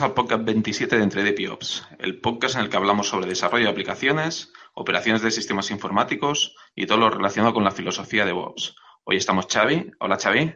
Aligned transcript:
bienvenidos 0.00 0.02
al 0.02 0.14
podcast 0.14 0.44
27 0.44 0.96
de 0.96 1.02
Entre 1.02 1.32
Piops, 1.32 1.86
el 1.98 2.20
podcast 2.20 2.54
en 2.54 2.62
el 2.62 2.70
que 2.70 2.76
hablamos 2.78 3.08
sobre 3.08 3.26
desarrollo 3.26 3.64
de 3.64 3.70
aplicaciones, 3.70 4.50
operaciones 4.72 5.20
de 5.20 5.30
sistemas 5.30 5.70
informáticos 5.70 6.56
y 6.74 6.86
todo 6.86 6.96
lo 6.96 7.10
relacionado 7.10 7.52
con 7.52 7.64
la 7.64 7.70
filosofía 7.70 8.22
de 8.22 8.28
DevOps. 8.28 8.76
Hoy 9.04 9.16
estamos 9.16 9.46
Xavi. 9.46 9.92
Hola 10.00 10.16
Xavi. 10.16 10.54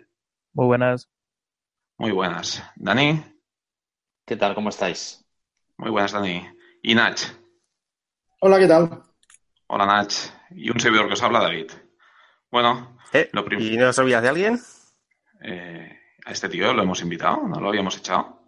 Muy 0.55 0.67
buenas. 0.67 1.11
Muy 1.99 2.13
buenas. 2.13 2.63
Dani. 2.77 3.23
¿Qué 4.25 4.37
tal? 4.37 4.55
¿Cómo 4.55 4.71
estáis? 4.71 5.27
Muy 5.77 5.91
buenas, 5.91 6.13
Dani. 6.13 6.49
Y 6.83 6.95
Nach. 6.95 7.21
Hola, 8.41 8.59
¿qué 8.59 8.67
tal? 8.67 9.03
Hola, 9.67 9.85
Nach. 9.85 10.15
Y 10.53 10.71
un 10.71 10.81
servidor 10.81 11.07
que 11.09 11.15
os 11.15 11.23
habla, 11.23 11.41
David. 11.41 11.71
Bueno, 12.51 12.97
¿Eh? 13.13 13.29
lo 13.33 13.45
¿y 13.61 13.77
no 13.77 13.91
os 13.91 13.99
olvidas 13.99 14.23
de 14.23 14.29
alguien? 14.29 14.59
Eh, 15.43 16.01
a 16.25 16.31
este 16.31 16.49
tío 16.49 16.73
lo 16.73 16.83
hemos 16.83 17.03
invitado, 17.03 17.47
no 17.47 17.61
lo 17.61 17.69
habíamos 17.69 17.99
echado. 17.99 18.45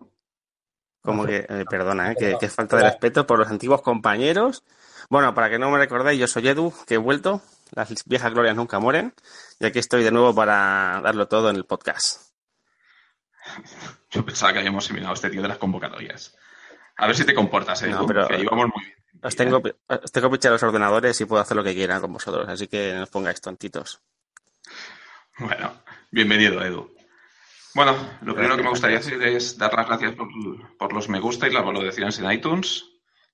Como 1.06 1.24
que, 1.24 1.46
eh, 1.48 1.64
perdona, 1.70 2.12
eh, 2.12 2.36
que, 2.38 2.48
falta 2.48 2.76
de 2.76 2.82
respeto 2.82 3.26
por 3.26 3.38
los 3.38 3.48
antiguos 3.48 3.80
compañeros. 3.80 4.64
Bueno, 5.08 5.34
para 5.34 5.48
que 5.48 5.58
no 5.58 5.70
me 5.70 5.78
recordéis, 5.78 6.18
yo 6.20 6.26
soy 6.26 6.48
Edu, 6.48 6.74
que 6.86 6.94
he 6.94 6.98
vuelto. 6.98 7.40
Las 7.74 8.04
viejas 8.04 8.32
glorias 8.32 8.56
nunca 8.56 8.78
mueren. 8.78 9.14
Y 9.60 9.66
aquí 9.66 9.78
estoy 9.78 10.02
de 10.02 10.10
nuevo 10.10 10.34
para 10.34 11.00
darlo 11.02 11.28
todo 11.28 11.48
en 11.48 11.56
el 11.56 11.64
podcast. 11.64 12.32
Yo 14.10 14.24
pensaba 14.24 14.52
que 14.52 14.58
habíamos 14.58 14.84
eliminado 14.86 15.12
a 15.12 15.14
este 15.14 15.30
tío 15.30 15.42
de 15.42 15.48
las 15.48 15.58
convocatorias. 15.58 16.36
A 16.96 17.06
ver 17.06 17.16
si 17.16 17.24
te 17.24 17.34
comportas, 17.34 17.82
Edu, 17.82 17.92
no, 17.92 18.06
pero, 18.06 18.26
que 18.26 18.40
íbamos 18.40 18.66
muy 18.74 18.84
bien. 18.84 18.96
Os 19.22 19.36
tengo, 19.36 19.62
os 19.86 20.12
tengo 20.12 20.28
los 20.28 20.62
ordenadores 20.62 21.20
y 21.20 21.24
puedo 21.24 21.40
hacer 21.40 21.56
lo 21.56 21.64
que 21.64 21.74
quiera 21.74 22.00
con 22.00 22.12
vosotros, 22.12 22.48
así 22.48 22.68
que 22.68 22.94
no 22.94 23.04
os 23.04 23.10
pongáis 23.10 23.40
tontitos. 23.40 24.00
Bueno, 25.38 25.72
bienvenido, 26.10 26.62
Edu. 26.64 26.95
Bueno, 27.76 27.94
lo 28.22 28.32
primero 28.32 28.56
que 28.56 28.62
me 28.62 28.70
gustaría 28.70 28.96
hacer 28.96 29.22
es 29.22 29.58
dar 29.58 29.74
las 29.74 29.86
gracias 29.86 30.14
por, 30.14 30.92
los 30.94 31.10
me 31.10 31.20
gusta 31.20 31.46
y 31.46 31.52
las 31.52 31.62
valoraciones 31.62 32.18
en 32.18 32.32
iTunes. 32.32 32.86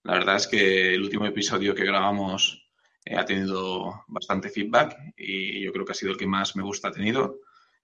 La 0.03 0.15
verdad 0.15 0.35
es 0.35 0.49
que 0.49 0.95
el 0.95 1.03
último 1.05 1.27
episodio 1.27 1.77
que 1.77 1.85
grabamos 1.85 2.69
eh, 3.05 3.17
ha 3.17 3.25
tenido 3.25 4.03
bastante 4.09 4.49
feedback 4.49 4.97
y 5.17 5.63
yo 5.63 5.73
creo 5.73 5.85
que 5.85 5.93
ha 5.93 5.95
sido 5.95 6.11
el 6.11 6.19
que 6.19 6.27
más 6.27 6.57
me 6.57 6.65
gusta 6.65 6.89
ha 6.89 6.91
tenido. 6.91 7.39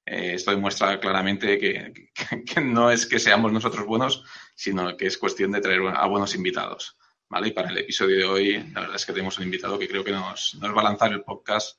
Eh, 0.05 0.33
esto 0.35 0.51
demuestra 0.51 0.99
claramente 0.99 1.61
que, 1.61 2.11
no 2.61 2.91
es 2.91 3.07
que 3.07 3.21
seamos 3.21 3.53
nosotros 3.53 3.87
buenos, 3.87 4.25
sino 4.57 4.97
que 4.97 5.07
es 5.07 5.17
cuestión 5.17 5.53
de 5.53 5.61
traer 5.61 5.83
a 5.95 6.07
buenos 6.09 6.35
invitados. 6.35 6.99
¿vale? 7.29 7.47
Y 7.47 7.53
para 7.53 7.71
el 7.71 7.79
episodio 7.79 8.17
de 8.17 8.25
hoy, 8.25 8.71
la 8.73 8.81
verdad 8.81 8.97
es 8.97 9.07
que 9.07 9.13
tenemos 9.13 9.39
un 9.39 9.45
invitado 9.45 9.79
que 9.79 9.87
creo 9.87 10.03
que 10.03 10.11
nos, 10.11 10.57
nos 10.61 10.77
va 10.77 10.81
a 10.81 10.91
lanzar 10.91 11.13
el 11.13 11.23
podcast 11.23 11.79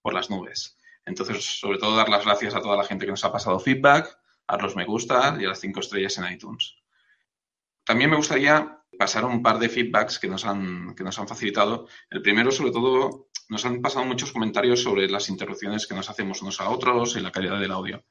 por 0.00 0.14
las 0.14 0.30
nubes. 0.30 0.78
Entonces, 1.04 1.44
sobre 1.44 1.78
todo, 1.78 1.96
dar 1.96 2.08
las 2.08 2.24
gracias 2.24 2.54
a 2.54 2.60
toda 2.60 2.76
la 2.76 2.84
gente 2.84 3.06
que 3.06 3.10
nos 3.10 3.24
ha 3.24 3.32
pasado 3.32 3.58
feedback, 3.58 4.19
a 4.50 4.56
los 4.56 4.74
me 4.74 4.84
gusta 4.84 5.36
y 5.38 5.44
a 5.44 5.48
las 5.48 5.60
cinco 5.60 5.80
estrellas 5.80 6.18
en 6.18 6.32
iTunes. 6.32 6.74
También 7.84 8.10
me 8.10 8.16
gustaría 8.16 8.78
pasar 8.98 9.24
un 9.24 9.42
par 9.42 9.58
de 9.58 9.68
feedbacks 9.68 10.18
que 10.18 10.28
nos 10.28 10.44
han, 10.44 10.94
que 10.94 11.04
nos 11.04 11.18
han 11.18 11.28
facilitado. 11.28 11.86
El 12.10 12.20
primero, 12.20 12.50
sobre 12.50 12.72
todo, 12.72 13.28
nos 13.48 13.64
han 13.64 13.80
pasado 13.80 14.04
muchos 14.04 14.32
comentarios 14.32 14.82
sobre 14.82 15.08
las 15.08 15.28
interrupciones 15.28 15.86
que 15.86 15.94
nos 15.94 16.10
hacemos 16.10 16.42
unos 16.42 16.60
a 16.60 16.68
otros 16.68 17.16
y 17.16 17.20
la 17.20 17.30
calidad 17.30 17.60
del 17.60 17.70
audio. 17.70 18.04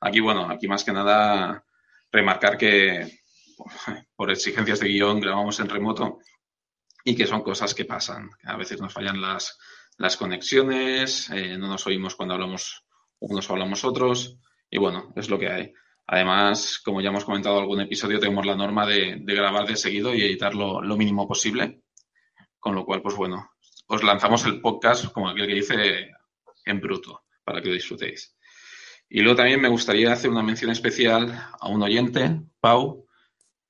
Aquí, 0.00 0.20
bueno, 0.20 0.48
aquí 0.50 0.68
más 0.68 0.84
que 0.84 0.92
nada 0.92 1.64
remarcar 2.12 2.58
que 2.58 3.20
por 4.16 4.30
exigencias 4.30 4.80
de 4.80 4.88
guion 4.88 5.20
grabamos 5.20 5.58
en 5.60 5.68
remoto 5.68 6.18
y 7.02 7.16
que 7.16 7.26
son 7.26 7.42
cosas 7.42 7.74
que 7.74 7.86
pasan. 7.86 8.30
A 8.44 8.56
veces 8.56 8.80
nos 8.80 8.92
fallan 8.92 9.20
las, 9.22 9.58
las 9.96 10.18
conexiones, 10.18 11.30
eh, 11.30 11.56
no 11.56 11.66
nos 11.68 11.86
oímos 11.86 12.14
cuando 12.14 12.34
hablamos 12.34 12.84
unos 13.20 13.48
o 13.48 13.52
hablamos 13.54 13.84
otros, 13.84 14.38
y 14.70 14.78
bueno, 14.78 15.12
es 15.16 15.28
lo 15.28 15.38
que 15.38 15.48
hay. 15.48 15.72
Además, 16.06 16.80
como 16.84 17.00
ya 17.00 17.10
hemos 17.10 17.24
comentado 17.24 17.56
en 17.56 17.62
algún 17.62 17.80
episodio, 17.80 18.18
tenemos 18.18 18.46
la 18.46 18.56
norma 18.56 18.86
de, 18.86 19.20
grabar 19.24 19.66
de 19.66 19.76
seguido 19.76 20.14
y 20.14 20.22
editarlo 20.22 20.80
lo 20.80 20.96
mínimo 20.96 21.28
posible, 21.28 21.82
con 22.58 22.74
lo 22.74 22.84
cual, 22.84 23.02
pues 23.02 23.14
bueno, 23.14 23.50
os 23.88 24.02
lanzamos 24.02 24.44
el 24.46 24.60
podcast, 24.60 25.12
como 25.12 25.28
aquel 25.28 25.46
que 25.46 25.54
dice, 25.54 26.10
en 26.64 26.80
bruto, 26.80 27.24
para 27.44 27.60
que 27.60 27.68
lo 27.68 27.74
disfrutéis. 27.74 28.36
Y 29.08 29.20
luego 29.20 29.36
también 29.36 29.60
me 29.60 29.68
gustaría 29.68 30.12
hacer 30.12 30.30
una 30.30 30.42
mención 30.42 30.70
especial 30.70 31.32
a 31.58 31.68
un 31.68 31.82
oyente, 31.82 32.40
Pau, 32.60 33.06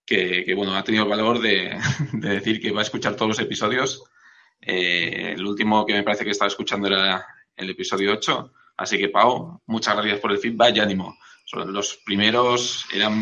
que, 0.06 0.53
bueno, 0.56 0.75
ha 0.75 0.84
tenido 0.84 1.04
el 1.04 1.10
valor 1.10 1.41
de, 1.41 1.78
de 2.12 2.28
decir 2.28 2.60
que 2.60 2.72
va 2.72 2.81
a 2.81 2.84
escuchar 2.84 3.14
todos 3.14 3.28
los 3.28 3.41
episodios 3.41 4.04
eh, 4.60 5.34
el 5.37 5.47
último 5.47 5.87
que 5.87 5.94
me 5.94 6.03
parece 6.03 6.25
que 6.25 6.31
estaba 6.31 6.48
escuchando 6.48 6.88
era 6.88 7.25
el 7.56 7.70
episodio 7.70 8.12
8. 8.12 8.53
Así 8.78 8.96
que, 8.96 9.08
Pau, 9.08 9.60
muchas 9.66 9.96
gracias 9.96 10.20
por 10.20 10.30
el 10.30 10.38
feedback 10.38 10.76
y 10.76 10.80
ánimo. 10.80 11.18
Los 11.52 11.96
primeros 12.04 12.86
eran 12.94 13.12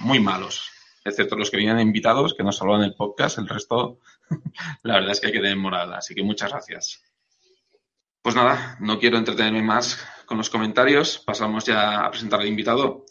muy 0.00 0.20
malos, 0.20 0.70
excepto 1.02 1.36
los 1.36 1.50
que 1.50 1.56
venían 1.56 1.80
invitados, 1.80 2.34
que 2.34 2.42
nos 2.42 2.60
hablaban 2.60 2.82
en 2.82 2.90
el 2.90 2.94
podcast. 2.94 3.38
El 3.38 3.48
resto, 3.48 3.98
la 4.82 4.94
verdad 4.94 5.12
es 5.12 5.20
que 5.20 5.28
hay 5.28 5.32
que 5.32 5.40
tener 5.40 5.56
moral. 5.56 5.94
Así 5.94 6.14
que 6.14 6.22
muchas 6.22 6.50
gracias. 6.50 7.02
Pues 8.20 8.34
nada, 8.34 8.76
no 8.80 8.98
quiero 8.98 9.16
entretenerme 9.16 9.62
más 9.62 10.04
con 10.26 10.36
los 10.36 10.50
comentarios. 10.50 11.18
Pasamos 11.18 11.64
ya 11.64 12.04
a 12.04 12.10
presentar 12.10 12.40
al 12.40 12.48
invitado. 12.48 13.06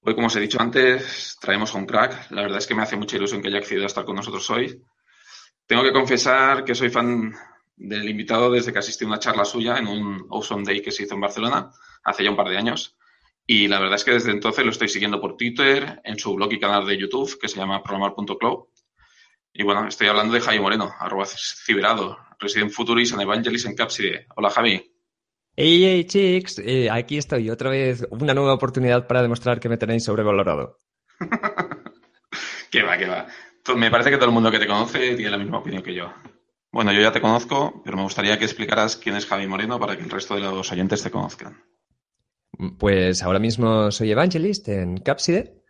Hoy, 0.00 0.14
como 0.14 0.28
os 0.28 0.36
he 0.36 0.40
dicho 0.40 0.58
antes, 0.58 1.36
traemos 1.38 1.74
un 1.74 1.84
crack. 1.84 2.30
La 2.30 2.42
verdad 2.42 2.58
es 2.58 2.66
que 2.66 2.74
me 2.74 2.82
hace 2.82 2.96
mucha 2.96 3.16
ilusión 3.16 3.42
que 3.42 3.48
haya 3.48 3.58
accedido 3.58 3.82
a 3.82 3.88
estar 3.88 4.06
con 4.06 4.16
nosotros 4.16 4.48
hoy. 4.48 4.82
Tengo 5.66 5.82
que 5.82 5.92
confesar 5.92 6.64
que 6.64 6.74
soy 6.74 6.88
fan 6.88 7.34
del 7.80 8.08
invitado 8.08 8.50
desde 8.50 8.72
que 8.72 8.78
asistí 8.78 9.04
a 9.04 9.08
una 9.08 9.18
charla 9.18 9.44
suya 9.44 9.78
en 9.78 9.86
un 9.86 10.26
Awesome 10.30 10.64
Day 10.64 10.82
que 10.82 10.92
se 10.92 11.04
hizo 11.04 11.14
en 11.14 11.20
Barcelona 11.20 11.70
hace 12.04 12.24
ya 12.24 12.30
un 12.30 12.36
par 12.36 12.48
de 12.48 12.58
años. 12.58 12.96
Y 13.46 13.68
la 13.68 13.80
verdad 13.80 13.96
es 13.96 14.04
que 14.04 14.12
desde 14.12 14.30
entonces 14.30 14.64
lo 14.64 14.70
estoy 14.70 14.88
siguiendo 14.88 15.20
por 15.20 15.36
Twitter, 15.36 16.00
en 16.04 16.18
su 16.18 16.34
blog 16.34 16.52
y 16.52 16.60
canal 16.60 16.86
de 16.86 16.98
YouTube, 16.98 17.38
que 17.40 17.48
se 17.48 17.56
llama 17.56 17.82
programar.club. 17.82 18.68
Y 19.52 19.64
bueno, 19.64 19.88
estoy 19.88 20.06
hablando 20.06 20.34
de 20.34 20.40
Javi 20.40 20.60
Moreno, 20.60 20.92
arroba 20.98 21.24
ciberado, 21.26 22.18
Resident 22.38 22.70
Futurist 22.70 23.14
and 23.14 23.22
Evangelist 23.22 23.66
en 23.66 23.74
Capside. 23.74 24.26
Hola, 24.36 24.50
Javi. 24.50 24.74
Hey, 25.56 25.82
hey, 25.82 26.04
chicos, 26.04 26.60
eh, 26.60 26.88
aquí 26.90 27.18
estoy, 27.18 27.50
otra 27.50 27.70
vez, 27.70 28.06
una 28.10 28.34
nueva 28.34 28.54
oportunidad 28.54 29.06
para 29.08 29.22
demostrar 29.22 29.58
que 29.58 29.68
me 29.68 29.76
tenéis 29.76 30.04
sobrevalorado. 30.04 30.78
qué 32.70 32.82
va, 32.82 32.96
qué 32.96 33.06
va 33.06 33.26
me 33.76 33.90
parece 33.90 34.10
que 34.10 34.16
todo 34.16 34.26
el 34.26 34.34
mundo 34.34 34.50
que 34.50 34.58
te 34.58 34.66
conoce 34.66 35.14
tiene 35.14 35.30
la 35.30 35.38
misma 35.38 35.58
opinión 35.58 35.82
que 35.82 35.94
yo. 35.94 36.12
Bueno, 36.72 36.92
yo 36.92 37.00
ya 37.00 37.12
te 37.12 37.20
conozco, 37.20 37.82
pero 37.84 37.96
me 37.96 38.04
gustaría 38.04 38.38
que 38.38 38.44
explicaras 38.44 38.96
quién 38.96 39.16
es 39.16 39.26
Javi 39.26 39.46
Moreno 39.46 39.80
para 39.80 39.96
que 39.96 40.04
el 40.04 40.10
resto 40.10 40.36
de 40.36 40.40
los 40.40 40.70
oyentes 40.70 41.02
te 41.02 41.10
conozcan. 41.10 41.64
Pues 42.78 43.22
ahora 43.22 43.38
mismo 43.38 43.90
soy 43.90 44.12
evangelist 44.12 44.68
en 44.68 44.98
Capside, 44.98 45.62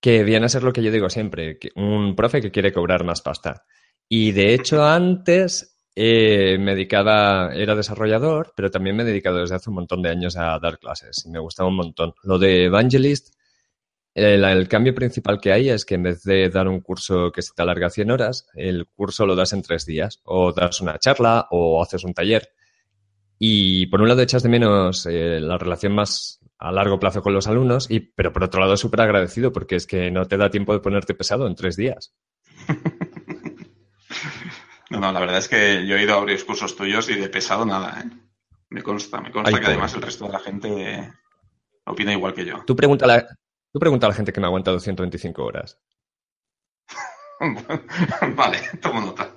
que 0.00 0.24
viene 0.24 0.46
a 0.46 0.48
ser 0.48 0.62
lo 0.62 0.72
que 0.72 0.82
yo 0.82 0.90
digo 0.90 1.08
siempre, 1.08 1.58
un 1.76 2.14
profe 2.16 2.42
que 2.42 2.50
quiere 2.50 2.72
cobrar 2.72 3.04
más 3.04 3.22
pasta. 3.22 3.64
Y 4.08 4.32
de 4.32 4.52
hecho 4.52 4.84
antes 4.84 5.78
eh, 5.94 6.58
me 6.58 6.74
dedicaba, 6.74 7.54
era 7.54 7.74
desarrollador, 7.74 8.52
pero 8.56 8.70
también 8.70 8.96
me 8.96 9.04
he 9.04 9.06
dedicado 9.06 9.38
desde 9.38 9.54
hace 9.54 9.70
un 9.70 9.76
montón 9.76 10.02
de 10.02 10.10
años 10.10 10.36
a 10.36 10.58
dar 10.58 10.78
clases 10.78 11.24
y 11.24 11.30
me 11.30 11.38
gustaba 11.38 11.68
un 11.68 11.76
montón. 11.76 12.14
Lo 12.24 12.38
de 12.38 12.64
evangelist 12.64 13.34
el, 14.14 14.68
cambio 14.68 14.94
principal 14.94 15.40
que 15.40 15.52
hay 15.52 15.70
es 15.70 15.84
que 15.84 15.94
en 15.94 16.02
vez 16.02 16.22
de 16.22 16.50
dar 16.50 16.68
un 16.68 16.80
curso 16.80 17.32
que 17.32 17.42
se 17.42 17.52
te 17.54 17.62
alarga 17.62 17.90
100 17.90 18.10
horas, 18.10 18.46
el 18.54 18.86
curso 18.86 19.26
lo 19.26 19.34
das 19.34 19.52
en 19.52 19.62
tres 19.62 19.86
días. 19.86 20.20
O 20.24 20.52
das 20.52 20.80
una 20.80 20.98
charla 20.98 21.46
o 21.50 21.82
haces 21.82 22.04
un 22.04 22.12
taller. 22.12 22.50
Y 23.38 23.86
por 23.86 24.02
un 24.02 24.08
lado 24.08 24.22
echas 24.22 24.42
de 24.42 24.48
menos 24.48 25.06
eh, 25.06 25.40
la 25.40 25.58
relación 25.58 25.94
más 25.94 26.40
a 26.58 26.70
largo 26.70 27.00
plazo 27.00 27.22
con 27.22 27.34
los 27.34 27.48
alumnos, 27.48 27.90
y, 27.90 27.98
pero 27.98 28.32
por 28.32 28.44
otro 28.44 28.60
lado 28.60 28.76
súper 28.76 29.00
agradecido 29.00 29.52
porque 29.52 29.74
es 29.74 29.86
que 29.86 30.12
no 30.12 30.26
te 30.26 30.36
da 30.36 30.48
tiempo 30.48 30.72
de 30.72 30.78
ponerte 30.78 31.14
pesado 31.14 31.48
en 31.48 31.56
tres 31.56 31.76
días. 31.76 32.14
No, 34.90 35.00
no, 35.00 35.10
la 35.10 35.18
verdad 35.18 35.38
es 35.38 35.48
que 35.48 35.84
yo 35.86 35.96
he 35.96 36.04
ido 36.04 36.14
a 36.14 36.20
varios 36.20 36.44
cursos 36.44 36.76
tuyos 36.76 37.08
y 37.10 37.16
de 37.16 37.28
pesado 37.28 37.66
nada, 37.66 38.00
¿eh? 38.00 38.10
Me 38.70 38.82
consta, 38.82 39.20
me 39.20 39.32
consta 39.32 39.58
que 39.58 39.66
además 39.66 39.92
el 39.94 40.02
resto 40.02 40.26
de 40.26 40.32
la 40.32 40.38
gente 40.38 41.12
opina 41.84 42.12
igual 42.12 42.32
que 42.32 42.44
yo. 42.44 42.62
Tú 42.64 42.76
pregúntale, 42.76 43.26
Tú 43.72 43.80
pregunta 43.80 44.06
a 44.06 44.10
la 44.10 44.14
gente 44.14 44.32
que 44.32 44.40
me 44.40 44.46
ha 44.46 44.48
aguantado 44.48 44.78
125 44.78 45.42
horas. 45.42 45.80
vale, 48.36 48.58
tomo 48.80 49.00
nota. 49.00 49.32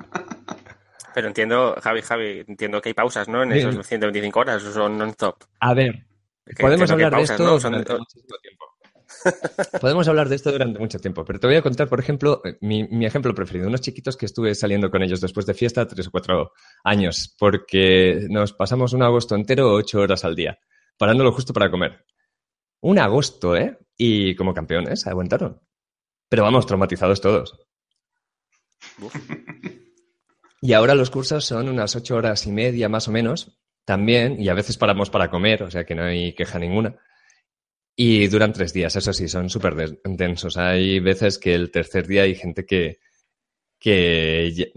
Pero 1.14 1.28
entiendo, 1.28 1.76
Javi, 1.82 2.02
Javi, 2.02 2.44
entiendo 2.46 2.82
que 2.82 2.90
hay 2.90 2.94
pausas, 2.94 3.30
¿no? 3.30 3.44
En 3.44 3.54
esos 3.54 3.88
125 3.88 4.40
horas, 4.40 4.62
son 4.62 4.98
non-stop. 4.98 5.44
A 5.62 5.74
ver, 5.74 6.06
podemos 6.60 6.92
hablar 6.92 7.16
de 7.16 7.22
esto 7.22 7.58
durante 7.58 7.98
muchísimo 7.98 8.38
tiempo. 8.42 8.66
Podemos 9.82 10.08
hablar 10.08 10.30
de 10.30 10.36
esto 10.36 10.52
durante 10.52 10.80
mucho 10.80 11.00
tiempo, 11.00 11.24
pero 11.26 11.40
te 11.40 11.48
voy 11.48 11.56
a 11.56 11.62
contar, 11.62 11.88
por 11.88 12.00
ejemplo, 12.00 12.42
mi, 12.62 12.84
mi, 12.88 13.06
ejemplo 13.06 13.34
preferido. 13.34 13.68
Unos 13.68 13.82
chiquitos 13.82 14.18
que 14.18 14.26
estuve 14.26 14.54
saliendo 14.54 14.92
con 14.92 15.02
ellos 15.02 15.22
después 15.22 15.46
de 15.46 15.54
fiesta 15.54 15.88
tres 15.88 16.08
o 16.08 16.12
cuatro 16.12 16.52
años, 16.84 17.34
porque 17.40 18.28
nos 18.30 18.54
pasamos 18.54 18.94
un 18.94 19.04
agosto 19.04 19.36
entero 19.36 19.74
ocho 19.74 20.00
horas 20.00 20.26
al 20.26 20.36
día, 20.36 20.60
parándolo 20.98 21.32
justo 21.32 21.54
para 21.54 21.72
comer. 21.72 22.06
Un 22.82 23.00
agosto, 23.00 23.56
¿eh? 23.56 23.78
Y 23.98 24.36
como 24.36 24.54
campeones 24.54 25.08
aguantaron. 25.08 25.62
Pero 26.30 26.44
vamos, 26.44 26.66
traumatizados 26.66 27.22
todos. 27.22 27.58
Y 30.62 30.74
ahora 30.74 30.96
los 30.96 31.12
cursos 31.12 31.46
son 31.46 31.70
unas 31.70 31.96
ocho 31.96 32.16
horas 32.16 32.48
y 32.48 32.52
media 32.52 32.90
más 32.90 33.08
o 33.08 33.12
menos, 33.12 33.60
también, 33.86 34.42
y 34.42 34.50
a 34.50 34.56
veces 34.56 34.78
paramos 34.78 35.10
para 35.10 35.30
comer, 35.30 35.62
o 35.64 35.70
sea 35.70 35.86
que 35.86 35.94
no 35.94 36.04
hay 36.04 36.34
queja 36.34 36.58
ninguna. 36.58 36.98
Y 37.96 38.28
duran 38.28 38.52
tres 38.52 38.74
días, 38.74 38.96
eso 38.96 39.14
sí, 39.14 39.28
son 39.28 39.50
súper 39.50 40.00
densos. 40.04 40.58
Hay 40.58 41.00
veces 41.00 41.38
que 41.38 41.54
el 41.54 41.72
tercer 41.72 42.08
día 42.08 42.24
hay 42.24 42.36
gente 42.36 42.66
que, 42.66 43.00
que 43.80 44.74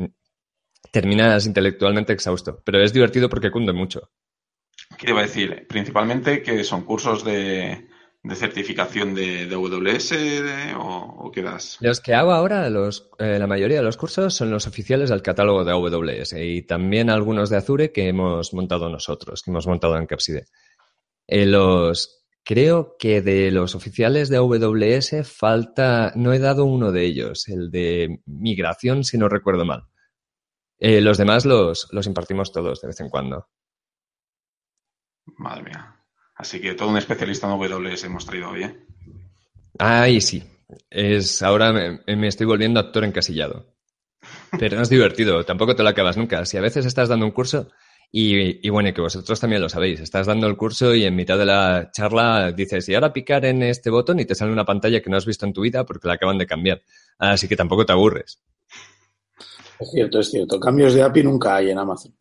terminas 0.92 1.46
intelectualmente 1.46 2.12
exhausto, 2.12 2.62
pero 2.64 2.82
es 2.82 2.92
divertido 2.92 3.28
porque 3.28 3.50
cunde 3.50 3.72
mucho. 3.72 4.10
¿Qué 4.98 5.10
iba 5.10 5.20
a 5.20 5.22
decir? 5.22 5.66
Principalmente 5.68 6.42
que 6.42 6.64
son 6.64 6.82
cursos 6.82 7.24
de, 7.24 7.86
certificación 8.34 9.14
de, 9.14 9.46
de 9.46 9.54
AWS 9.54 10.12
o, 10.76 11.30
qué 11.32 11.42
das? 11.42 11.78
Los 11.80 12.00
que 12.00 12.14
hago 12.14 12.32
ahora, 12.32 12.66
eh, 12.66 13.38
la 13.38 13.46
mayoría 13.46 13.78
de 13.78 13.84
los 13.84 13.96
cursos 13.96 14.34
son 14.34 14.50
los 14.50 14.66
oficiales 14.66 15.10
del 15.10 15.22
catálogo 15.22 15.64
de 15.64 15.70
AWS 15.70 16.32
y 16.32 16.62
también 16.62 17.10
algunos 17.10 17.48
de 17.48 17.58
Azure 17.58 17.92
que 17.92 18.08
hemos 18.08 18.52
montado 18.52 18.88
nosotros, 18.88 19.42
que 19.42 19.52
hemos 19.52 19.68
montado 19.68 19.96
en 19.96 20.06
Capside. 20.06 20.46
Eh, 21.28 21.46
los, 21.46 22.26
creo 22.42 22.96
que 22.98 23.22
de 23.22 23.52
los 23.52 23.76
oficiales 23.76 24.28
de 24.28 24.38
AWS 24.38 25.24
falta, 25.24 26.12
no 26.16 26.32
he 26.32 26.40
dado 26.40 26.64
uno 26.64 26.90
de 26.90 27.04
ellos, 27.04 27.46
el 27.48 27.70
de 27.70 28.20
migración, 28.26 29.04
si 29.04 29.16
no 29.16 29.28
recuerdo 29.28 29.64
mal. 29.64 29.84
Eh, 30.80 31.00
los 31.00 31.18
demás 31.18 31.44
los, 31.44 31.88
los 31.92 32.06
impartimos 32.06 32.50
todos 32.50 32.80
de 32.80 32.88
vez 32.88 33.00
en 33.00 33.10
cuando. 33.10 33.48
Madre 35.36 35.64
mía. 35.64 35.94
Así 36.34 36.60
que 36.60 36.74
todo 36.74 36.88
un 36.88 36.96
especialista 36.96 37.46
en 37.46 37.52
AWS 37.52 38.04
hemos 38.04 38.24
traído 38.24 38.50
hoy, 38.50 38.62
¿eh? 38.62 38.86
Ay, 39.78 40.20
sí. 40.20 40.42
Es, 40.88 41.42
ahora 41.42 41.72
me, 41.72 42.28
estoy 42.28 42.46
volviendo 42.46 42.78
actor 42.78 43.04
encasillado. 43.04 43.74
Pero 44.58 44.76
no 44.76 44.82
es 44.82 44.88
divertido, 44.88 45.44
tampoco 45.44 45.74
te 45.74 45.82
lo 45.82 45.88
acabas 45.88 46.16
nunca. 46.16 46.44
Si 46.44 46.56
a 46.56 46.60
veces 46.60 46.86
estás 46.86 47.08
dando 47.08 47.26
un 47.26 47.32
curso 47.32 47.70
y, 48.10 48.66
y, 48.66 48.70
bueno, 48.70 48.92
que 48.92 49.00
vosotros 49.00 49.40
también 49.40 49.62
lo 49.62 49.68
sabéis, 49.68 50.00
estás 50.00 50.26
dando 50.26 50.46
el 50.46 50.56
curso 50.56 50.94
y 50.94 51.04
en 51.04 51.16
mitad 51.16 51.38
de 51.38 51.46
la 51.46 51.90
charla 51.92 52.52
dices, 52.52 52.88
y 52.88 52.94
ahora 52.94 53.12
picar 53.12 53.44
en 53.44 53.62
este 53.62 53.90
botón 53.90 54.20
y 54.20 54.24
te 54.24 54.34
sale 54.34 54.52
una 54.52 54.64
pantalla 54.64 55.00
que 55.00 55.10
no 55.10 55.16
has 55.16 55.26
visto 55.26 55.44
en 55.44 55.52
tu 55.52 55.62
vida 55.62 55.84
porque 55.84 56.08
la 56.08 56.14
acaban 56.14 56.38
de 56.38 56.46
cambiar. 56.46 56.82
Así 57.18 57.48
que 57.48 57.56
tampoco 57.56 57.84
te 57.84 57.92
aburres. 57.92 58.40
Es 59.80 59.90
cierto, 59.90 60.20
es 60.20 60.30
cierto. 60.30 60.58
Cambios 60.58 60.94
de 60.94 61.02
API 61.02 61.22
nunca 61.22 61.56
hay 61.56 61.70
en 61.70 61.78
Amazon. 61.78 62.14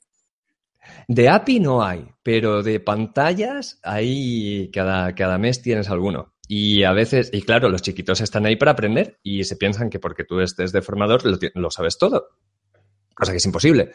De 1.08 1.30
API 1.30 1.62
no 1.62 1.84
hay, 1.84 2.06
pero 2.22 2.62
de 2.64 2.82
pantallas 2.82 3.80
ahí 3.82 4.70
cada, 4.74 5.16
cada 5.16 5.38
mes 5.38 5.62
tienes 5.62 5.90
alguno. 5.90 6.34
Y 6.50 6.84
a 6.84 6.92
veces, 6.92 7.30
y 7.32 7.42
claro, 7.42 7.70
los 7.70 7.82
chiquitos 7.82 8.20
están 8.20 8.46
ahí 8.46 8.58
para 8.58 8.72
aprender 8.72 9.20
y 9.24 9.46
se 9.46 9.56
piensan 9.56 9.90
que 9.90 10.00
porque 10.00 10.26
tú 10.26 10.42
estés 10.42 10.74
de 10.74 10.82
formador 10.82 11.22
lo, 11.56 11.72
sabes 11.72 11.98
todo. 11.98 12.28
Cosa 13.14 13.32
que 13.32 13.38
es 13.38 13.46
imposible. 13.46 13.92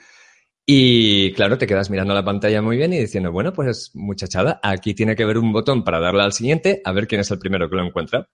Y 0.64 1.32
claro, 1.32 1.58
te 1.58 1.66
quedas 1.66 1.90
mirando 1.90 2.14
la 2.14 2.24
pantalla 2.24 2.62
muy 2.62 2.78
bien 2.78 2.94
y 2.94 2.98
diciendo, 2.98 3.30
bueno, 3.30 3.52
pues 3.52 3.90
muchachada, 3.94 4.58
aquí 4.62 4.94
tiene 4.94 5.14
que 5.14 5.24
haber 5.24 5.36
un 5.36 5.52
botón 5.52 5.84
para 5.84 6.00
darle 6.00 6.22
al 6.22 6.32
siguiente 6.32 6.80
a 6.84 6.92
ver 6.92 7.06
quién 7.06 7.20
es 7.20 7.30
el 7.30 7.38
primero 7.38 7.68
que 7.68 7.76
lo 7.76 7.84
encuentra. 7.84 8.28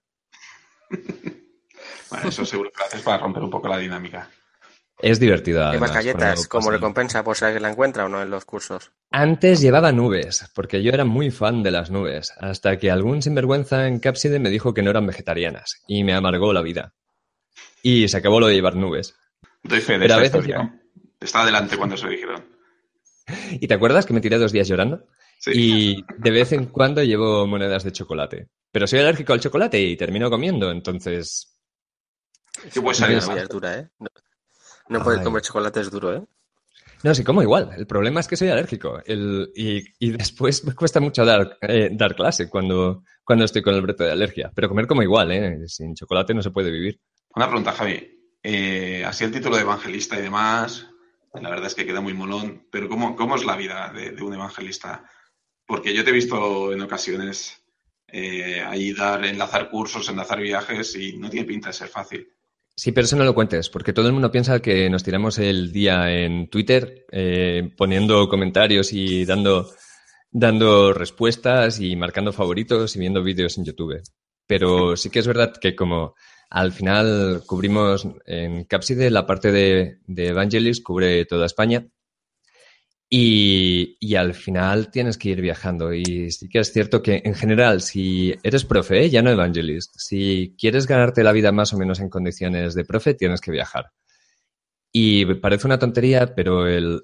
bueno, 2.09 2.29
eso 2.29 2.45
seguro 2.45 2.71
que 2.71 2.79
lo 2.79 2.85
haces 2.85 3.01
para 3.01 3.17
romper 3.17 3.43
un 3.43 3.49
poco 3.49 3.67
la 3.67 3.77
dinámica. 3.77 4.29
Es 5.01 5.17
divertido. 5.19 5.71
Llevas 5.71 5.93
galletas 5.93 6.47
como 6.47 6.71
recompensa 6.71 7.23
por 7.23 7.37
si 7.37 7.45
alguien 7.45 7.63
la 7.63 7.71
encuentra 7.71 8.05
o 8.05 8.09
no 8.09 8.21
en 8.21 8.29
los 8.29 8.43
cursos. 8.43 8.91
Antes 9.11 9.61
llevaba 9.61 9.93
nubes, 9.93 10.51
porque 10.53 10.83
yo 10.83 10.91
era 10.91 11.05
muy 11.05 11.31
fan 11.31 11.63
de 11.63 11.71
las 11.71 11.89
nubes, 11.89 12.33
hasta 12.37 12.77
que 12.77 12.91
algún 12.91 13.21
sinvergüenza 13.21 13.87
en 13.87 13.99
Capside 13.99 14.39
me 14.39 14.49
dijo 14.49 14.73
que 14.73 14.81
no 14.81 14.89
eran 14.89 15.07
vegetarianas 15.07 15.83
y 15.87 16.03
me 16.03 16.13
amargó 16.13 16.51
la 16.51 16.61
vida. 16.61 16.93
Y 17.81 18.09
se 18.09 18.17
acabó 18.17 18.41
lo 18.41 18.47
de 18.47 18.55
llevar 18.55 18.75
nubes. 18.75 19.15
Doy 19.63 19.79
fe 19.79 19.93
de 19.93 19.99
Pero 19.99 20.15
a 20.15 20.19
veces 20.19 20.45
Está 21.21 21.41
adelante 21.41 21.77
cuando 21.77 21.95
se 21.95 22.09
dijeron. 22.09 22.45
¿Y 23.51 23.67
te 23.67 23.73
acuerdas 23.73 24.05
que 24.05 24.13
me 24.13 24.21
tiré 24.21 24.37
dos 24.37 24.51
días 24.51 24.67
llorando? 24.67 25.05
Sí. 25.39 25.51
Y 25.53 26.05
de 26.17 26.31
vez 26.31 26.51
en 26.51 26.65
cuando 26.65 27.03
llevo 27.03 27.47
monedas 27.47 27.85
de 27.85 27.93
chocolate. 27.93 28.49
Pero 28.71 28.85
soy 28.85 28.99
alérgico 28.99 29.31
al 29.31 29.39
chocolate 29.39 29.79
y 29.79 29.95
termino 29.95 30.29
comiendo, 30.29 30.71
entonces. 30.71 31.55
Sí, 32.69 32.81
pues 32.81 33.01
¿eh? 33.01 33.89
No 33.99 34.07
puedes 35.03 35.21
comer 35.21 35.41
chocolate, 35.41 35.81
es 35.81 35.91
duro, 35.91 36.15
¿eh? 36.15 36.23
No, 37.03 37.15
sí, 37.15 37.23
como 37.23 37.41
igual. 37.41 37.71
El 37.77 37.87
problema 37.87 38.19
es 38.19 38.27
que 38.27 38.35
soy 38.35 38.49
alérgico. 38.49 39.01
y, 39.05 40.11
después 40.11 40.65
me 40.65 40.73
cuesta 40.73 40.99
mucho 40.99 41.23
dar, 41.23 41.57
eh, 41.61 41.89
dar 41.93 42.15
clase 42.15 42.49
cuando, 42.49 43.03
cuando 43.23 43.45
estoy 43.45 43.61
con 43.61 43.75
el 43.75 43.81
breto 43.81 44.03
de 44.03 44.11
alergia. 44.11 44.51
Pero 44.53 44.67
comer 44.67 44.87
como 44.87 45.01
igual, 45.01 45.31
¿eh? 45.31 45.67
Sin 45.67 45.95
chocolate 45.95 46.33
no 46.33 46.41
se 46.41 46.51
puede 46.51 46.71
vivir. 46.71 46.99
Una 47.35 47.47
pregunta, 47.47 47.71
Javi. 47.71 48.19
Eh, 48.41 49.03
así 49.05 49.23
el 49.23 49.31
título 49.31 49.55
de 49.55 49.61
evangelista 49.61 50.17
y 50.17 50.21
demás, 50.21 50.87
la 51.33 51.49
verdad 51.49 51.67
es 51.67 51.75
que 51.75 51.85
queda 51.85 52.01
muy 52.01 52.13
molón. 52.13 52.67
Pero 52.71 52.89
¿cómo, 52.89 53.15
cómo 53.15 53.35
es 53.35 53.45
la 53.45 53.55
vida 53.55 53.93
de, 53.93 54.21
un 54.21 54.33
evangelista? 54.33 55.05
Porque 55.65 55.93
yo 55.93 56.03
te 56.03 56.09
he 56.09 56.13
visto 56.13 56.73
en 56.73 56.81
ocasiones 56.81 57.63
eh, 58.07 58.61
ahí 58.61 58.93
dar, 58.93 59.23
enlazar 59.23 59.69
cursos, 59.69 60.09
enlazar 60.09 60.41
viajes 60.41 60.95
y 60.95 61.17
no 61.17 61.29
tiene 61.29 61.47
pinta 61.47 61.69
de 61.69 61.73
ser 61.73 61.87
fácil. 61.87 62.27
Sí, 62.79 62.93
pero 62.93 63.03
eso 63.03 63.17
no 63.17 63.25
lo 63.25 63.35
cuentes, 63.35 63.69
porque 63.69 63.91
todo 63.91 64.07
el 64.07 64.13
mundo 64.13 64.31
piensa 64.31 64.61
que 64.61 64.89
nos 64.89 65.03
tiramos 65.03 65.37
el 65.37 65.73
día 65.73 66.17
en 66.17 66.49
Twitter 66.49 67.05
eh, 67.11 67.73
poniendo 67.75 68.29
comentarios 68.29 68.93
y 68.93 69.25
dando, 69.25 69.69
dando 70.31 70.93
respuestas 70.93 71.81
y 71.81 71.97
marcando 71.97 72.31
favoritos 72.31 72.95
y 72.95 72.99
viendo 72.99 73.21
vídeos 73.21 73.57
en 73.57 73.65
YouTube. 73.65 74.01
Pero 74.47 74.95
sí 74.95 75.09
que 75.09 75.19
es 75.19 75.27
verdad 75.27 75.51
que 75.59 75.75
como 75.75 76.15
al 76.49 76.71
final 76.71 77.43
cubrimos 77.45 78.07
en 78.25 78.63
Capside 78.63 79.09
la 79.09 79.25
parte 79.25 79.51
de, 79.51 79.99
de 80.07 80.27
Evangelist, 80.27 80.81
cubre 80.81 81.25
toda 81.25 81.47
España 81.47 81.85
y, 83.09 84.15
al 84.15 84.33
final 84.35 84.91
tienes 84.91 85.17
que 85.17 85.29
ir 85.29 85.41
viajando. 85.41 85.93
Y 85.93 86.31
sí 86.31 86.47
que 86.47 86.59
es 86.59 86.71
cierto 86.71 87.01
que 87.01 87.21
en 87.25 87.33
general, 87.33 87.81
si 87.81 88.35
eres 88.43 88.65
profe, 88.65 89.05
¿eh? 89.05 89.09
ya 89.09 89.21
no 89.21 89.31
evangelist, 89.31 89.95
si 89.97 90.55
quieres 90.57 90.87
ganarte 90.87 91.23
la 91.23 91.31
vida 91.31 91.51
más 91.51 91.73
o 91.73 91.77
menos 91.77 91.99
en 91.99 92.09
condiciones 92.09 92.75
de 92.75 92.85
profe, 92.85 93.15
tienes 93.15 93.41
que 93.41 93.51
viajar. 93.51 93.91
Y 94.91 95.25
parece 95.35 95.67
una 95.67 95.79
tontería, 95.79 96.35
pero 96.35 96.67
el 96.67 97.03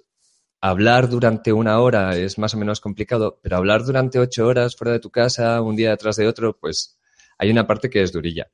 hablar 0.62 1.10
durante 1.10 1.54
una 1.54 1.80
hora 1.80 2.16
es 2.18 2.38
más 2.38 2.54
o 2.56 2.58
menos 2.58 2.80
complicado, 2.82 3.40
pero 3.42 3.58
hablar 3.58 3.86
durante 3.86 4.20
ocho 4.20 4.48
horas 4.48 4.76
fuera 4.76 4.94
de 4.94 5.00
tu 5.00 5.12
casa, 5.12 5.62
un 5.62 5.76
día 5.76 5.92
detrás 5.92 6.16
de 6.18 6.28
otro, 6.28 6.58
pues 6.60 7.00
hay 7.38 7.52
una 7.52 7.68
parte 7.68 7.90
que 7.90 8.02
es 8.02 8.12
durilla 8.12 8.48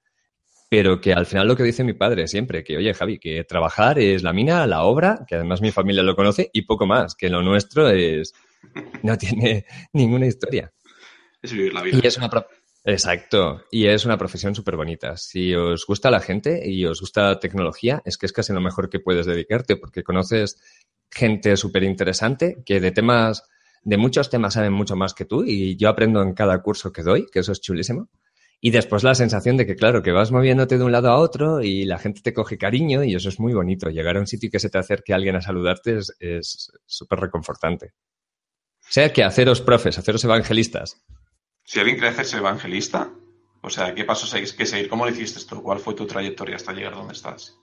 pero 0.71 1.01
que 1.01 1.11
al 1.11 1.25
final 1.25 1.49
lo 1.49 1.57
que 1.57 1.63
dice 1.63 1.83
mi 1.83 1.91
padre 1.91 2.29
siempre, 2.29 2.63
que 2.63 2.77
oye 2.77 2.93
Javi, 2.93 3.19
que 3.19 3.43
trabajar 3.43 3.99
es 3.99 4.23
la 4.23 4.31
mina, 4.31 4.65
la 4.67 4.83
obra, 4.83 5.25
que 5.27 5.35
además 5.35 5.59
mi 5.59 5.69
familia 5.69 6.01
lo 6.01 6.15
conoce, 6.15 6.49
y 6.53 6.61
poco 6.61 6.85
más, 6.85 7.13
que 7.13 7.29
lo 7.29 7.41
nuestro 7.41 7.89
es 7.89 8.33
no 9.03 9.17
tiene 9.17 9.65
ninguna 9.91 10.27
historia. 10.27 10.71
Es 11.41 11.51
vivir 11.51 11.73
la 11.73 11.81
vida. 11.81 11.99
Y 12.01 12.07
es 12.07 12.17
una 12.17 12.29
Exacto, 12.85 13.65
y 13.69 13.87
es 13.87 14.05
una 14.05 14.17
profesión 14.17 14.55
súper 14.55 14.77
bonita. 14.77 15.17
Si 15.17 15.53
os 15.53 15.85
gusta 15.85 16.09
la 16.09 16.21
gente 16.21 16.61
y 16.65 16.85
os 16.85 17.01
gusta 17.01 17.23
la 17.23 17.39
tecnología, 17.41 18.01
es 18.05 18.17
que 18.17 18.25
es 18.25 18.31
casi 18.31 18.53
lo 18.53 18.61
mejor 18.61 18.89
que 18.89 19.01
puedes 19.01 19.25
dedicarte, 19.25 19.75
porque 19.75 20.03
conoces 20.03 20.57
gente 21.11 21.57
súper 21.57 21.83
interesante 21.83 22.63
que 22.65 22.79
de 22.79 22.91
temas, 22.91 23.43
de 23.83 23.97
muchos 23.97 24.29
temas 24.29 24.53
saben 24.53 24.71
mucho 24.71 24.95
más 24.95 25.13
que 25.13 25.25
tú, 25.25 25.43
y 25.43 25.75
yo 25.75 25.89
aprendo 25.89 26.21
en 26.21 26.33
cada 26.33 26.61
curso 26.61 26.93
que 26.93 27.03
doy, 27.03 27.25
que 27.29 27.39
eso 27.39 27.51
es 27.51 27.59
chulísimo. 27.59 28.07
Y 28.63 28.69
después 28.69 29.03
la 29.03 29.15
sensación 29.15 29.57
de 29.57 29.65
que, 29.65 29.75
claro, 29.75 30.03
que 30.03 30.11
vas 30.11 30.31
moviéndote 30.31 30.77
de 30.77 30.83
un 30.83 30.91
lado 30.91 31.09
a 31.09 31.17
otro 31.17 31.61
y 31.61 31.83
la 31.83 31.97
gente 31.97 32.21
te 32.21 32.31
coge 32.31 32.59
cariño 32.59 33.03
y 33.03 33.15
eso 33.15 33.27
es 33.27 33.39
muy 33.39 33.53
bonito. 33.53 33.89
Llegar 33.89 34.17
a 34.17 34.19
un 34.19 34.27
sitio 34.27 34.47
y 34.47 34.51
que 34.51 34.59
se 34.59 34.69
te 34.69 34.77
acerque 34.77 35.15
alguien 35.15 35.35
a 35.35 35.41
saludarte 35.41 35.97
es 35.97 36.71
súper 36.85 37.19
reconfortante. 37.19 37.93
O 38.81 38.93
sea, 38.93 39.11
que 39.11 39.23
haceros 39.23 39.61
profes, 39.61 39.97
haceros 39.97 40.23
evangelistas. 40.25 41.03
Si 41.63 41.79
alguien 41.79 41.97
quiere 41.97 42.09
hacerse 42.09 42.37
evangelista, 42.37 43.11
o 43.61 43.69
sea, 43.69 43.95
¿qué 43.95 44.03
pasos 44.03 44.33
hay 44.35 44.43
que 44.45 44.65
seguir? 44.65 44.89
¿Cómo 44.89 45.05
lo 45.05 45.11
hiciste 45.11 45.39
esto? 45.39 45.63
¿Cuál 45.63 45.79
fue 45.79 45.95
tu 45.95 46.05
trayectoria 46.05 46.55
hasta 46.55 46.73
llegar 46.73 46.93
donde 46.93 47.13
estás? 47.13 47.57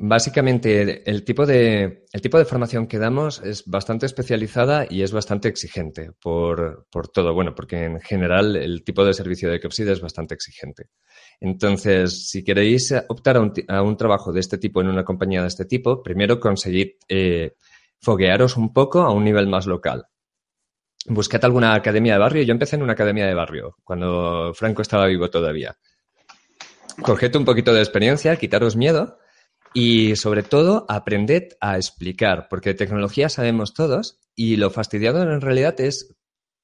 Básicamente, 0.00 1.10
el 1.10 1.24
tipo, 1.24 1.44
de, 1.44 2.04
el 2.12 2.20
tipo 2.20 2.38
de 2.38 2.44
formación 2.44 2.86
que 2.86 3.00
damos 3.00 3.40
es 3.40 3.64
bastante 3.66 4.06
especializada 4.06 4.86
y 4.88 5.02
es 5.02 5.10
bastante 5.10 5.48
exigente 5.48 6.12
por, 6.22 6.86
por 6.88 7.08
todo. 7.08 7.34
Bueno, 7.34 7.52
porque 7.52 7.82
en 7.84 8.00
general 8.00 8.54
el 8.54 8.84
tipo 8.84 9.04
de 9.04 9.12
servicio 9.12 9.50
de 9.50 9.58
Capside 9.58 9.90
es 9.90 10.00
bastante 10.00 10.34
exigente. 10.34 10.90
Entonces, 11.40 12.28
si 12.28 12.44
queréis 12.44 12.94
optar 13.08 13.38
a 13.38 13.40
un, 13.40 13.52
a 13.66 13.82
un, 13.82 13.96
trabajo 13.96 14.32
de 14.32 14.38
este 14.38 14.56
tipo 14.58 14.80
en 14.80 14.86
una 14.86 15.02
compañía 15.02 15.42
de 15.42 15.48
este 15.48 15.64
tipo, 15.64 16.00
primero 16.00 16.38
conseguid 16.38 16.90
eh, 17.08 17.56
foguearos 18.00 18.56
un 18.56 18.72
poco 18.72 19.00
a 19.00 19.10
un 19.10 19.24
nivel 19.24 19.48
más 19.48 19.66
local. 19.66 20.06
Buscad 21.06 21.44
alguna 21.44 21.74
academia 21.74 22.12
de 22.12 22.20
barrio. 22.20 22.42
Yo 22.44 22.52
empecé 22.52 22.76
en 22.76 22.84
una 22.84 22.92
academia 22.92 23.26
de 23.26 23.34
barrio, 23.34 23.74
cuando 23.82 24.54
Franco 24.54 24.82
estaba 24.82 25.06
vivo 25.06 25.28
todavía. 25.28 25.76
Coged 27.02 27.34
un 27.34 27.44
poquito 27.44 27.74
de 27.74 27.80
experiencia, 27.80 28.36
quitaros 28.36 28.76
miedo 28.76 29.18
y 29.74 30.16
sobre 30.16 30.42
todo, 30.42 30.86
aprended 30.88 31.48
a 31.60 31.76
explicar, 31.76 32.48
porque 32.48 32.70
de 32.70 32.74
tecnología 32.74 33.28
sabemos 33.28 33.74
todos 33.74 34.18
y 34.34 34.56
lo 34.56 34.70
fastidiado 34.70 35.22
en 35.22 35.40
realidad 35.40 35.80
es 35.80 36.14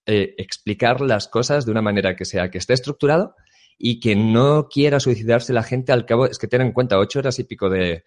eh, 0.06 0.34
explicar 0.38 1.00
las 1.00 1.28
cosas 1.28 1.64
de 1.64 1.70
una 1.70 1.82
manera 1.82 2.14
que 2.14 2.24
sea 2.24 2.50
que 2.50 2.58
esté 2.58 2.74
estructurado 2.74 3.34
y 3.78 4.00
que 4.00 4.14
no 4.14 4.68
quiera 4.68 5.00
suicidarse 5.00 5.52
la 5.52 5.62
gente 5.62 5.92
al 5.92 6.06
cabo. 6.06 6.26
Es 6.26 6.38
que 6.38 6.46
ten 6.46 6.60
en 6.60 6.72
cuenta, 6.72 6.98
ocho 6.98 7.18
horas 7.20 7.38
y 7.38 7.44
pico 7.44 7.68
de, 7.70 8.04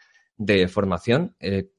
formación. 0.68 1.36
Eh, 1.40 1.72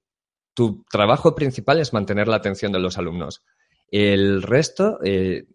tu 0.54 0.84
trabajo 0.90 1.34
principal 1.34 1.78
es 1.78 1.92
mantener 1.92 2.28
la 2.28 2.36
atención 2.36 2.72
de 2.72 2.80
los 2.80 2.98
alumnos. 2.98 3.44
El 3.90 4.42
resto, 4.42 4.98
eh, 5.04 5.46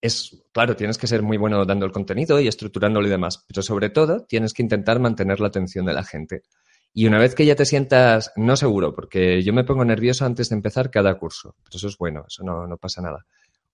es, 0.00 0.44
claro, 0.52 0.74
tienes 0.74 0.98
que 0.98 1.06
ser 1.06 1.22
muy 1.22 1.36
bueno 1.36 1.64
dando 1.64 1.86
el 1.86 1.92
contenido 1.92 2.40
y 2.40 2.48
estructurándolo 2.48 3.06
y 3.06 3.10
demás, 3.10 3.44
pero 3.46 3.62
sobre 3.62 3.88
todo 3.88 4.26
tienes 4.26 4.52
que 4.52 4.62
intentar 4.62 4.98
mantener 4.98 5.38
la 5.38 5.46
atención 5.46 5.86
de 5.86 5.94
la 5.94 6.02
gente. 6.02 6.42
Y 6.94 7.06
una 7.06 7.18
vez 7.18 7.34
que 7.34 7.46
ya 7.46 7.56
te 7.56 7.64
sientas, 7.64 8.32
no 8.36 8.54
seguro, 8.56 8.94
porque 8.94 9.42
yo 9.42 9.52
me 9.54 9.64
pongo 9.64 9.84
nervioso 9.84 10.26
antes 10.26 10.50
de 10.50 10.56
empezar 10.56 10.90
cada 10.90 11.18
curso, 11.18 11.56
pero 11.64 11.76
eso 11.76 11.88
es 11.88 11.96
bueno, 11.96 12.24
eso 12.28 12.44
no, 12.44 12.66
no 12.66 12.76
pasa 12.76 13.00
nada. 13.00 13.24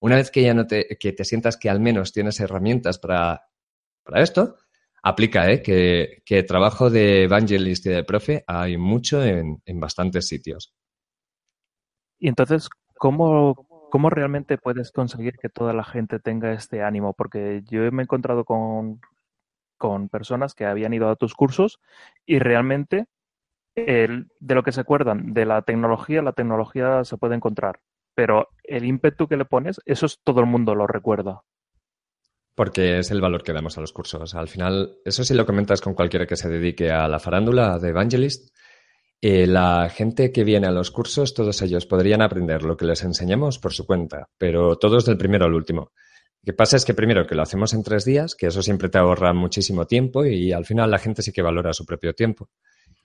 Una 0.01 0.17
vez 0.17 0.31
que 0.31 0.43
ya 0.43 0.55
no 0.55 0.67
te, 0.67 0.97
que 1.01 1.13
te 1.13 1.25
sientas 1.25 1.57
que 1.57 1.69
al 1.69 1.81
menos 1.81 2.13
tienes 2.13 2.39
herramientas 2.39 2.99
para, 3.01 3.49
para 4.05 4.23
esto, 4.23 4.57
aplica, 5.03 5.51
¿eh? 5.51 5.63
que, 5.63 6.23
que, 6.25 6.45
trabajo 6.45 6.91
de 6.91 7.25
evangelist 7.25 7.87
y 7.87 7.91
de 7.91 8.05
profe 8.05 8.45
hay 8.47 8.77
mucho 8.77 9.25
en, 9.25 9.61
en 9.67 9.81
bastantes 9.81 10.29
sitios. 10.29 10.73
Y 12.21 12.29
entonces, 12.29 12.69
¿cómo, 12.95 13.67
¿cómo 13.91 14.11
realmente 14.11 14.59
puedes 14.59 14.93
conseguir 14.93 15.35
que 15.39 15.49
toda 15.49 15.73
la 15.73 15.85
gente 15.85 16.21
tenga 16.21 16.53
este 16.53 16.83
ánimo? 16.83 17.15
Porque 17.15 17.63
yo 17.69 17.91
me 17.91 18.03
he 18.03 18.05
encontrado 18.05 18.45
con, 18.45 19.01
con 19.79 20.09
personas 20.09 20.55
que 20.55 20.67
habían 20.67 20.93
ido 20.93 21.09
a 21.09 21.17
tus 21.17 21.35
cursos 21.35 21.81
y 22.27 22.39
realmente 22.39 23.07
el, 23.75 24.29
de 24.41 24.55
lo 24.55 24.63
que 24.63 24.73
se 24.73 24.81
acuerdan 24.81 25.33
de 25.33 25.47
la 25.47 25.63
tecnología, 25.63 26.21
la 26.21 26.33
tecnología 26.33 27.05
se 27.05 27.17
puede 27.17 27.37
encontrar, 27.37 27.81
pero 28.15 28.49
el 28.65 28.85
ímpetu 28.85 29.29
que 29.29 29.37
le 29.37 29.45
pones, 29.45 29.81
eso 29.87 30.07
es 30.07 30.19
todo 30.23 30.41
el 30.41 30.47
mundo 30.47 30.75
lo 30.75 30.87
recuerda. 30.87 31.43
Porque 32.55 32.99
es 32.99 33.13
el 33.13 33.21
valor 33.21 33.45
que 33.45 33.53
damos 33.53 33.79
a 33.79 33.81
los 33.81 33.93
cursos. 33.93 34.35
Al 34.35 34.49
final, 34.49 34.97
eso 35.05 35.23
sí 35.23 35.33
lo 35.33 35.47
comentas 35.47 35.81
con 35.81 35.95
cualquiera 35.95 36.27
que 36.27 36.35
se 36.35 36.49
dedique 36.49 36.91
a 36.91 37.07
la 37.07 37.21
farándula 37.21 37.79
de 37.79 37.91
Evangelist, 37.91 38.53
eh, 39.21 39.49
la 39.49 39.89
gente 39.91 40.31
que 40.31 40.45
viene 40.45 40.69
a 40.69 40.73
los 40.73 40.93
cursos, 40.93 41.35
todos 41.35 41.61
ellos 41.63 41.87
podrían 41.87 42.23
aprender 42.23 42.63
lo 42.63 42.77
que 42.77 42.85
les 42.85 43.03
enseñamos 43.03 43.59
por 43.59 43.73
su 43.73 43.85
cuenta, 43.85 44.29
pero 44.39 44.77
todos 44.77 45.05
del 45.07 45.19
primero 45.19 45.45
al 45.45 45.55
último. 45.55 45.91
Lo 46.43 46.53
que 46.53 46.57
pasa 46.57 46.77
es 46.77 46.85
que 46.85 46.95
primero 46.95 47.27
que 47.27 47.35
lo 47.35 47.43
hacemos 47.43 47.75
en 47.75 47.83
tres 47.83 48.05
días, 48.05 48.35
que 48.35 48.47
eso 48.47 48.63
siempre 48.63 48.89
te 48.89 48.99
ahorra 48.99 49.33
muchísimo 49.33 49.87
tiempo 49.87 50.25
y 50.25 50.53
al 50.53 50.65
final 50.65 50.91
la 50.91 50.99
gente 50.99 51.23
sí 51.23 51.33
que 51.33 51.43
valora 51.43 51.73
su 51.73 51.85
propio 51.85 52.15
tiempo. 52.15 52.49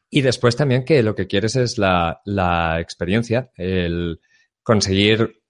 Y 0.10 0.22
después 0.22 0.56
también 0.56 0.86
que 0.86 1.02
lo 1.02 1.16
que 1.16 1.28
quieres 1.28 1.56
es 1.56 1.78
la, 1.78 2.22
la 2.26 2.80
experiencia, 2.80 3.50
el 3.58 4.20
conseguir 4.62 5.42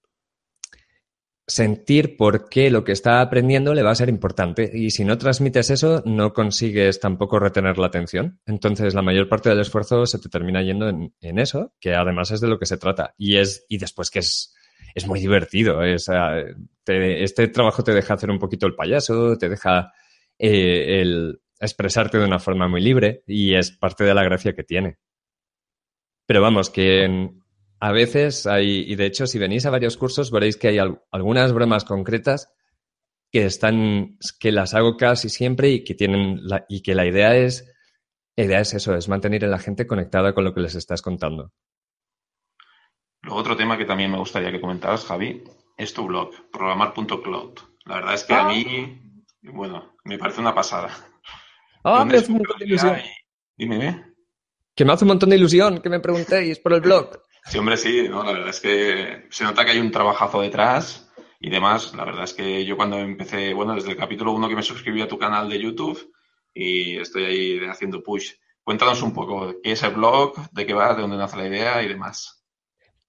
sentir 1.45 2.15
por 2.15 2.47
qué 2.47 2.69
lo 2.71 2.83
que 2.83 2.93
está 2.93 3.19
aprendiendo 3.21 3.73
le 3.73 3.83
va 3.83 3.91
a 3.91 3.95
ser 3.95 4.09
importante. 4.09 4.71
Y 4.73 4.91
si 4.91 5.03
no 5.03 5.17
transmites 5.17 5.69
eso, 5.69 6.01
no 6.05 6.33
consigues 6.33 6.99
tampoco 6.99 7.39
retener 7.39 7.77
la 7.77 7.87
atención. 7.87 8.39
Entonces, 8.45 8.93
la 8.93 9.01
mayor 9.01 9.27
parte 9.27 9.49
del 9.49 9.59
esfuerzo 9.59 10.05
se 10.05 10.19
te 10.19 10.29
termina 10.29 10.63
yendo 10.63 10.87
en, 10.87 11.13
en 11.19 11.39
eso, 11.39 11.73
que 11.79 11.93
además 11.93 12.31
es 12.31 12.39
de 12.39 12.47
lo 12.47 12.59
que 12.59 12.65
se 12.65 12.77
trata. 12.77 13.13
Y 13.17 13.37
es, 13.37 13.65
y 13.67 13.77
después 13.77 14.09
que 14.09 14.19
es, 14.19 14.55
es 14.95 15.05
muy 15.05 15.19
divertido. 15.19 15.83
Es, 15.83 16.09
te, 16.83 17.23
este 17.23 17.47
trabajo 17.47 17.83
te 17.83 17.93
deja 17.93 18.13
hacer 18.13 18.29
un 18.29 18.39
poquito 18.39 18.67
el 18.67 18.75
payaso, 18.75 19.37
te 19.37 19.49
deja 19.49 19.91
eh, 20.37 21.01
el 21.01 21.41
expresarte 21.59 22.17
de 22.17 22.25
una 22.25 22.39
forma 22.39 22.67
muy 22.67 22.81
libre 22.81 23.23
y 23.27 23.55
es 23.55 23.71
parte 23.71 24.03
de 24.03 24.13
la 24.13 24.23
gracia 24.23 24.53
que 24.53 24.63
tiene. 24.63 24.97
Pero 26.25 26.41
vamos, 26.41 26.69
que 26.69 27.31
a 27.79 27.91
veces 27.91 28.47
hay, 28.47 28.85
y 28.87 28.95
de 28.95 29.05
hecho 29.05 29.27
si 29.27 29.39
venís 29.39 29.65
a 29.65 29.69
varios 29.69 29.97
cursos 29.97 30.31
veréis 30.31 30.57
que 30.57 30.69
hay 30.69 30.77
al, 30.77 31.01
algunas 31.11 31.53
bromas 31.53 31.83
concretas 31.83 32.53
que 33.31 33.45
están, 33.45 34.17
que 34.39 34.51
las 34.51 34.73
hago 34.73 34.95
casi 34.95 35.27
siempre 35.27 35.69
y 35.69 35.83
que 35.83 35.95
tienen, 35.95 36.39
la, 36.43 36.65
y 36.69 36.81
que 36.81 36.95
la 36.95 37.05
idea 37.05 37.35
es, 37.35 37.73
la 38.35 38.45
idea 38.45 38.59
es 38.59 38.73
eso, 38.73 38.95
es 38.95 39.09
mantener 39.09 39.43
a 39.43 39.47
la 39.49 39.59
gente 39.59 39.87
conectada 39.87 40.33
con 40.33 40.43
lo 40.43 40.53
que 40.53 40.61
les 40.61 40.75
estás 40.75 41.01
contando. 41.01 41.51
Luego 43.23 43.39
otro 43.39 43.55
tema 43.55 43.77
que 43.77 43.85
también 43.85 44.11
me 44.11 44.17
gustaría 44.17 44.51
que 44.51 44.61
comentaras, 44.61 45.05
Javi, 45.05 45.43
es 45.77 45.93
tu 45.93 46.05
blog, 46.05 46.31
programar.cloud. 46.51 47.59
La 47.85 47.95
verdad 47.95 48.13
es 48.13 48.23
que 48.23 48.33
ah. 48.33 48.45
a 48.45 48.47
mí, 48.49 49.01
bueno, 49.41 49.95
me 50.03 50.17
parece 50.17 50.41
una 50.41 50.53
pasada. 50.53 50.89
Ah, 51.83 52.05
me 52.05 52.17
hace 52.17 52.31
un 52.31 52.37
montón 52.37 52.59
de 52.59 52.65
ilusión. 52.65 52.97
Y... 53.57 53.65
Dime, 53.65 54.05
Que 54.75 54.85
me 54.85 54.93
hace 54.93 55.03
un 55.03 55.09
montón 55.09 55.29
de 55.29 55.35
ilusión 55.35 55.79
que 55.79 55.89
me 55.89 55.99
preguntéis 55.99 56.59
por 56.59 56.73
el 56.73 56.81
blog. 56.81 57.19
Sí, 57.45 57.57
hombre, 57.57 57.77
sí, 57.77 58.07
¿no? 58.07 58.23
La 58.23 58.31
verdad 58.31 58.49
es 58.49 58.61
que 58.61 59.27
se 59.29 59.43
nota 59.43 59.65
que 59.65 59.71
hay 59.71 59.79
un 59.79 59.91
trabajazo 59.91 60.41
detrás 60.41 61.11
y 61.39 61.49
demás. 61.49 61.93
La 61.93 62.05
verdad 62.05 62.23
es 62.23 62.33
que 62.33 62.65
yo 62.65 62.77
cuando 62.77 62.97
empecé, 62.97 63.53
bueno, 63.53 63.75
desde 63.75 63.91
el 63.91 63.97
capítulo 63.97 64.31
1 64.31 64.47
que 64.47 64.55
me 64.55 64.63
suscribí 64.63 65.01
a 65.01 65.07
tu 65.07 65.17
canal 65.17 65.49
de 65.49 65.59
YouTube 65.59 66.13
y 66.53 66.97
estoy 66.97 67.25
ahí 67.25 67.59
haciendo 67.65 68.01
push. 68.01 68.31
Cuéntanos 68.63 69.01
un 69.01 69.13
poco 69.13 69.55
qué 69.61 69.73
es 69.73 69.83
el 69.83 69.93
blog, 69.93 70.35
de 70.51 70.65
qué 70.65 70.73
va, 70.73 70.95
de 70.95 71.01
dónde 71.01 71.17
nace 71.17 71.35
la 71.35 71.47
idea 71.47 71.83
y 71.83 71.89
demás. 71.89 72.42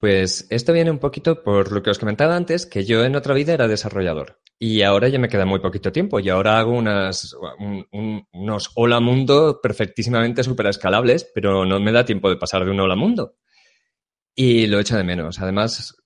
Pues 0.04 0.46
esto 0.50 0.74
viene 0.74 0.90
un 0.90 0.98
poquito 0.98 1.42
por 1.42 1.72
lo 1.72 1.82
que 1.82 1.88
os 1.88 1.98
comentaba 1.98 2.36
antes, 2.36 2.66
que 2.66 2.84
yo 2.84 3.06
en 3.06 3.16
otra 3.16 3.32
vida 3.32 3.54
era 3.54 3.68
desarrollador 3.68 4.38
y 4.58 4.82
ahora 4.82 5.08
ya 5.08 5.18
me 5.18 5.30
queda 5.30 5.46
muy 5.46 5.60
poquito 5.60 5.92
tiempo 5.92 6.20
y 6.20 6.28
ahora 6.28 6.58
hago 6.58 6.72
unas, 6.72 7.34
un, 7.58 7.86
un, 7.90 8.28
unos 8.34 8.70
hola 8.74 9.00
mundo 9.00 9.60
perfectísimamente 9.62 10.44
super 10.44 10.66
escalables, 10.66 11.26
pero 11.34 11.64
no 11.64 11.80
me 11.80 11.90
da 11.90 12.04
tiempo 12.04 12.28
de 12.28 12.36
pasar 12.36 12.66
de 12.66 12.70
un 12.70 12.80
hola 12.80 12.96
mundo. 12.96 13.36
Y 14.34 14.66
lo 14.66 14.78
echo 14.78 14.98
de 14.98 15.04
menos. 15.04 15.40
Además, 15.40 15.96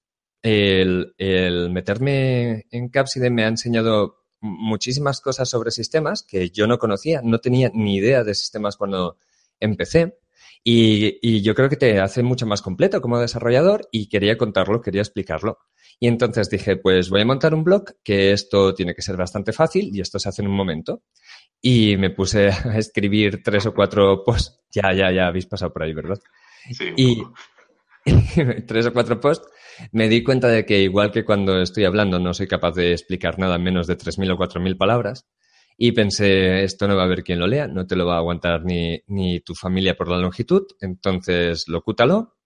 el, 0.42 1.12
el 1.18 1.68
meterme 1.70 2.66
en 2.70 2.90
Capside 2.90 3.30
me 3.30 3.42
ha 3.42 3.48
enseñado 3.48 4.28
muchísimas 4.38 5.20
cosas 5.20 5.50
sobre 5.50 5.72
sistemas 5.72 6.22
que 6.22 6.50
yo 6.50 6.68
no 6.68 6.78
conocía, 6.78 7.20
no 7.24 7.40
tenía 7.40 7.72
ni 7.74 7.96
idea 7.96 8.22
de 8.22 8.36
sistemas 8.36 8.76
cuando 8.76 9.18
empecé. 9.58 10.20
Y, 10.64 11.18
y, 11.22 11.42
yo 11.42 11.54
creo 11.54 11.68
que 11.68 11.76
te 11.76 12.00
hace 12.00 12.22
mucho 12.22 12.46
más 12.46 12.62
completo 12.62 13.00
como 13.00 13.18
desarrollador 13.18 13.88
y 13.90 14.08
quería 14.08 14.36
contarlo, 14.36 14.80
quería 14.80 15.02
explicarlo. 15.02 15.58
Y 16.00 16.06
entonces 16.06 16.48
dije, 16.48 16.76
pues 16.76 17.10
voy 17.10 17.22
a 17.22 17.26
montar 17.26 17.54
un 17.54 17.64
blog, 17.64 17.84
que 18.04 18.32
esto 18.32 18.74
tiene 18.74 18.94
que 18.94 19.02
ser 19.02 19.16
bastante 19.16 19.52
fácil 19.52 19.90
y 19.92 20.00
esto 20.00 20.18
se 20.18 20.28
hace 20.28 20.42
en 20.42 20.48
un 20.48 20.54
momento. 20.54 21.02
Y 21.60 21.96
me 21.96 22.10
puse 22.10 22.48
a 22.64 22.78
escribir 22.78 23.42
tres 23.42 23.66
o 23.66 23.74
cuatro 23.74 24.22
posts. 24.24 24.60
Ya, 24.70 24.92
ya, 24.92 25.10
ya 25.10 25.26
habéis 25.28 25.46
pasado 25.46 25.72
por 25.72 25.82
ahí, 25.82 25.92
¿verdad? 25.92 26.18
Sí, 26.70 26.92
y, 26.96 27.22
tres 28.66 28.86
o 28.86 28.92
cuatro 28.92 29.20
posts, 29.20 29.48
me 29.92 30.08
di 30.08 30.22
cuenta 30.22 30.48
de 30.48 30.64
que 30.64 30.80
igual 30.80 31.10
que 31.10 31.24
cuando 31.24 31.60
estoy 31.60 31.84
hablando 31.84 32.18
no 32.18 32.34
soy 32.34 32.46
capaz 32.46 32.74
de 32.74 32.92
explicar 32.92 33.38
nada 33.38 33.56
en 33.56 33.62
menos 33.62 33.86
de 33.86 33.96
3.000 33.96 34.32
o 34.32 34.36
4.000 34.36 34.76
palabras. 34.76 35.26
Y 35.80 35.92
pensé, 35.92 36.64
esto 36.64 36.88
no 36.88 36.96
va 36.96 37.02
a 37.02 37.04
haber 37.04 37.22
quien 37.22 37.38
lo 37.38 37.46
lea, 37.46 37.68
no 37.68 37.86
te 37.86 37.94
lo 37.94 38.04
va 38.04 38.16
a 38.16 38.18
aguantar 38.18 38.64
ni, 38.64 39.00
ni 39.06 39.38
tu 39.38 39.54
familia 39.54 39.96
por 39.96 40.08
la 40.08 40.18
longitud, 40.18 40.66
entonces 40.80 41.68
locútalo. 41.68 42.36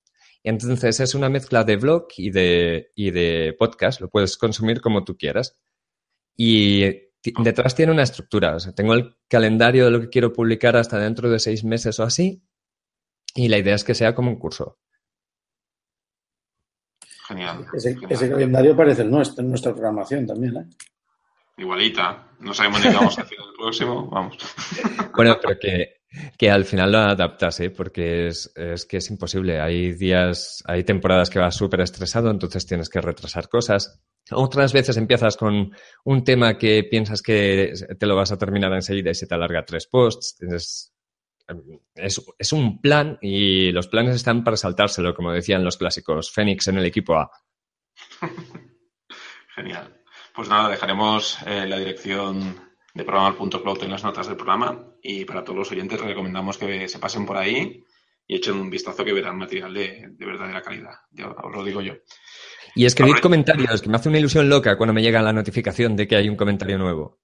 Y 0.42 0.50
entonces 0.50 1.00
es 1.00 1.14
una 1.14 1.30
mezcla 1.30 1.64
de 1.64 1.76
blog 1.76 2.08
y 2.18 2.30
de, 2.30 2.92
y 2.94 3.10
de 3.10 3.56
podcast, 3.58 4.02
lo 4.02 4.10
puedes 4.10 4.36
consumir 4.36 4.82
como 4.82 5.02
tú 5.02 5.16
quieras. 5.16 5.58
Y 6.36 6.82
detrás 7.42 7.74
tiene 7.74 7.92
una 7.92 8.02
estructura, 8.02 8.54
o 8.54 8.60
sea, 8.60 8.74
tengo 8.74 8.92
el 8.92 9.16
calendario 9.28 9.86
de 9.86 9.92
lo 9.92 10.00
que 10.02 10.10
quiero 10.10 10.34
publicar 10.34 10.76
hasta 10.76 10.98
dentro 10.98 11.30
de 11.30 11.38
seis 11.38 11.64
meses 11.64 11.98
o 12.00 12.02
así, 12.02 12.42
y 13.34 13.48
la 13.48 13.56
idea 13.56 13.76
es 13.76 13.84
que 13.84 13.94
sea 13.94 14.14
como 14.14 14.30
un 14.30 14.38
curso. 14.38 14.78
Genial. 17.28 17.66
Ese, 17.72 17.94
genial. 17.94 18.12
ese 18.12 18.30
calendario 18.30 18.76
parece 18.76 19.02
el 19.02 19.10
nuestro, 19.10 19.42
en 19.42 19.48
nuestra 19.48 19.72
programación 19.72 20.26
también, 20.26 20.56
¿eh? 20.56 20.66
Igualita. 21.56 22.30
No 22.40 22.54
sabemos 22.54 22.80
ni 22.80 22.90
qué 22.90 22.97
vamos 22.97 23.18
a 23.18 23.23
hacer 23.23 23.38
el 23.38 23.54
próximo. 23.56 24.09
Vamos. 24.09 24.37
Bueno, 25.14 25.37
pero 25.40 25.59
que, 25.59 26.02
que 26.37 26.50
al 26.50 26.64
final 26.64 26.92
lo 26.92 26.99
adaptas, 26.99 27.61
¿eh? 27.61 27.71
Porque 27.71 28.28
es, 28.28 28.52
es, 28.56 28.85
que 28.87 28.97
es 28.99 29.11
imposible. 29.11 29.61
Hay 29.61 29.92
días, 29.92 30.62
hay 30.66 30.85
temporadas 30.85 31.30
que 31.30 31.38
vas 31.38 31.54
súper 31.54 31.80
estresado, 31.80 32.30
entonces 32.30 32.66
tienes 32.66 32.88
que 32.88 33.00
retrasar 33.00 33.49
cosas. 33.49 34.02
Otras 34.30 34.73
veces 34.73 34.97
empiezas 34.97 35.37
con 35.37 35.73
un 36.04 36.25
tema 36.25 36.56
que 36.56 36.85
piensas 36.85 37.23
que 37.23 37.73
te 37.99 38.06
lo 38.06 38.16
vas 38.16 38.32
a 38.32 38.38
terminar 38.38 38.73
enseguida 38.73 39.11
y 39.11 39.14
se 39.14 39.26
te 39.26 39.35
alarga 39.35 39.64
tres 39.64 39.87
posts. 39.87 40.37
Es, 40.40 40.94
es, 41.94 42.23
es, 42.38 42.52
un 42.52 42.80
plan 42.80 43.18
y 43.21 43.73
los 43.73 43.88
planes 43.88 44.16
están 44.16 44.44
para 44.44 44.56
saltárselo, 44.56 45.14
como 45.14 45.32
decían 45.32 45.64
los 45.64 45.76
clásicos. 45.76 46.32
Fénix 46.32 46.68
en 46.68 46.78
el 46.78 46.87
equipo 46.87 47.14
A. 47.14 47.30
Genial. 49.54 50.01
Pues 50.34 50.48
nada, 50.48 50.68
dejaremos 50.70 51.38
eh, 51.46 51.66
la 51.66 51.78
dirección 51.78 52.72
de 52.94 53.04
programar.cloud 53.04 53.82
en 53.84 53.90
las 53.90 54.04
notas 54.04 54.26
del 54.26 54.36
programa 54.36 54.86
y 55.02 55.24
para 55.24 55.44
todos 55.44 55.58
los 55.58 55.72
oyentes 55.72 56.00
recomendamos 56.00 56.58
que 56.58 56.88
se 56.88 56.98
pasen 56.98 57.26
por 57.26 57.36
ahí 57.36 57.84
y 58.26 58.36
echen 58.36 58.54
un 58.54 58.70
vistazo 58.70 59.04
que 59.04 59.12
verán 59.12 59.36
material 59.36 59.74
de, 59.74 60.08
de 60.10 60.26
verdadera 60.26 60.62
calidad. 60.62 60.94
Ya 61.10 61.28
os 61.28 61.54
lo 61.54 61.64
digo 61.64 61.80
yo. 61.82 61.94
Y 62.74 62.86
escribid 62.86 63.12
Ahora, 63.12 63.22
comentarios, 63.22 63.82
que 63.82 63.88
me 63.88 63.96
hace 63.96 64.08
una 64.08 64.18
ilusión 64.18 64.48
loca 64.48 64.76
cuando 64.76 64.94
me 64.94 65.02
llega 65.02 65.20
la 65.20 65.32
notificación 65.32 65.96
de 65.96 66.08
que 66.08 66.16
hay 66.16 66.28
un 66.28 66.36
comentario 66.36 66.78
nuevo. 66.78 67.20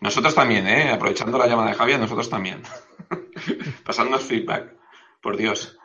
Nosotros 0.00 0.34
también, 0.34 0.66
¿eh? 0.66 0.90
Aprovechando 0.90 1.38
la 1.38 1.46
llamada 1.46 1.70
de 1.70 1.76
Javier, 1.76 1.98
nosotros 1.98 2.28
también. 2.28 2.62
Pasándonos 3.84 4.22
feedback. 4.22 4.76
Por 5.20 5.36
Dios. 5.36 5.78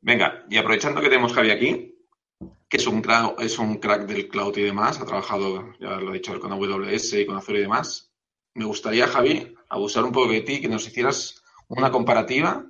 Venga, 0.00 0.44
y 0.50 0.58
aprovechando 0.58 1.00
que 1.00 1.08
tenemos 1.08 1.32
Javi 1.32 1.50
aquí, 1.50 1.95
que 2.68 2.76
es 2.78 2.86
un, 2.86 3.00
crack, 3.02 3.40
es 3.40 3.58
un 3.58 3.76
crack 3.78 4.06
del 4.06 4.28
cloud 4.28 4.56
y 4.56 4.62
demás, 4.62 5.00
ha 5.00 5.06
trabajado, 5.06 5.72
ya 5.80 5.96
lo 6.00 6.10
he 6.10 6.14
dicho, 6.14 6.38
con 6.40 6.52
AWS 6.52 7.12
y 7.14 7.26
con 7.26 7.36
Azure 7.36 7.58
y 7.58 7.62
demás, 7.62 8.12
me 8.54 8.64
gustaría, 8.64 9.06
Javi, 9.06 9.54
abusar 9.68 10.04
un 10.04 10.12
poco 10.12 10.32
de 10.32 10.40
ti, 10.40 10.60
que 10.60 10.68
nos 10.68 10.86
hicieras 10.86 11.42
una 11.68 11.90
comparativa 11.90 12.64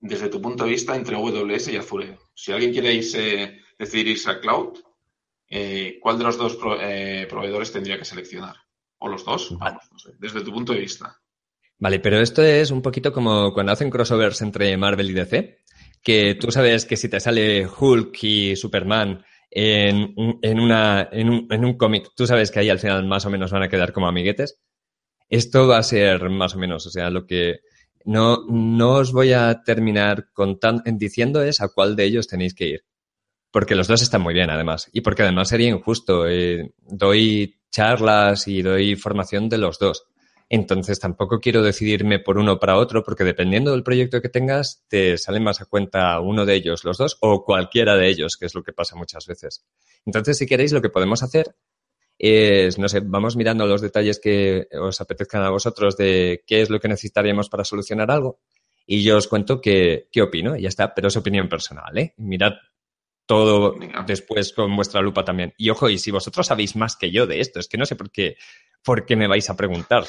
desde 0.00 0.28
tu 0.28 0.40
punto 0.40 0.64
de 0.64 0.70
vista 0.70 0.96
entre 0.96 1.16
AWS 1.16 1.68
y 1.68 1.76
Azure. 1.76 2.18
Si 2.34 2.50
alguien 2.52 2.72
quiere 2.72 2.92
irse, 2.94 3.58
decidir 3.78 4.08
irse 4.08 4.30
a 4.30 4.40
cloud, 4.40 4.78
eh, 5.48 5.98
¿cuál 6.00 6.18
de 6.18 6.24
los 6.24 6.36
dos 6.38 6.56
pro- 6.56 6.80
eh, 6.80 7.26
proveedores 7.28 7.70
tendría 7.72 7.98
que 7.98 8.04
seleccionar? 8.04 8.56
¿O 8.98 9.08
los 9.08 9.24
dos? 9.24 9.56
Vale. 9.58 9.76
Vamos, 9.76 9.88
no 9.92 9.98
sé, 9.98 10.10
desde 10.18 10.40
tu 10.42 10.52
punto 10.52 10.72
de 10.72 10.80
vista. 10.80 11.20
Vale, 11.78 11.98
pero 12.00 12.20
esto 12.20 12.42
es 12.42 12.70
un 12.70 12.80
poquito 12.80 13.12
como 13.12 13.52
cuando 13.52 13.72
hacen 13.72 13.90
crossovers 13.90 14.40
entre 14.42 14.76
Marvel 14.76 15.10
y 15.10 15.14
DC, 15.14 15.58
que 16.02 16.34
tú 16.34 16.50
sabes 16.50 16.86
que 16.86 16.96
si 16.96 17.08
te 17.08 17.20
sale 17.20 17.66
Hulk 17.66 18.16
y 18.22 18.56
Superman 18.56 19.24
en, 19.50 20.14
en, 20.42 20.60
una, 20.60 21.08
en 21.12 21.30
un, 21.30 21.46
en 21.50 21.64
un 21.64 21.76
cómic, 21.76 22.08
tú 22.16 22.26
sabes 22.26 22.50
que 22.50 22.60
ahí 22.60 22.70
al 22.70 22.78
final 22.80 23.06
más 23.06 23.26
o 23.26 23.30
menos 23.30 23.52
van 23.52 23.62
a 23.62 23.68
quedar 23.68 23.92
como 23.92 24.08
amiguetes. 24.08 24.58
Esto 25.28 25.66
va 25.66 25.78
a 25.78 25.82
ser 25.82 26.28
más 26.30 26.54
o 26.54 26.58
menos, 26.58 26.86
o 26.86 26.90
sea, 26.90 27.10
lo 27.10 27.26
que 27.26 27.60
no, 28.04 28.44
no 28.48 28.94
os 28.96 29.12
voy 29.12 29.32
a 29.32 29.62
terminar 29.64 30.26
contan- 30.34 30.82
diciendo 30.98 31.42
es 31.42 31.60
a 31.60 31.68
cuál 31.68 31.96
de 31.96 32.04
ellos 32.04 32.28
tenéis 32.28 32.54
que 32.54 32.66
ir. 32.66 32.80
Porque 33.50 33.74
los 33.74 33.88
dos 33.88 34.02
están 34.02 34.22
muy 34.22 34.34
bien, 34.34 34.50
además. 34.50 34.88
Y 34.92 35.02
porque 35.02 35.22
además 35.22 35.48
sería 35.48 35.68
injusto. 35.68 36.26
eh, 36.28 36.72
doy 36.80 37.56
charlas 37.70 38.48
y 38.48 38.62
doy 38.62 38.96
formación 38.96 39.48
de 39.48 39.58
los 39.58 39.78
dos. 39.78 40.04
Entonces 40.54 41.00
tampoco 41.00 41.40
quiero 41.40 41.62
decidirme 41.62 42.18
por 42.18 42.36
uno 42.36 42.60
para 42.60 42.76
otro, 42.76 43.02
porque 43.02 43.24
dependiendo 43.24 43.70
del 43.70 43.82
proyecto 43.82 44.20
que 44.20 44.28
tengas, 44.28 44.84
te 44.86 45.16
sale 45.16 45.40
más 45.40 45.62
a 45.62 45.64
cuenta 45.64 46.20
uno 46.20 46.44
de 46.44 46.54
ellos, 46.54 46.84
los 46.84 46.98
dos, 46.98 47.16
o 47.22 47.42
cualquiera 47.42 47.96
de 47.96 48.08
ellos, 48.08 48.36
que 48.36 48.44
es 48.44 48.54
lo 48.54 48.62
que 48.62 48.74
pasa 48.74 48.94
muchas 48.94 49.26
veces. 49.26 49.64
Entonces, 50.04 50.36
si 50.36 50.46
queréis, 50.46 50.72
lo 50.72 50.82
que 50.82 50.90
podemos 50.90 51.22
hacer 51.22 51.56
es, 52.18 52.78
no 52.78 52.86
sé, 52.90 53.00
vamos 53.00 53.34
mirando 53.34 53.66
los 53.66 53.80
detalles 53.80 54.20
que 54.20 54.68
os 54.78 55.00
apetezcan 55.00 55.42
a 55.42 55.48
vosotros 55.48 55.96
de 55.96 56.44
qué 56.46 56.60
es 56.60 56.68
lo 56.68 56.80
que 56.80 56.88
necesitaríamos 56.88 57.48
para 57.48 57.64
solucionar 57.64 58.10
algo. 58.10 58.40
Y 58.84 59.02
yo 59.02 59.16
os 59.16 59.28
cuento 59.28 59.58
qué, 59.58 60.10
qué 60.12 60.20
opino, 60.20 60.54
y 60.54 60.62
ya 60.64 60.68
está, 60.68 60.92
pero 60.92 61.08
es 61.08 61.16
opinión 61.16 61.48
personal, 61.48 61.96
¿eh? 61.96 62.12
Mirad 62.18 62.52
todo 63.24 63.78
Venga. 63.78 64.04
después 64.06 64.52
con 64.52 64.76
vuestra 64.76 65.00
lupa 65.00 65.24
también. 65.24 65.54
Y 65.56 65.70
ojo, 65.70 65.88
y 65.88 65.96
si 65.96 66.10
vosotros 66.10 66.46
sabéis 66.46 66.76
más 66.76 66.94
que 66.96 67.10
yo 67.10 67.26
de 67.26 67.40
esto, 67.40 67.58
es 67.58 67.68
que 67.68 67.78
no 67.78 67.86
sé 67.86 67.96
por 67.96 68.10
qué, 68.10 68.36
por 68.84 69.06
qué 69.06 69.16
me 69.16 69.28
vais 69.28 69.48
a 69.48 69.56
preguntar. 69.56 70.04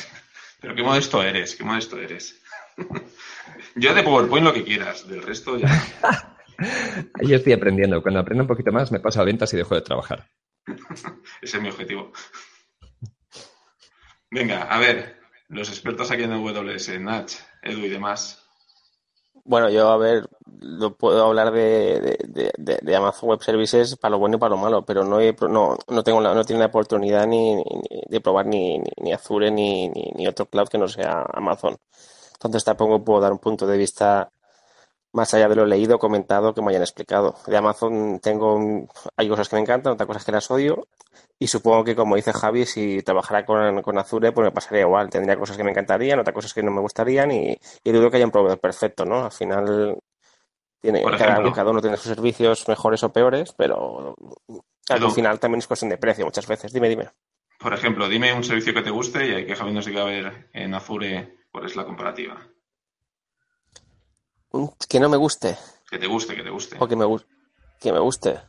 Pero 0.64 0.76
qué 0.76 0.82
modesto 0.82 1.22
eres, 1.22 1.58
qué 1.58 1.66
modesto 1.66 2.00
eres. 2.00 2.42
Yo 3.76 3.94
de 3.94 4.02
PowerPoint 4.02 4.46
lo 4.46 4.54
que 4.54 4.64
quieras, 4.64 5.06
del 5.10 5.22
resto 5.22 5.58
ya. 5.58 5.68
Yo 7.22 7.36
estoy 7.36 7.52
aprendiendo. 7.52 8.02
Cuando 8.02 8.22
aprendo 8.22 8.46
un 8.46 8.48
poquito 8.48 8.72
más, 8.72 8.90
me 8.90 9.02
paso 9.02 9.20
a 9.20 9.26
ventas 9.26 9.54
y 9.54 9.58
dejo 9.58 9.76
de 9.76 9.82
trabajar. 9.82 10.30
Ese 11.42 11.58
es 11.58 11.62
mi 11.62 11.68
objetivo. 11.68 12.14
Venga, 14.32 14.64
a 14.64 14.80
ver, 14.80 15.20
los 15.50 15.68
expertos 15.68 16.10
aquí 16.12 16.24
en 16.24 16.32
AWS, 16.32 16.98
Nach, 17.02 17.30
Edu 17.62 17.80
y 17.80 17.90
demás. 17.90 18.43
Bueno, 19.46 19.70
yo 19.70 19.90
a 19.90 19.98
ver, 19.98 20.26
lo 20.62 20.96
puedo 20.96 21.26
hablar 21.26 21.52
de, 21.52 22.18
de, 22.28 22.80
de- 22.82 22.96
Amazon 22.96 23.30
Web 23.30 23.42
Services 23.44 23.98
para 23.98 24.12
lo 24.12 24.20
bueno 24.20 24.38
y 24.38 24.40
para 24.40 24.52
lo 24.52 24.58
malo, 24.58 24.86
pero 24.86 25.04
no 25.04 25.20
he, 25.20 25.36
no, 25.50 25.76
no 25.90 26.04
tengo 26.04 26.22
la, 26.22 26.34
no 26.34 26.46
tiene 26.46 26.62
la 26.62 26.68
oportunidad 26.68 27.28
ni, 27.28 27.56
ni- 27.56 27.64
de 28.08 28.22
probar 28.22 28.46
ni, 28.46 28.80
ni, 29.02 29.12
Azure 29.12 29.52
ni, 29.52 29.90
ni 29.90 30.28
otro 30.28 30.46
cloud 30.46 30.70
que 30.70 30.78
no 30.78 30.88
sea 30.88 31.26
Amazon. 31.34 31.76
Entonces 32.34 32.64
tampoco 32.64 33.04
puedo 33.04 33.20
dar 33.22 33.34
un 33.34 33.40
punto 33.40 33.68
de 33.68 33.78
vista 33.78 34.32
más 35.14 35.34
allá 35.34 35.48
de 35.48 35.56
lo 35.56 35.66
leído, 35.66 36.00
comentado, 36.00 36.54
que 36.54 36.62
me 36.62 36.72
hayan 36.72 36.82
explicado. 36.82 37.36
De 37.48 37.56
Amazon 37.56 38.20
tengo, 38.20 38.88
hay 39.16 39.30
cosas 39.30 39.48
que 39.48 39.56
me 39.56 39.62
encantan, 39.62 39.94
otras 39.94 40.08
cosas 40.08 40.26
que 40.26 40.32
las 40.32 40.52
odio. 40.52 40.88
Y 41.40 41.48
supongo 41.48 41.84
que, 41.84 41.96
como 41.96 42.16
dice 42.16 42.34
Javi, 42.34 42.66
si 42.66 43.02
trabajara 43.02 43.46
con, 43.46 43.82
con 43.82 43.98
Azure, 43.98 44.32
pues 44.32 44.46
me 44.46 44.52
pasaría 44.52 44.82
igual. 44.82 45.10
Tendría 45.10 45.38
cosas 45.38 45.56
que 45.58 45.64
me 45.64 45.72
encantarían, 45.72 46.20
otras 46.20 46.34
cosas 46.34 46.54
que 46.54 46.64
no 46.64 46.72
me 46.72 46.82
gustarían 46.82 47.32
y, 47.32 47.58
y 47.84 47.92
dudo 47.92 48.10
que 48.10 48.18
haya 48.18 48.26
un 48.26 48.32
proveedor 48.32 48.60
perfecto, 48.60 49.06
¿no? 49.06 49.26
Al 49.26 49.32
final, 49.32 49.98
tiene, 50.84 51.02
cada, 51.18 51.72
uno 51.72 51.80
tiene 51.80 51.96
sus 51.96 52.08
servicios 52.08 52.68
mejores 52.68 53.04
o 53.04 53.14
peores, 53.14 53.54
pero 53.58 54.16
al 54.90 55.12
final 55.12 55.40
también 55.40 55.60
es 55.60 55.68
cuestión 55.68 55.90
de 55.90 55.98
precio 55.98 56.26
muchas 56.26 56.46
veces. 56.46 56.74
Dime, 56.74 56.90
dime. 56.90 57.10
Por 57.58 57.74
ejemplo, 57.74 58.10
dime 58.10 58.34
un 58.34 58.44
servicio 58.44 58.74
que 58.74 58.82
te 58.82 58.90
guste 58.90 59.26
y 59.26 59.34
hay 59.34 59.46
que 59.46 59.56
Javi 59.56 59.72
nos 59.72 59.86
diga 59.86 60.02
a 60.02 60.06
ver 60.06 60.50
en 60.52 60.74
Azure 60.74 61.38
cuál 61.52 61.68
es 61.68 61.78
la 61.78 61.86
comparativa. 61.86 62.50
Que 64.88 65.00
no 65.00 65.10
me 65.10 65.18
guste 65.18 65.58
Que 65.90 65.98
te 65.98 66.08
guste, 66.08 66.36
que 66.36 66.44
te 66.44 66.50
guste. 66.50 66.76
o 66.80 66.88
que 66.88 66.96
me, 66.96 67.06
que 67.80 67.92
me 67.92 68.00
guste. 68.00 68.40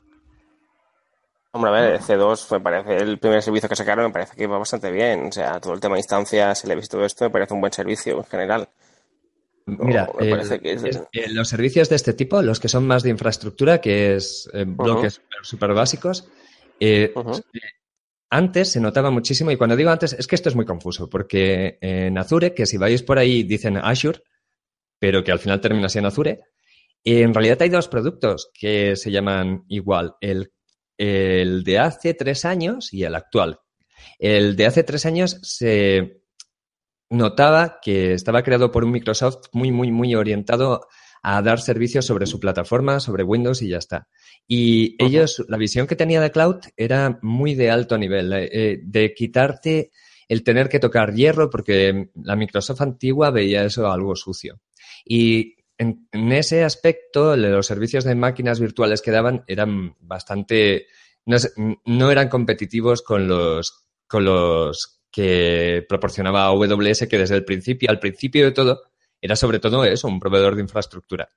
Hombre, 1.52 1.70
a 1.70 1.72
ver, 1.74 1.92
el 1.94 2.00
C2 2.00 2.50
me 2.52 2.60
parece 2.60 2.96
el 2.96 3.18
primer 3.18 3.40
servicio 3.40 3.68
que 3.68 3.76
sacaron, 3.76 4.06
me 4.06 4.12
parece 4.12 4.34
que 4.36 4.46
va 4.46 4.58
bastante 4.58 4.90
bien. 4.90 5.26
O 5.28 5.32
sea, 5.32 5.60
todo 5.60 5.72
el 5.72 5.80
tema 5.80 5.94
de 5.94 6.00
instancias, 6.00 6.64
el 6.64 6.78
y 6.78 6.86
todo 6.88 7.04
esto, 7.04 7.24
me 7.24 7.30
parece 7.30 7.54
un 7.54 7.60
buen 7.60 7.72
servicio 7.72 8.16
en 8.18 8.24
general. 8.24 8.68
Mira, 9.66 10.10
me 10.18 10.24
el- 10.24 10.30
parece 10.30 10.60
que 10.60 10.72
es- 10.72 10.84
eh, 10.84 11.28
los 11.30 11.48
servicios 11.48 11.88
de 11.88 11.96
este 11.96 12.12
tipo, 12.12 12.42
los 12.42 12.58
que 12.60 12.68
son 12.68 12.86
más 12.86 13.02
de 13.02 13.10
infraestructura, 13.10 13.80
que 13.80 14.16
es 14.16 14.50
eh, 14.52 14.64
bloques 14.66 15.20
súper 15.42 15.72
básicos, 15.74 16.28
eh, 16.80 17.12
eh, 17.14 17.60
antes 18.30 18.72
se 18.72 18.80
notaba 18.80 19.10
muchísimo, 19.10 19.50
y 19.52 19.56
cuando 19.56 19.76
digo 19.76 19.90
antes, 19.90 20.12
es 20.12 20.26
que 20.26 20.34
esto 20.34 20.48
es 20.48 20.56
muy 20.56 20.66
confuso, 20.66 21.08
porque 21.08 21.78
en 21.80 22.18
Azure, 22.18 22.52
que 22.52 22.66
si 22.66 22.76
vais 22.78 23.02
por 23.02 23.18
ahí 23.18 23.44
dicen 23.44 23.76
Azure, 23.76 24.20
pero 25.04 25.22
que 25.22 25.32
al 25.32 25.38
final 25.38 25.60
termina 25.60 25.90
siendo 25.90 26.08
Azure, 26.08 26.40
en 27.04 27.34
realidad 27.34 27.60
hay 27.60 27.68
dos 27.68 27.88
productos 27.88 28.50
que 28.58 28.96
se 28.96 29.10
llaman 29.10 29.66
igual, 29.68 30.14
el, 30.18 30.50
el 30.96 31.62
de 31.62 31.78
hace 31.78 32.14
tres 32.14 32.46
años 32.46 32.90
y 32.90 33.04
el 33.04 33.14
actual. 33.14 33.58
El 34.18 34.56
de 34.56 34.64
hace 34.64 34.82
tres 34.82 35.04
años 35.04 35.38
se 35.42 36.22
notaba 37.10 37.80
que 37.82 38.14
estaba 38.14 38.42
creado 38.42 38.70
por 38.70 38.82
un 38.82 38.92
Microsoft 38.92 39.48
muy, 39.52 39.70
muy, 39.72 39.92
muy 39.92 40.14
orientado 40.14 40.86
a 41.22 41.42
dar 41.42 41.60
servicios 41.60 42.06
sobre 42.06 42.24
su 42.24 42.40
plataforma, 42.40 42.98
sobre 42.98 43.24
Windows 43.24 43.60
y 43.60 43.68
ya 43.68 43.76
está. 43.76 44.08
Y 44.48 44.96
ellos, 44.98 45.44
la 45.48 45.58
visión 45.58 45.86
que 45.86 45.96
tenía 45.96 46.22
de 46.22 46.30
cloud 46.30 46.62
era 46.78 47.18
muy 47.20 47.54
de 47.54 47.70
alto 47.70 47.98
nivel, 47.98 48.32
eh, 48.32 48.48
eh, 48.50 48.80
de 48.82 49.12
quitarte 49.12 49.90
el 50.28 50.42
tener 50.42 50.70
que 50.70 50.80
tocar 50.80 51.12
hierro, 51.12 51.50
porque 51.50 52.08
la 52.14 52.36
Microsoft 52.36 52.80
antigua 52.80 53.30
veía 53.30 53.64
eso 53.64 53.92
algo 53.92 54.16
sucio. 54.16 54.62
Y 55.04 55.56
en, 55.78 56.32
ese 56.32 56.64
aspecto, 56.64 57.36
los 57.36 57.66
servicios 57.66 58.04
de 58.04 58.14
máquinas 58.14 58.60
virtuales 58.60 59.02
que 59.02 59.10
daban 59.10 59.44
eran 59.46 59.96
bastante, 60.00 60.86
no, 61.26 61.36
no 61.84 62.10
eran 62.10 62.28
competitivos 62.28 63.02
con 63.02 63.28
los, 63.28 63.86
con 64.06 64.24
los 64.24 65.02
que 65.10 65.84
proporcionaba 65.88 66.46
AWS, 66.46 67.06
que 67.08 67.18
desde 67.18 67.36
el 67.36 67.44
principio, 67.44 67.90
al 67.90 68.00
principio 68.00 68.44
de 68.44 68.52
todo, 68.52 68.82
era 69.20 69.36
sobre 69.36 69.58
todo 69.58 69.84
eso, 69.84 70.08
un 70.08 70.20
proveedor 70.20 70.54
de 70.54 70.62
infraestructura. 70.62 71.30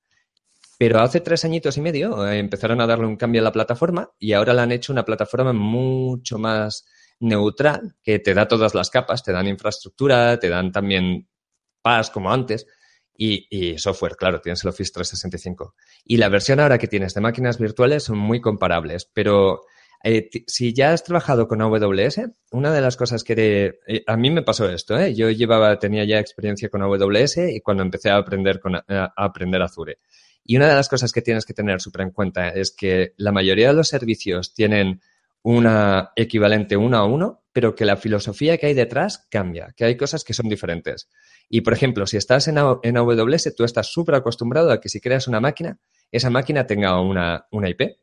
Pero 0.77 0.99
hace 0.99 1.21
tres 1.21 1.43
añitos 1.45 1.77
y 1.77 1.82
medio 1.82 2.27
eh, 2.27 2.38
empezaron 2.38 2.82
a 2.82 2.88
darle 2.88 3.08
un 3.08 3.17
cambio 3.17 3.41
a 3.41 3.45
la 3.45 3.51
plataforma 3.51 4.12
y 4.19 4.34
ahora 4.34 4.53
la 4.53 4.63
han 4.63 4.71
hecho 4.71 4.93
una 4.93 5.06
plataforma 5.06 5.53
mucho 5.53 6.38
más 6.38 6.86
neutral, 7.19 7.95
que 8.03 8.19
te 8.19 8.36
da 8.36 8.47
todas 8.47 8.75
las 8.75 8.91
capas, 8.91 9.23
te 9.23 9.32
dan 9.32 9.47
infraestructura, 9.47 10.38
te 10.38 10.49
dan 10.49 10.71
también 10.71 11.27
PaaS 11.82 12.12
como 12.12 12.32
antes 12.32 12.67
y, 13.17 13.77
software, 13.77 14.15
claro, 14.15 14.39
tienes 14.41 14.63
el 14.63 14.69
Office 14.69 14.91
365. 14.93 15.75
Y 16.06 16.17
la 16.17 16.30
versión 16.30 16.60
ahora 16.60 16.77
que 16.77 16.88
tienes 16.88 17.13
de 17.13 17.21
máquinas 17.21 17.58
virtuales 17.58 18.03
son 18.03 18.17
muy 18.17 18.39
comparables, 18.39 19.10
pero 19.12 19.62
eh, 20.03 20.30
si 20.45 20.73
ya 20.73 20.93
has 20.93 21.03
trabajado 21.03 21.47
con 21.47 21.62
AWS, 21.62 22.21
una 22.51 22.71
de 22.71 22.82
las 22.82 22.95
cosas 22.95 23.23
que 23.23 23.80
eh, 23.88 24.03
a 24.06 24.17
mí 24.17 24.30
me 24.30 24.43
pasó 24.43 24.69
esto, 24.69 24.97
¿eh? 24.99 25.15
yo 25.15 25.30
llevaba, 25.32 25.80
tenía 25.80 26.06
ya 26.06 26.19
experiencia 26.19 26.69
con 26.69 26.84
AWS 26.84 27.38
y 27.38 27.62
cuando 27.62 27.84
empecé 27.84 28.12
a 28.12 28.17
aprender, 28.17 28.60
con, 28.60 28.75
a, 28.75 28.84
a 28.88 29.12
aprender 29.15 29.62
Azure. 29.62 29.97
Y 30.43 30.56
una 30.56 30.69
de 30.69 30.75
las 30.75 30.88
cosas 30.88 31.12
que 31.12 31.21
tienes 31.21 31.45
que 31.45 31.53
tener 31.53 31.82
súper 31.82 32.01
en 32.01 32.12
cuenta 32.12 32.49
es 32.49 32.71
que 32.71 33.13
la 33.17 33.32
mayoría 33.32 33.69
de 33.69 33.73
los 33.73 33.89
servicios 33.89 34.53
tienen 34.53 35.01
una 35.47 36.12
equivalente 36.17 36.75
uno 36.75 36.97
a 36.97 37.05
uno, 37.05 37.45
pero 37.53 37.73
que 37.73 37.86
la 37.86 37.95
filosofía 37.95 38.57
que 38.57 38.65
hay 38.65 38.73
detrás 38.73 39.27
cambia, 39.31 39.73
que 39.77 39.86
hay 39.86 39.95
cosas 39.95 40.25
que 40.25 40.33
son 40.33 40.49
diferentes. 40.49 41.10
Y, 41.47 41.62
por 41.62 41.71
ejemplo, 41.71 42.05
si 42.05 42.17
estás 42.17 42.49
en, 42.49 42.57
AWS, 42.57 43.55
tú 43.55 43.63
estás 43.63 43.88
súper 43.88 44.15
acostumbrado 44.15 44.71
a 44.71 44.81
que 44.81 44.89
si 44.89 44.99
creas 44.99 45.25
una 45.25 45.39
máquina, 45.39 45.79
esa 46.12 46.29
máquina 46.29 46.67
tenga 46.67 46.99
una, 46.99 47.47
una 47.51 47.69
IP. 47.69 47.97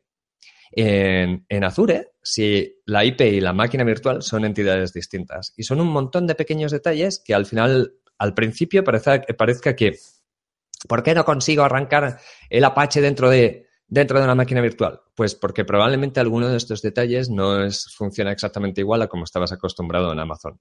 En, 0.71 1.45
en 1.47 1.63
Azure, 1.63 2.13
si 2.23 2.81
la 2.87 3.05
IP 3.05 3.21
y 3.21 3.41
la 3.41 3.53
máquina 3.53 3.83
virtual 3.83 4.23
son 4.23 4.43
entidades 4.43 4.91
distintas. 4.91 5.53
Y 5.55 5.63
son 5.63 5.79
un 5.81 5.89
montón 5.89 6.25
de 6.25 6.33
pequeños 6.33 6.71
detalles 6.71 7.21
que 7.23 7.35
al 7.35 7.45
final, 7.45 7.93
al 8.17 8.33
principio, 8.33 8.83
parezca, 8.83 9.21
parezca 9.37 9.75
que, 9.75 9.99
¿por 10.87 11.03
qué 11.03 11.13
no 11.13 11.23
consigo 11.23 11.61
arrancar 11.61 12.19
el 12.49 12.63
Apache 12.63 13.01
dentro 13.01 13.29
de, 13.29 13.67
dentro 13.87 14.19
de 14.19 14.25
una 14.25 14.35
máquina 14.35 14.61
virtual? 14.61 15.01
Pues 15.15 15.35
porque 15.35 15.65
probablemente 15.65 16.19
alguno 16.19 16.49
de 16.49 16.57
estos 16.57 16.81
detalles 16.81 17.29
no 17.29 17.63
es, 17.63 17.93
funciona 17.95 18.31
exactamente 18.31 18.81
igual 18.81 19.01
a 19.01 19.07
como 19.07 19.23
estabas 19.23 19.51
acostumbrado 19.51 20.11
en 20.11 20.19
Amazon. 20.19 20.59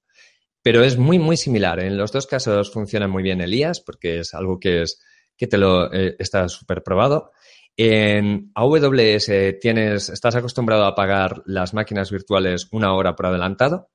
Pero 0.63 0.83
es 0.83 0.97
muy, 0.97 1.19
muy 1.19 1.37
similar. 1.37 1.81
En 1.81 1.97
los 1.97 2.13
dos 2.13 2.27
casos 2.27 2.73
funciona 2.73 3.07
muy 3.07 3.23
bien 3.23 3.41
el 3.41 3.55
IaaS 3.55 3.81
porque 3.81 4.21
es 4.21 4.35
algo 4.35 4.59
que, 4.59 4.83
es, 4.83 5.01
que 5.37 5.47
te 5.47 5.59
lo 5.59 5.93
eh, 5.93 6.17
está 6.19 6.49
súper 6.49 6.83
probado. 6.83 7.33
En 7.77 8.53
AWS 8.55 9.59
tienes, 9.61 10.09
estás 10.09 10.37
acostumbrado 10.37 10.85
a 10.85 10.95
pagar 10.95 11.43
las 11.45 11.75
máquinas 11.75 12.11
virtuales 12.11 12.69
una 12.71 12.95
hora 12.95 13.17
por 13.17 13.27
adelantado 13.27 13.91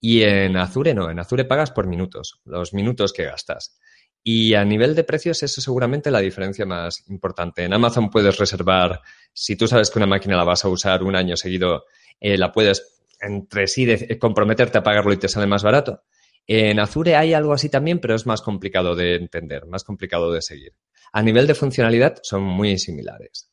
y 0.00 0.22
en 0.22 0.56
Azure 0.58 0.92
no, 0.92 1.10
en 1.10 1.18
Azure 1.18 1.46
pagas 1.46 1.70
por 1.70 1.86
minutos, 1.86 2.42
los 2.44 2.74
minutos 2.74 3.14
que 3.14 3.24
gastas. 3.24 3.78
Y 4.26 4.54
a 4.54 4.64
nivel 4.64 4.94
de 4.94 5.04
precios, 5.04 5.42
eso 5.42 5.60
es 5.60 5.64
seguramente 5.64 6.10
la 6.10 6.20
diferencia 6.20 6.64
más 6.64 7.04
importante. 7.10 7.62
En 7.62 7.74
Amazon 7.74 8.08
puedes 8.08 8.38
reservar, 8.38 9.02
si 9.34 9.54
tú 9.54 9.68
sabes 9.68 9.90
que 9.90 9.98
una 9.98 10.06
máquina 10.06 10.34
la 10.36 10.44
vas 10.44 10.64
a 10.64 10.68
usar 10.68 11.02
un 11.02 11.14
año 11.14 11.36
seguido, 11.36 11.84
eh, 12.18 12.38
la 12.38 12.50
puedes 12.50 13.02
entre 13.20 13.66
sí 13.66 13.84
de- 13.84 14.18
comprometerte 14.18 14.78
a 14.78 14.82
pagarlo 14.82 15.12
y 15.12 15.18
te 15.18 15.28
sale 15.28 15.46
más 15.46 15.62
barato. 15.62 16.02
En 16.46 16.78
Azure 16.80 17.16
hay 17.16 17.34
algo 17.34 17.52
así 17.52 17.68
también, 17.68 17.98
pero 18.00 18.14
es 18.14 18.24
más 18.26 18.40
complicado 18.40 18.94
de 18.94 19.16
entender, 19.16 19.66
más 19.66 19.84
complicado 19.84 20.32
de 20.32 20.40
seguir. 20.42 20.72
A 21.12 21.22
nivel 21.22 21.46
de 21.46 21.54
funcionalidad 21.54 22.18
son 22.22 22.42
muy 22.44 22.78
similares. 22.78 23.50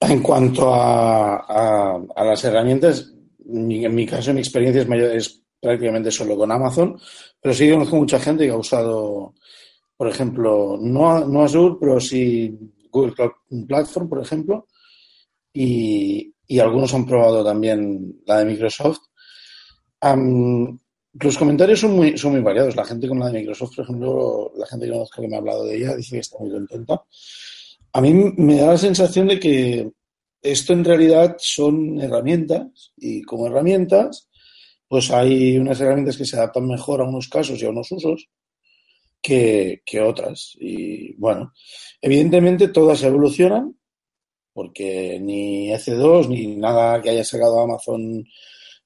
En 0.00 0.22
cuanto 0.22 0.72
a, 0.74 1.96
a- 2.16 2.24
las 2.24 2.44
herramientas, 2.44 3.12
mi- 3.46 3.84
en 3.84 3.94
mi 3.94 4.06
caso, 4.06 4.32
mi 4.32 4.40
experiencia 4.40 4.82
es, 4.82 4.88
mayor- 4.88 5.10
es 5.16 5.42
prácticamente 5.60 6.10
solo 6.10 6.36
con 6.36 6.52
Amazon, 6.52 6.98
pero 7.40 7.54
sí 7.54 7.70
conozco 7.70 7.96
mucha 7.96 8.18
gente 8.18 8.46
que 8.46 8.52
ha 8.52 8.56
usado, 8.56 9.34
por 9.96 10.08
ejemplo, 10.08 10.78
no, 10.80 11.26
no 11.26 11.42
Azure, 11.42 11.76
pero 11.80 12.00
sí 12.00 12.56
Google 12.90 13.14
Cloud 13.14 13.66
Platform, 13.66 14.08
por 14.08 14.22
ejemplo, 14.22 14.66
y, 15.52 16.32
y 16.46 16.58
algunos 16.58 16.94
han 16.94 17.06
probado 17.06 17.44
también 17.44 18.20
la 18.26 18.38
de 18.38 18.44
Microsoft. 18.44 19.00
Am, 20.00 20.78
los 21.20 21.38
comentarios 21.38 21.80
son 21.80 21.92
muy, 21.92 22.16
son 22.16 22.32
muy 22.32 22.40
variados. 22.40 22.76
La 22.76 22.84
gente 22.84 23.08
con 23.08 23.18
la 23.18 23.26
de 23.26 23.40
Microsoft, 23.40 23.76
por 23.76 23.84
ejemplo, 23.84 24.52
la 24.56 24.66
gente 24.66 24.86
que 24.86 24.92
conozco 24.92 25.22
que 25.22 25.28
me 25.28 25.36
ha 25.36 25.38
hablado 25.38 25.64
de 25.64 25.76
ella, 25.76 25.96
dice 25.96 26.16
que 26.16 26.20
está 26.20 26.38
muy 26.38 26.50
contenta. 26.50 27.02
A 27.92 28.00
mí 28.00 28.12
me 28.36 28.56
da 28.56 28.68
la 28.68 28.78
sensación 28.78 29.28
de 29.28 29.40
que 29.40 29.90
esto 30.42 30.72
en 30.72 30.84
realidad 30.84 31.36
son 31.38 32.00
herramientas 32.00 32.92
y 32.96 33.22
como 33.22 33.46
herramientas, 33.46 34.27
pues 34.88 35.10
hay 35.10 35.58
unas 35.58 35.80
herramientas 35.80 36.16
que 36.16 36.24
se 36.24 36.36
adaptan 36.36 36.66
mejor 36.66 37.00
a 37.00 37.04
unos 37.04 37.28
casos 37.28 37.60
y 37.60 37.66
a 37.66 37.70
unos 37.70 37.92
usos 37.92 38.28
que, 39.20 39.82
que 39.84 40.00
otras. 40.00 40.56
Y 40.58 41.14
bueno, 41.14 41.52
evidentemente 42.00 42.68
todas 42.68 43.02
evolucionan 43.02 43.78
porque 44.58 45.20
ni 45.20 45.70
EC2 45.70 46.28
ni 46.28 46.56
nada 46.56 47.00
que 47.00 47.10
haya 47.10 47.22
sacado 47.22 47.60
Amazon 47.60 48.24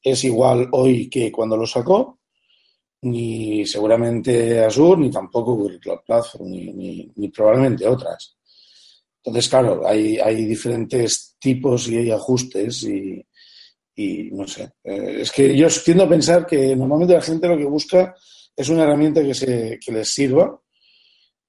es 0.03 0.25
igual 0.25 0.69
hoy 0.73 1.09
que 1.09 1.33
cuando 1.33 1.57
lo 1.57 1.67
sacó, 1.67 2.19
ni 3.03 3.65
seguramente 3.65 4.61
Azure, 4.61 5.01
ni 5.01 5.11
tampoco 5.11 5.55
Google 5.55 5.79
Cloud 5.79 6.01
Platform, 6.05 6.51
ni, 6.51 6.73
ni, 6.73 7.13
ni 7.17 7.29
probablemente 7.29 7.87
otras. 7.87 8.37
Entonces, 9.25 9.49
claro, 9.49 9.87
hay, 9.87 10.19
hay 10.19 10.45
diferentes 10.45 11.37
tipos 11.39 11.89
y 11.89 11.97
hay 11.97 12.11
ajustes 12.11 12.83
y, 12.83 13.25
y 13.95 14.31
no 14.33 14.47
sé. 14.47 14.73
Eh, 14.85 15.19
es 15.21 15.31
que 15.33 15.57
yo 15.57 15.69
tiendo 15.85 16.05
a 16.05 16.09
pensar 16.09 16.47
que 16.47 16.75
normalmente 16.77 17.15
la 17.15 17.21
gente 17.23 17.49
lo 17.49 17.57
que 17.59 17.65
busca 17.65 18.15
es 18.57 18.69
una 18.69 18.85
herramienta 18.85 19.23
que, 19.23 19.35
se, 19.35 19.79
que 19.85 19.93
les 19.93 20.09
sirva 20.09 20.61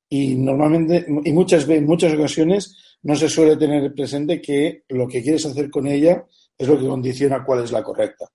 y 0.10 0.36
normalmente, 0.36 1.06
y 1.26 1.32
muchas, 1.34 1.66
ve- 1.66 1.78
en 1.78 1.86
muchas 1.86 2.14
ocasiones, 2.14 2.98
no 3.04 3.16
se 3.16 3.28
suele 3.30 3.58
tener 3.58 3.94
presente 3.94 4.42
que 4.42 4.84
lo 4.90 5.08
que 5.08 5.22
quieres 5.24 5.46
hacer 5.46 5.70
con 5.70 5.88
ella 5.88 6.26
es 6.58 6.68
lo 6.68 6.80
que 6.80 6.88
condiciona 6.88 7.44
cuál 7.44 7.64
es 7.64 7.72
la 7.72 7.84
correcta. 7.84 8.26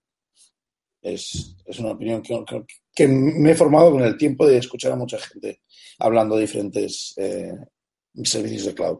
Es, 1.00 1.56
es 1.64 1.78
una 1.78 1.92
opinión 1.92 2.22
que- 2.22 2.64
que 2.94 3.06
me 3.06 3.52
he 3.52 3.54
formado 3.54 3.92
con 3.92 4.02
el 4.02 4.16
tiempo 4.16 4.46
de 4.46 4.58
escuchar 4.58 4.92
a 4.92 4.96
mucha 4.96 5.18
gente 5.18 5.60
hablando 6.00 6.34
de 6.34 6.40
diferentes 6.42 7.14
eh, 7.16 7.52
servicios 8.24 8.66
de 8.66 8.74
cloud. 8.74 8.98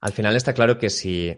Al 0.00 0.12
final 0.12 0.34
está 0.34 0.52
claro 0.52 0.76
que 0.78 0.90
si 0.90 1.32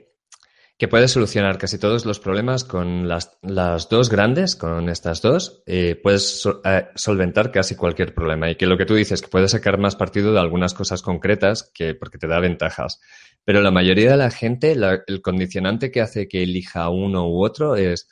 que 0.76 0.88
puedes 0.88 1.12
solucionar 1.12 1.56
casi 1.56 1.78
todos 1.78 2.04
los 2.04 2.18
problemas 2.18 2.64
con 2.64 3.06
las, 3.08 3.38
las 3.42 3.88
dos 3.88 4.10
grandes, 4.10 4.56
con 4.56 4.88
estas 4.88 5.22
dos, 5.22 5.62
eh, 5.66 5.98
puedes 6.02 6.48
eh, 6.64 6.87
solventar 6.96 7.52
casi 7.52 7.76
cualquier 7.76 8.12
problema. 8.12 8.50
Y 8.50 8.56
que 8.56 8.66
lo 8.66 8.76
que 8.76 8.84
tú 8.84 8.94
dices, 8.94 9.22
que 9.22 9.28
puedes 9.28 9.52
sacar 9.52 9.78
más 9.78 9.94
partido 9.94 10.32
de 10.32 10.40
algunas 10.40 10.74
cosas 10.74 11.00
concretas 11.00 11.70
que, 11.72 11.94
porque 11.94 12.18
te 12.18 12.26
da 12.26 12.40
ventajas. 12.40 13.00
Pero 13.44 13.60
la 13.60 13.70
mayoría 13.70 14.10
de 14.10 14.16
la 14.16 14.30
gente, 14.30 14.72
el 15.06 15.22
condicionante 15.22 15.92
que 15.92 16.00
hace 16.00 16.26
que 16.26 16.42
elija 16.42 16.88
uno 16.88 17.28
u 17.28 17.44
otro 17.44 17.76
es, 17.76 18.08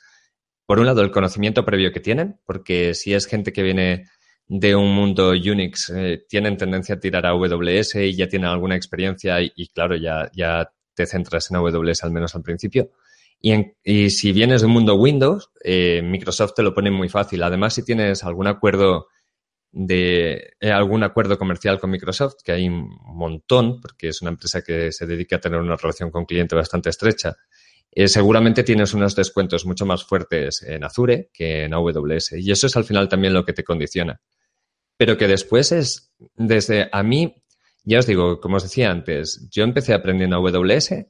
por 0.65 0.79
un 0.79 0.85
lado, 0.85 1.01
el 1.01 1.11
conocimiento 1.11 1.65
previo 1.65 1.91
que 1.91 1.99
tienen, 1.99 2.39
porque 2.45 2.93
si 2.93 3.13
es 3.13 3.25
gente 3.25 3.51
que 3.51 3.63
viene 3.63 4.05
de 4.47 4.75
un 4.75 4.93
mundo 4.93 5.31
Unix, 5.31 5.89
eh, 5.89 6.23
tienen 6.29 6.55
tendencia 6.55 6.95
a 6.95 6.99
tirar 6.99 7.25
a 7.25 7.31
AWS 7.31 7.95
y 7.95 8.15
ya 8.15 8.27
tienen 8.27 8.49
alguna 8.49 8.75
experiencia 8.75 9.41
y, 9.41 9.51
y 9.55 9.67
claro, 9.67 9.95
ya, 9.95 10.29
ya 10.33 10.69
te 10.95 11.05
centras 11.05 11.49
en 11.51 11.57
AWS 11.57 12.03
al 12.03 12.11
menos 12.11 12.35
al 12.35 12.43
principio. 12.43 12.91
Y, 13.39 13.51
en- 13.51 13.75
y 13.83 14.09
si 14.09 14.31
vienes 14.31 14.61
de 14.61 14.67
un 14.67 14.73
mundo 14.73 14.95
Windows, 14.95 15.51
eh, 15.63 16.01
Microsoft 16.03 16.53
te 16.55 16.63
lo 16.63 16.73
pone 16.73 16.91
muy 16.91 17.09
fácil. 17.09 17.43
Además, 17.43 17.73
si 17.73 17.83
tienes 17.83 18.23
algún 18.23 18.47
acuerdo 18.47 19.07
de 19.71 20.53
eh, 20.59 20.71
algún 20.71 21.03
acuerdo 21.03 21.37
comercial 21.37 21.79
con 21.79 21.89
Microsoft, 21.89 22.35
que 22.43 22.51
hay 22.51 22.67
un 22.69 22.89
montón, 23.03 23.81
porque 23.81 24.09
es 24.09 24.21
una 24.21 24.31
empresa 24.31 24.61
que 24.61 24.91
se 24.91 25.07
dedica 25.07 25.37
a 25.37 25.39
tener 25.39 25.59
una 25.59 25.75
relación 25.75 26.11
con 26.11 26.25
cliente 26.25 26.55
bastante 26.55 26.89
estrecha, 26.89 27.35
eh, 27.91 28.07
seguramente 28.07 28.63
tienes 28.63 28.93
unos 28.93 29.15
descuentos 29.15 29.65
mucho 29.65 29.85
más 29.85 30.03
fuertes 30.03 30.61
en 30.63 30.83
Azure 30.83 31.29
que 31.33 31.63
en 31.65 31.73
AWS. 31.73 32.33
Y 32.39 32.51
eso 32.51 32.67
es 32.67 32.75
al 32.77 32.83
final 32.85 33.09
también 33.09 33.33
lo 33.33 33.45
que 33.45 33.53
te 33.53 33.63
condiciona. 33.63 34.21
Pero 34.97 35.17
que 35.17 35.27
después 35.27 35.71
es, 35.71 36.13
desde 36.35 36.89
a 36.91 37.03
mí, 37.03 37.42
ya 37.83 37.99
os 37.99 38.05
digo, 38.07 38.39
como 38.39 38.57
os 38.57 38.63
decía 38.63 38.91
antes, 38.91 39.47
yo 39.51 39.63
empecé 39.63 39.93
aprendiendo 39.93 40.37
AWS, 40.37 41.07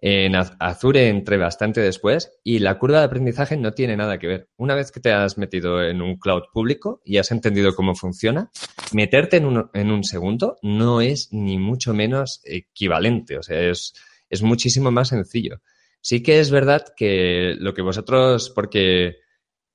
en 0.00 0.36
Az- 0.36 0.54
Azure 0.60 1.08
entré 1.08 1.36
bastante 1.38 1.80
después 1.80 2.38
y 2.44 2.60
la 2.60 2.78
curva 2.78 3.00
de 3.00 3.06
aprendizaje 3.06 3.56
no 3.56 3.72
tiene 3.72 3.96
nada 3.96 4.18
que 4.18 4.28
ver. 4.28 4.48
Una 4.56 4.74
vez 4.76 4.92
que 4.92 5.00
te 5.00 5.12
has 5.12 5.38
metido 5.38 5.82
en 5.82 6.02
un 6.02 6.18
cloud 6.18 6.42
público 6.52 7.00
y 7.04 7.16
has 7.18 7.32
entendido 7.32 7.74
cómo 7.74 7.94
funciona, 7.96 8.50
meterte 8.92 9.38
en 9.38 9.46
un, 9.46 9.70
en 9.74 9.90
un 9.90 10.04
segundo 10.04 10.56
no 10.62 11.00
es 11.00 11.28
ni 11.32 11.58
mucho 11.58 11.94
menos 11.94 12.40
equivalente, 12.44 13.38
o 13.38 13.42
sea, 13.42 13.60
es, 13.60 13.92
es 14.30 14.42
muchísimo 14.42 14.90
más 14.92 15.08
sencillo. 15.08 15.60
Sí 16.00 16.22
que 16.22 16.38
es 16.38 16.50
verdad 16.52 16.84
que 16.96 17.56
lo 17.58 17.74
que 17.74 17.82
vosotros, 17.82 18.50
porque, 18.54 19.16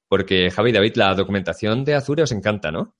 porque 0.08 0.49
Javi 0.51 0.69
y 0.69 0.73
David, 0.73 0.95
la 0.95 1.13
documentación 1.15 1.84
de 1.84 1.95
Azure 1.95 2.23
os 2.23 2.32
encanta, 2.32 2.71
¿no? 2.71 2.95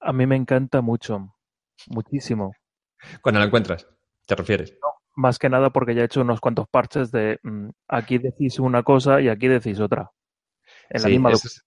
A 0.00 0.12
mí 0.12 0.26
me 0.26 0.36
encanta 0.36 0.82
mucho, 0.82 1.34
muchísimo. 1.88 2.52
Cuando 3.22 3.40
la 3.40 3.46
encuentras, 3.46 3.86
¿te 4.26 4.34
refieres? 4.36 4.74
Más 5.16 5.38
que 5.38 5.48
nada 5.48 5.70
porque 5.70 5.94
ya 5.94 6.02
he 6.02 6.04
hecho 6.06 6.20
unos 6.20 6.40
cuantos 6.40 6.66
parches 6.70 7.10
de 7.10 7.38
mm, 7.42 7.68
aquí 7.88 8.18
decís 8.18 8.58
una 8.58 8.82
cosa 8.82 9.20
y 9.20 9.28
aquí 9.28 9.48
decís 9.48 9.80
otra. 9.80 10.10
En 10.90 11.02
la 11.02 11.08
Sí, 11.08 11.12
misma 11.14 11.30
eso, 11.32 11.48
es- 11.48 11.64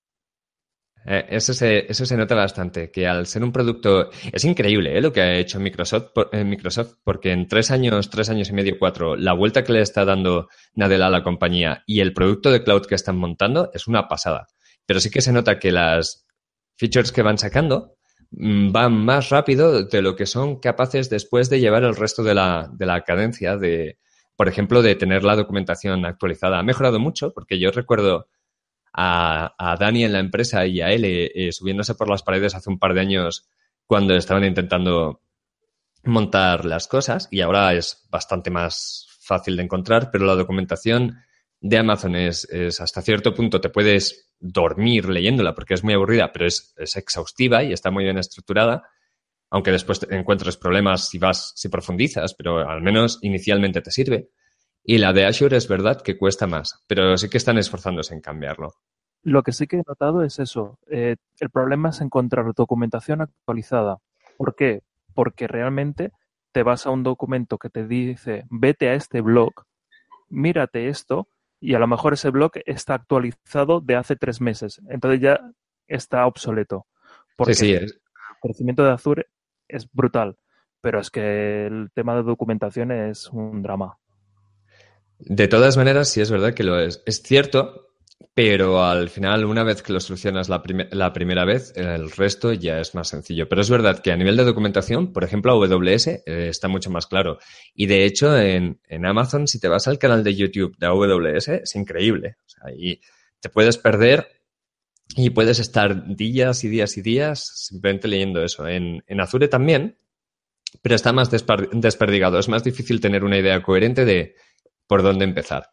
eh, 1.06 1.26
eso 1.30 1.54
se, 1.54 1.92
eso 1.92 2.06
se 2.06 2.16
nota 2.16 2.34
bastante, 2.36 2.90
que 2.90 3.06
al 3.08 3.28
ser 3.28 3.44
un 3.44 3.52
producto... 3.52 4.10
Es 4.32 4.46
increíble 4.46 4.98
¿eh? 4.98 5.02
lo 5.02 5.12
que 5.12 5.22
ha 5.22 5.36
hecho 5.36 5.60
Microsoft, 5.60 6.12
por- 6.14 6.30
eh, 6.32 6.46
Microsoft, 6.46 6.94
porque 7.04 7.32
en 7.32 7.48
tres 7.48 7.72
años, 7.72 8.10
tres 8.10 8.30
años 8.30 8.50
y 8.50 8.54
medio, 8.54 8.78
cuatro, 8.80 9.16
la 9.18 9.34
vuelta 9.34 9.64
que 9.66 9.74
le 9.74 9.82
está 9.82 10.06
dando 10.06 10.48
Nadella 10.76 11.08
a 11.08 11.10
la 11.10 11.24
compañía 11.24 11.84
y 11.86 12.00
el 12.00 12.14
producto 12.14 12.52
de 12.52 12.64
cloud 12.64 12.86
que 12.86 12.96
están 12.96 13.18
montando 13.18 13.70
es 13.74 13.88
una 13.88 14.08
pasada. 14.08 14.48
Pero 14.86 15.02
sí 15.02 15.10
que 15.10 15.22
se 15.22 15.34
nota 15.34 15.60
que 15.60 15.72
las 15.72 16.26
features 16.78 17.12
que 17.12 17.22
van 17.22 17.38
sacando 17.38 17.98
van 18.36 18.94
más 18.94 19.30
rápido 19.30 19.84
de 19.84 20.02
lo 20.02 20.16
que 20.16 20.26
son 20.26 20.60
capaces 20.60 21.10
después 21.10 21.50
de 21.50 21.60
llevar 21.60 21.84
el 21.84 21.96
resto 21.96 22.24
de 22.24 22.34
la, 22.34 22.70
de 22.74 22.86
la 22.86 23.02
cadencia 23.04 23.58
de, 23.58 24.00
por 24.36 24.48
ejemplo, 24.48 24.82
de 24.82 24.96
tener 24.96 25.24
la 25.24 25.36
documentación 25.36 26.06
actualizada. 26.06 26.60
Ha 26.60 26.64
mejorado 26.64 27.00
mucho 27.00 27.32
porque 27.32 27.60
yo 27.60 27.72
recuerdo 27.72 28.28
a, 28.92 29.54
a 29.58 29.76
Dani 29.78 30.06
en 30.06 30.14
la 30.14 30.20
empresa 30.20 30.66
y 30.66 30.82
a 30.82 30.92
él 30.92 31.06
eh, 31.06 31.32
eh, 31.36 31.52
subiéndose 31.52 31.96
por 31.96 32.10
las 32.10 32.24
paredes 32.24 32.56
hace 32.56 32.70
un 32.70 32.80
par 32.80 32.94
de 32.94 33.02
años 33.02 33.48
cuando 33.86 34.16
estaban 34.16 34.44
intentando 34.44 35.22
montar 36.04 36.66
las 36.66 36.88
cosas 36.88 37.28
y 37.32 37.42
ahora 37.42 37.74
es 37.74 38.08
bastante 38.10 38.50
más 38.50 39.08
fácil 39.20 39.58
de 39.58 39.64
encontrar, 39.64 40.10
pero 40.12 40.26
la 40.26 40.36
documentación 40.36 41.20
de 41.62 41.78
Amazon 41.78 42.16
es 42.16 42.46
hasta 42.82 43.02
cierto 43.02 43.34
punto 43.34 43.62
te 43.62 43.70
puedes 43.70 44.33
dormir 44.44 45.08
leyéndola 45.08 45.56
porque 45.56 45.74
es 45.74 45.84
muy 45.84 45.94
aburrida, 45.94 46.32
pero 46.32 46.46
es, 46.46 46.74
es 46.78 46.98
exhaustiva 46.98 47.64
y 47.64 47.74
está 47.74 47.90
muy 47.90 48.04
bien 48.04 48.18
estructurada, 48.18 48.84
aunque 49.50 49.72
después 49.72 50.00
te 50.00 50.14
encuentres 50.16 50.58
problemas 50.58 51.08
si 51.08 51.18
vas, 51.18 51.54
si 51.56 51.70
profundizas, 51.70 52.34
pero 52.36 52.68
al 52.70 52.82
menos 52.82 53.20
inicialmente 53.22 53.82
te 53.82 53.92
sirve. 53.92 54.30
Y 54.84 54.98
la 54.98 55.14
de 55.14 55.26
Azure 55.26 55.56
es 55.56 55.68
verdad 55.68 56.02
que 56.02 56.18
cuesta 56.18 56.46
más, 56.46 56.84
pero 56.88 57.18
sí 57.18 57.30
que 57.30 57.38
están 57.38 57.58
esforzándose 57.58 58.14
en 58.14 58.22
cambiarlo. 58.22 58.74
Lo 59.22 59.42
que 59.42 59.54
sí 59.54 59.66
que 59.66 59.78
he 59.78 59.84
notado 59.88 60.24
es 60.24 60.40
eso. 60.40 60.78
eh, 60.88 61.16
el 61.40 61.50
problema 61.50 61.90
es 61.90 62.02
encontrar 62.02 62.54
documentación 62.54 63.22
actualizada. 63.22 64.00
¿Por 64.38 64.56
qué? 64.56 64.82
Porque 65.14 65.48
realmente 65.48 66.12
te 66.52 66.64
vas 66.64 66.86
a 66.86 66.90
un 66.90 67.04
documento 67.04 67.58
que 67.58 67.70
te 67.70 67.88
dice, 67.88 68.44
vete 68.50 68.90
a 68.90 68.96
este 68.96 69.22
blog, 69.22 69.54
mírate 70.30 70.90
esto, 70.90 71.30
y 71.64 71.76
a 71.76 71.80
lo 71.80 71.88
mejor 71.88 72.14
ese 72.14 72.30
blog 72.30 72.52
está 72.66 72.96
actualizado 72.96 73.80
de 73.80 73.96
hace 73.96 74.18
tres 74.18 74.42
meses. 74.42 74.82
Entonces 74.90 75.22
ya 75.22 75.40
está 75.88 76.28
obsoleto. 76.28 76.88
Porque 77.38 77.54
sí, 77.54 77.68
sí, 77.68 77.74
es, 77.74 77.84
el 77.84 78.00
crecimiento 78.42 78.84
de 78.84 78.92
Azure 78.92 79.28
es 79.70 79.90
brutal. 79.90 80.36
Pero 80.82 81.00
es 81.00 81.10
que 81.10 81.68
el 81.68 81.90
tema 81.94 82.16
de 82.16 82.24
documentación 82.24 82.92
es 82.92 83.30
un 83.30 83.64
drama. 83.64 83.98
De 85.20 85.48
todas 85.48 85.78
maneras, 85.78 86.10
sí 86.10 86.20
es 86.20 86.30
verdad 86.30 86.54
que 86.54 86.66
lo 86.66 86.78
es. 86.78 87.02
Es 87.06 87.24
cierto 87.24 87.93
pero 88.34 88.84
al 88.84 89.10
final, 89.10 89.46
una 89.46 89.64
vez 89.64 89.82
que 89.82 89.94
lo 89.94 90.00
solucionas 90.00 90.50
la, 90.50 90.64
la, 90.92 91.14
primera 91.14 91.46
vez, 91.46 91.74
el 91.76 92.10
resto 92.12 92.54
ya 92.54 92.80
es 92.80 92.96
más 92.96 93.10
sencillo. 93.10 93.48
Pero 93.48 93.62
es 93.62 93.70
verdad 93.70 94.00
que 94.00 94.12
a 94.12 94.18
nivel 94.18 94.38
de 94.38 94.44
documentación, 94.44 95.14
por 95.14 95.24
ejemplo, 95.24 95.54
AWS 95.54 96.08
eh, 96.08 96.22
está 96.26 96.68
mucho 96.68 96.90
más 96.90 97.08
claro. 97.08 97.38
Y 97.76 97.86
de 97.86 98.06
hecho, 98.06 98.38
en, 98.38 98.80
en, 98.88 99.06
Amazon, 99.06 99.48
si 99.48 99.60
te 99.60 99.68
vas 99.68 99.88
al 99.88 100.00
canal 100.00 100.24
de 100.24 100.36
YouTube 100.36 100.78
de 100.78 100.88
AWS, 100.88 101.48
es 101.50 101.76
increíble. 101.76 102.38
O 102.46 102.50
sea, 102.50 102.74
y 102.76 103.00
te 103.40 103.50
puedes 103.50 103.78
perder 103.78 104.28
y 105.16 105.30
puedes 105.30 105.60
estar 105.60 106.16
días 106.16 106.64
y 106.64 106.70
días 106.70 106.98
y 106.98 107.02
días 107.02 107.68
simplemente 107.68 108.08
leyendo 108.08 108.44
eso. 108.44 108.68
En, 108.68 109.04
en 109.06 109.22
Azure 109.22 109.48
también, 109.48 109.98
pero 110.82 110.96
está 110.96 111.14
más 111.14 111.30
desperdigado. 111.30 112.40
Es 112.40 112.50
más 112.50 112.64
difícil 112.64 113.00
tener 113.00 113.24
una 113.24 113.38
idea 113.38 113.62
coherente 113.62 114.06
de 114.06 114.36
por 114.88 115.04
dónde 115.04 115.26
empezar. 115.26 115.70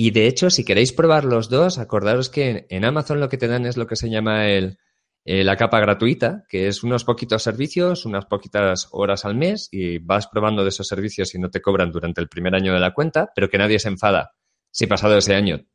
Y 0.00 0.12
de 0.12 0.28
hecho, 0.28 0.48
si 0.48 0.64
queréis 0.64 0.92
probar 0.92 1.24
los 1.24 1.48
dos, 1.48 1.78
acordaros 1.78 2.30
que 2.30 2.68
en 2.70 2.84
Amazon 2.84 3.18
lo 3.18 3.28
que 3.28 3.36
te 3.36 3.48
dan 3.48 3.66
es 3.66 3.76
lo 3.76 3.88
que 3.88 3.96
se 3.96 4.08
llama 4.08 4.46
el, 4.46 4.78
eh, 5.24 5.42
la 5.42 5.56
capa 5.56 5.80
gratuita, 5.80 6.44
que 6.48 6.68
es 6.68 6.84
unos 6.84 7.02
poquitos 7.02 7.42
servicios, 7.42 8.06
unas 8.06 8.26
poquitas 8.26 8.86
horas 8.92 9.24
al 9.24 9.34
mes 9.34 9.68
y 9.72 9.98
vas 9.98 10.28
probando 10.28 10.62
de 10.62 10.68
esos 10.68 10.86
servicios 10.86 11.34
y 11.34 11.40
no 11.40 11.50
te 11.50 11.60
cobran 11.60 11.90
durante 11.90 12.20
el 12.20 12.28
primer 12.28 12.54
año 12.54 12.72
de 12.72 12.78
la 12.78 12.94
cuenta, 12.94 13.32
pero 13.34 13.50
que 13.50 13.58
nadie 13.58 13.80
se 13.80 13.88
enfada 13.88 14.30
si 14.70 14.86
pasado 14.86 15.18
ese 15.18 15.34
año 15.34 15.66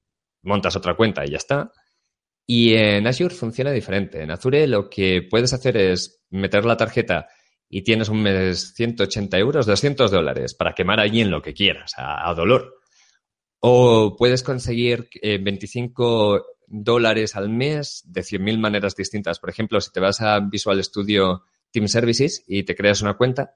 montas 0.41 0.77
otra 0.77 0.95
cuenta 0.95 1.25
y 1.25 1.31
ya 1.31 1.37
está. 1.37 1.73
Y 2.47 2.75
en 2.75 3.05
Azure 3.05 3.35
funciona 3.35 3.71
diferente. 3.71 4.21
En 4.23 4.31
Azure 4.31 4.67
lo 4.67 4.89
que 4.89 5.27
puedes 5.29 5.51
hacer 5.51 5.75
es 5.75 6.23
meter 6.29 6.63
la 6.63 6.77
tarjeta 6.77 7.27
y 7.67 7.81
tienes 7.81 8.07
un 8.07 8.23
mes 8.23 8.71
180 8.73 9.37
euros, 9.37 9.65
200 9.65 10.09
dólares 10.09 10.53
para 10.53 10.73
quemar 10.73 11.01
allí 11.01 11.19
en 11.19 11.29
lo 11.29 11.41
que 11.41 11.53
quieras, 11.53 11.91
a 11.97 12.33
dolor. 12.33 12.82
O 13.65 14.17
puedes 14.17 14.43
conseguir 14.43 15.07
25 15.21 16.35
eh, 16.35 16.41
dólares 16.67 17.37
al 17.37 17.47
mes 17.47 18.03
de 18.05 18.19
100.000 18.19 18.59
maneras 18.59 18.93
distintas. 18.93 19.39
Por 19.39 19.49
ejemplo, 19.49 19.79
si 19.79 19.89
te 19.89 20.01
vas 20.01 20.19
a 20.19 20.41
Visual 20.41 20.83
Studio 20.83 21.43
Team 21.71 21.87
Services 21.87 22.43
y 22.45 22.63
te 22.63 22.75
creas 22.75 23.01
una 23.01 23.13
cuenta, 23.13 23.55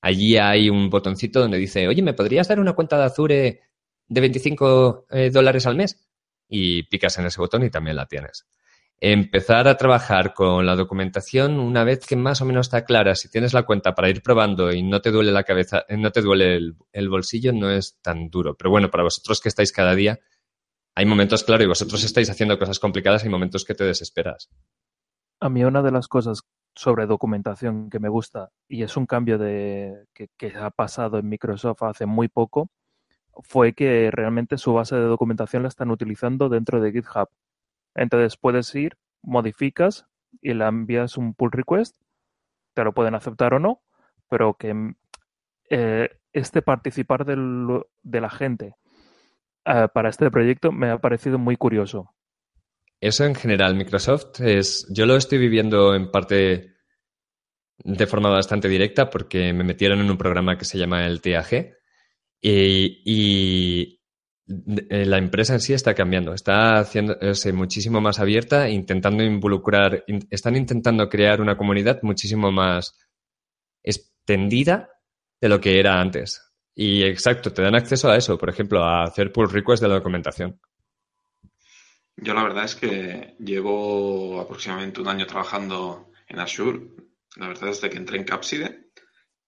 allí 0.00 0.36
hay 0.36 0.68
un 0.68 0.90
botoncito 0.90 1.38
donde 1.38 1.58
dice, 1.58 1.86
oye, 1.86 2.02
¿me 2.02 2.12
podrías 2.12 2.48
dar 2.48 2.58
una 2.58 2.72
cuenta 2.72 2.98
de 2.98 3.04
Azure 3.04 3.60
de 4.08 4.20
25 4.20 5.06
eh, 5.10 5.30
dólares 5.30 5.64
al 5.66 5.76
mes? 5.76 6.08
Y 6.48 6.82
picas 6.82 7.16
en 7.20 7.26
ese 7.26 7.40
botón 7.40 7.62
y 7.62 7.70
también 7.70 7.94
la 7.94 8.06
tienes 8.06 8.48
empezar 9.00 9.68
a 9.68 9.76
trabajar 9.76 10.32
con 10.32 10.64
la 10.64 10.74
documentación 10.74 11.58
una 11.58 11.84
vez 11.84 12.06
que 12.06 12.16
más 12.16 12.40
o 12.40 12.44
menos 12.46 12.66
está 12.66 12.84
clara, 12.84 13.14
si 13.14 13.28
tienes 13.28 13.52
la 13.52 13.64
cuenta 13.64 13.94
para 13.94 14.08
ir 14.08 14.22
probando 14.22 14.72
y 14.72 14.82
no 14.82 15.00
te 15.00 15.10
duele 15.10 15.32
la 15.32 15.44
cabeza, 15.44 15.84
eh, 15.88 15.96
no 15.96 16.10
te 16.10 16.22
duele 16.22 16.56
el, 16.92 17.08
bolsillo, 17.08 17.52
no 17.52 17.70
es 17.70 17.98
tan 18.00 18.30
duro. 18.30 18.54
Pero 18.56 18.70
bueno, 18.70 18.90
para 18.90 19.04
vosotros 19.04 19.40
que 19.40 19.48
estáis 19.48 19.72
cada 19.72 19.94
día, 19.94 20.18
hay 20.94 21.04
momentos, 21.04 21.44
claro, 21.44 21.62
y 21.62 21.66
vosotros 21.68 22.02
estáis 22.04 22.30
haciendo 22.30 22.58
cosas 22.58 22.78
complicadas, 22.78 23.24
hay 23.24 23.28
momentos 23.28 23.64
que 23.64 23.74
te 23.74 23.84
desesperas. 23.84 24.48
A 25.40 25.50
mí 25.50 25.62
una 25.62 25.82
de 25.82 25.90
las 25.90 26.08
cosas 26.08 26.42
sobre 26.74 27.06
documentación 27.06 27.90
que 27.90 27.98
me 27.98 28.08
gusta, 28.08 28.50
y 28.68 28.82
es 28.82 28.96
un 28.96 29.04
cambio 29.04 29.38
que, 29.38 30.28
que 30.38 30.56
ha 30.56 30.70
pasado 30.70 31.18
en 31.18 31.28
Microsoft 31.28 31.82
hace 31.82 32.06
muy 32.06 32.28
poco, 32.28 32.70
fue 33.42 33.74
que 33.74 34.10
realmente 34.10 34.56
su 34.56 34.72
base 34.72 34.96
de 34.96 35.02
documentación 35.02 35.62
la 35.62 35.68
están 35.68 35.90
utilizando 35.90 36.48
dentro 36.48 36.80
de 36.80 36.92
GitHub. 36.92 37.28
Entonces 37.96 38.36
puedes 38.36 38.72
ir, 38.74 38.96
modificas 39.22 40.06
y 40.40 40.54
le 40.54 40.66
envías 40.66 41.16
un 41.16 41.34
pull 41.34 41.50
request, 41.50 41.96
te 42.74 42.84
lo 42.84 42.92
pueden 42.92 43.14
aceptar 43.14 43.54
o 43.54 43.58
no, 43.58 43.82
pero 44.28 44.54
que 44.54 44.94
eh, 45.70 46.10
este 46.32 46.62
participar 46.62 47.24
de 47.24 48.20
la 48.20 48.30
gente 48.30 48.74
eh, 49.64 49.88
para 49.92 50.10
este 50.10 50.30
proyecto 50.30 50.70
me 50.70 50.90
ha 50.90 50.98
parecido 50.98 51.38
muy 51.38 51.56
curioso. 51.56 52.14
Eso 53.00 53.24
en 53.24 53.34
general, 53.34 53.74
Microsoft 53.74 54.40
es, 54.40 54.86
yo 54.90 55.06
lo 55.06 55.16
estoy 55.16 55.38
viviendo 55.38 55.94
en 55.94 56.10
parte 56.10 56.76
de 57.78 58.06
forma 58.06 58.30
bastante 58.30 58.68
directa 58.68 59.10
porque 59.10 59.52
me 59.52 59.64
metieron 59.64 60.00
en 60.00 60.10
un 60.10 60.16
programa 60.16 60.56
que 60.56 60.64
se 60.64 60.78
llama 60.78 61.06
el 61.06 61.20
TAG 61.20 61.74
y 62.40 63.82
eh, 63.82 63.95
la 64.46 65.18
empresa 65.18 65.54
en 65.54 65.60
sí 65.60 65.72
está 65.72 65.94
cambiando, 65.94 66.32
está 66.32 66.78
haciéndose 66.78 67.52
muchísimo 67.52 68.00
más 68.00 68.20
abierta, 68.20 68.68
intentando 68.68 69.24
involucrar, 69.24 70.04
están 70.30 70.56
intentando 70.56 71.08
crear 71.08 71.40
una 71.40 71.56
comunidad 71.56 72.00
muchísimo 72.02 72.52
más 72.52 72.96
extendida 73.82 74.90
de 75.40 75.48
lo 75.48 75.60
que 75.60 75.80
era 75.80 76.00
antes. 76.00 76.42
Y 76.74 77.02
exacto, 77.02 77.52
te 77.52 77.62
dan 77.62 77.74
acceso 77.74 78.08
a 78.08 78.16
eso, 78.16 78.38
por 78.38 78.50
ejemplo, 78.50 78.84
a 78.84 79.04
hacer 79.04 79.32
pull 79.32 79.50
requests 79.50 79.80
de 79.80 79.88
la 79.88 79.94
documentación. 79.94 80.60
Yo 82.16 82.32
la 82.32 82.44
verdad 82.44 82.64
es 82.64 82.76
que 82.76 83.34
llevo 83.40 84.40
aproximadamente 84.40 85.00
un 85.00 85.08
año 85.08 85.26
trabajando 85.26 86.12
en 86.28 86.38
Azure, 86.38 86.80
la 87.36 87.48
verdad 87.48 87.70
es 87.70 87.80
que 87.80 87.96
entré 87.96 88.16
en 88.16 88.24
Capside 88.24 88.85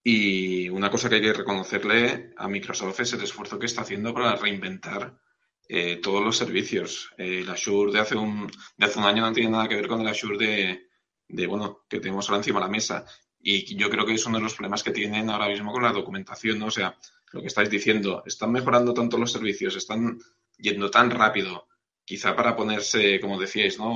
y 0.03 0.69
una 0.69 0.89
cosa 0.89 1.09
que 1.09 1.15
hay 1.15 1.21
que 1.21 1.33
reconocerle 1.33 2.33
a 2.37 2.47
Microsoft 2.47 2.99
es 3.01 3.13
el 3.13 3.23
esfuerzo 3.23 3.59
que 3.59 3.65
está 3.65 3.81
haciendo 3.81 4.13
para 4.13 4.35
reinventar 4.35 5.19
eh, 5.67 5.97
todos 5.97 6.23
los 6.23 6.37
servicios. 6.37 7.11
Eh, 7.17 7.39
el 7.39 7.49
Azure 7.49 7.91
de 7.91 7.99
hace, 7.99 8.15
un, 8.15 8.49
de 8.77 8.85
hace 8.85 8.99
un 8.99 9.05
año 9.05 9.21
no 9.21 9.33
tiene 9.33 9.51
nada 9.51 9.67
que 9.67 9.75
ver 9.75 9.87
con 9.87 10.01
el 10.01 10.07
Azure 10.07 10.37
de, 10.37 10.89
de, 11.27 11.47
bueno, 11.47 11.85
que 11.87 11.99
tenemos 11.99 12.27
ahora 12.27 12.39
encima 12.39 12.59
de 12.59 12.65
la 12.65 12.71
mesa. 12.71 13.05
Y 13.41 13.75
yo 13.75 13.89
creo 13.89 14.05
que 14.05 14.13
es 14.13 14.25
uno 14.25 14.37
de 14.37 14.43
los 14.43 14.55
problemas 14.55 14.83
que 14.83 14.91
tienen 14.91 15.29
ahora 15.29 15.47
mismo 15.47 15.71
con 15.71 15.83
la 15.83 15.93
documentación, 15.93 16.59
¿no? 16.59 16.67
O 16.67 16.71
sea, 16.71 16.97
lo 17.31 17.41
que 17.41 17.47
estáis 17.47 17.69
diciendo, 17.69 18.23
están 18.25 18.51
mejorando 18.51 18.93
tanto 18.93 19.17
los 19.17 19.31
servicios, 19.31 19.75
están 19.75 20.19
yendo 20.57 20.89
tan 20.89 21.09
rápido, 21.11 21.67
quizá 22.03 22.35
para 22.35 22.55
ponerse, 22.55 23.19
como 23.19 23.39
decíais, 23.39 23.77
¿no? 23.77 23.93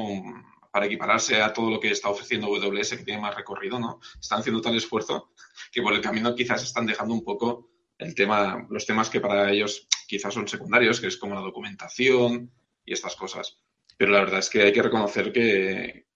Para 0.74 0.88
equipararse 0.88 1.40
a 1.40 1.54
todo 1.54 1.70
lo 1.70 1.80
que 1.80 1.92
está 1.92 2.10
ofreciendo 2.10 2.48
AWS, 2.48 2.98
que 2.98 3.04
tiene 3.04 3.22
más 3.22 3.36
recorrido, 3.36 3.80
¿no? 3.80 4.00
Están 4.20 4.40
haciendo 4.40 4.60
tal 4.60 4.76
esfuerzo 4.76 5.30
que 5.72 5.84
por 5.84 5.94
el 5.94 6.02
camino 6.02 6.34
quizás 6.34 6.64
están 6.64 6.88
dejando 6.88 7.14
un 7.14 7.24
poco 7.24 7.70
el 8.00 8.16
tema, 8.16 8.66
los 8.72 8.84
temas 8.84 9.08
que 9.12 9.22
para 9.22 9.52
ellos 9.52 9.88
quizás 10.08 10.34
son 10.34 10.48
secundarios, 10.48 11.00
que 11.00 11.06
es 11.06 11.18
como 11.18 11.36
la 11.36 11.42
documentación 11.42 12.52
y 12.84 12.92
estas 12.92 13.16
cosas. 13.16 13.60
Pero 13.96 14.14
la 14.14 14.22
verdad 14.22 14.40
es 14.40 14.50
que 14.50 14.64
hay 14.64 14.74
que 14.74 14.82
reconocer 14.82 15.32
que, 15.32 16.08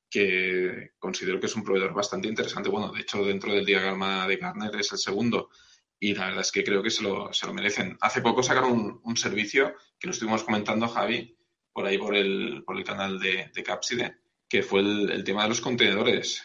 considero 0.97 1.39
que 1.39 1.45
es 1.45 1.55
un 1.55 1.63
proveedor 1.63 1.93
bastante 1.93 2.27
interesante. 2.27 2.69
Bueno, 2.69 2.91
de 2.91 3.01
hecho, 3.01 3.23
dentro 3.23 3.53
del 3.53 3.63
diagrama 3.63 4.27
de 4.27 4.37
Gartner 4.37 4.75
es 4.75 4.91
el 4.91 4.97
segundo 4.97 5.51
y 5.99 6.15
la 6.15 6.29
verdad 6.29 6.41
es 6.41 6.51
que 6.51 6.63
creo 6.63 6.81
que 6.81 6.89
se 6.89 7.03
lo, 7.03 7.31
se 7.31 7.45
lo 7.45 7.53
merecen. 7.53 7.95
Hace 8.01 8.21
poco 8.21 8.41
sacaron 8.41 9.01
un, 9.03 9.17
servicio 9.17 9.75
que 9.99 10.07
lo 10.07 10.13
estuvimos 10.13 10.43
comentando, 10.43 10.87
Javi, 10.87 11.37
por 11.71 11.85
ahí 11.85 11.99
por 11.99 12.15
el, 12.15 12.63
por 12.65 12.75
el 12.75 12.83
canal 12.83 13.19
de, 13.19 13.51
de 13.53 13.63
Capside, 13.63 14.17
que 14.49 14.63
fue 14.63 14.81
el, 14.81 15.23
tema 15.23 15.43
de 15.43 15.49
los 15.49 15.61
contenedores. 15.61 16.43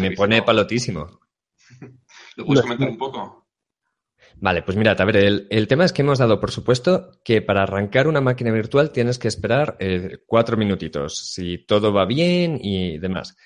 me 0.00 0.12
pone 0.12 0.42
palotísimo. 0.42 1.20
¿Lo 2.36 2.46
puedes 2.46 2.62
comentar 2.62 2.88
un 2.88 2.98
poco? 2.98 3.42
Vale, 4.36 4.62
pues 4.62 4.76
mirad, 4.76 5.00
a 5.00 5.04
ver, 5.04 5.16
el, 5.50 5.68
tema 5.68 5.84
es 5.84 5.92
que 5.92 6.02
hemos 6.02 6.18
dado, 6.18 6.40
por 6.40 6.50
supuesto, 6.50 7.20
que 7.24 7.42
para 7.42 7.62
arrancar 7.62 8.08
una 8.08 8.20
máquina 8.20 8.50
virtual 8.50 8.90
tienes 8.90 9.18
que 9.18 9.28
esperar 9.28 9.76
eh, 9.78 10.18
cuatro 10.26 10.56
minutitos, 10.56 11.16
si 11.32 11.58
todo 11.64 11.92
va 11.92 12.06
bien 12.06 12.58
y 12.60 12.98
demás. 12.98 13.36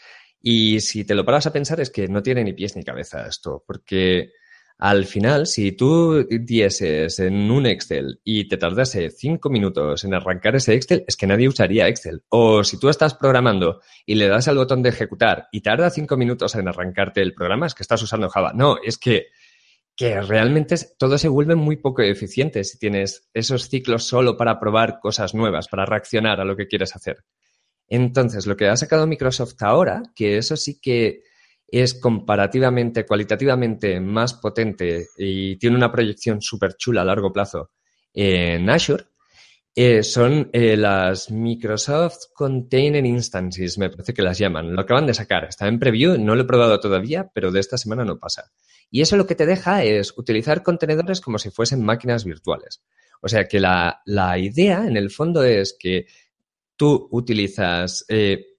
Y 0.40 0.80
si 0.80 1.04
te 1.04 1.14
lo 1.14 1.24
paras 1.24 1.46
a 1.46 1.52
pensar 1.52 1.80
es 1.80 1.90
que 1.90 2.08
no 2.08 2.22
tiene 2.22 2.44
ni 2.44 2.52
pies 2.52 2.76
ni 2.76 2.84
cabeza 2.84 3.26
esto, 3.26 3.64
porque 3.66 4.30
al 4.78 5.06
final, 5.06 5.46
si 5.46 5.72
tú 5.72 6.26
dieses 6.28 7.18
en 7.18 7.50
un 7.50 7.64
Excel 7.64 8.20
y 8.22 8.46
te 8.46 8.58
tardase 8.58 9.08
cinco 9.10 9.48
minutos 9.48 10.04
en 10.04 10.12
arrancar 10.12 10.56
ese 10.56 10.74
Excel, 10.74 11.02
es 11.08 11.16
que 11.16 11.26
nadie 11.26 11.48
usaría 11.48 11.88
Excel. 11.88 12.24
O 12.28 12.62
si 12.62 12.78
tú 12.78 12.90
estás 12.90 13.14
programando 13.14 13.80
y 14.04 14.16
le 14.16 14.28
das 14.28 14.48
al 14.48 14.56
botón 14.56 14.82
de 14.82 14.90
ejecutar 14.90 15.48
y 15.50 15.62
tarda 15.62 15.88
cinco 15.88 16.18
minutos 16.18 16.54
en 16.56 16.68
arrancarte 16.68 17.22
el 17.22 17.32
programa, 17.32 17.66
es 17.66 17.74
que 17.74 17.82
estás 17.82 18.02
usando 18.02 18.28
Java. 18.28 18.52
No, 18.54 18.76
es 18.84 18.98
que, 18.98 19.28
que 19.96 20.20
realmente 20.20 20.76
todo 20.98 21.16
se 21.16 21.28
vuelve 21.28 21.54
muy 21.54 21.76
poco 21.76 22.02
eficiente 22.02 22.62
si 22.62 22.78
tienes 22.78 23.30
esos 23.32 23.70
ciclos 23.70 24.04
solo 24.04 24.36
para 24.36 24.60
probar 24.60 24.98
cosas 25.00 25.34
nuevas, 25.34 25.68
para 25.68 25.86
reaccionar 25.86 26.38
a 26.38 26.44
lo 26.44 26.54
que 26.54 26.66
quieres 26.66 26.94
hacer. 26.94 27.24
Entonces, 27.88 28.46
lo 28.46 28.58
que 28.58 28.66
ha 28.66 28.76
sacado 28.76 29.06
Microsoft 29.06 29.54
ahora, 29.62 30.02
que 30.14 30.36
eso 30.36 30.54
sí 30.56 30.78
que 30.80 31.22
es 31.68 31.94
comparativamente, 31.94 33.04
cualitativamente 33.04 34.00
más 34.00 34.34
potente 34.34 35.08
y 35.18 35.56
tiene 35.56 35.76
una 35.76 35.90
proyección 35.90 36.40
súper 36.40 36.76
chula 36.76 37.02
a 37.02 37.04
largo 37.04 37.32
plazo 37.32 37.70
en 38.12 38.70
Azure, 38.70 39.04
eh, 39.78 40.02
son 40.02 40.48
eh, 40.54 40.74
las 40.74 41.30
Microsoft 41.30 42.32
Container 42.32 43.04
Instances, 43.04 43.76
me 43.76 43.90
parece 43.90 44.14
que 44.14 44.22
las 44.22 44.38
llaman. 44.38 44.74
Lo 44.74 44.80
acaban 44.80 45.06
de 45.06 45.12
sacar, 45.12 45.44
está 45.44 45.68
en 45.68 45.78
preview, 45.78 46.16
no 46.16 46.34
lo 46.34 46.42
he 46.42 46.46
probado 46.46 46.80
todavía, 46.80 47.30
pero 47.34 47.52
de 47.52 47.60
esta 47.60 47.76
semana 47.76 48.02
no 48.02 48.18
pasa. 48.18 48.50
Y 48.90 49.02
eso 49.02 49.18
lo 49.18 49.26
que 49.26 49.34
te 49.34 49.44
deja 49.44 49.84
es 49.84 50.16
utilizar 50.16 50.62
contenedores 50.62 51.20
como 51.20 51.38
si 51.38 51.50
fuesen 51.50 51.84
máquinas 51.84 52.24
virtuales. 52.24 52.82
O 53.20 53.28
sea 53.28 53.44
que 53.44 53.60
la, 53.60 54.00
idea, 54.38 54.86
en 54.86 54.96
el 54.96 55.10
fondo, 55.10 55.44
es 55.44 55.76
que 55.78 56.06
tú 56.74 57.08
utilizas 57.10 58.06
eh, 58.08 58.55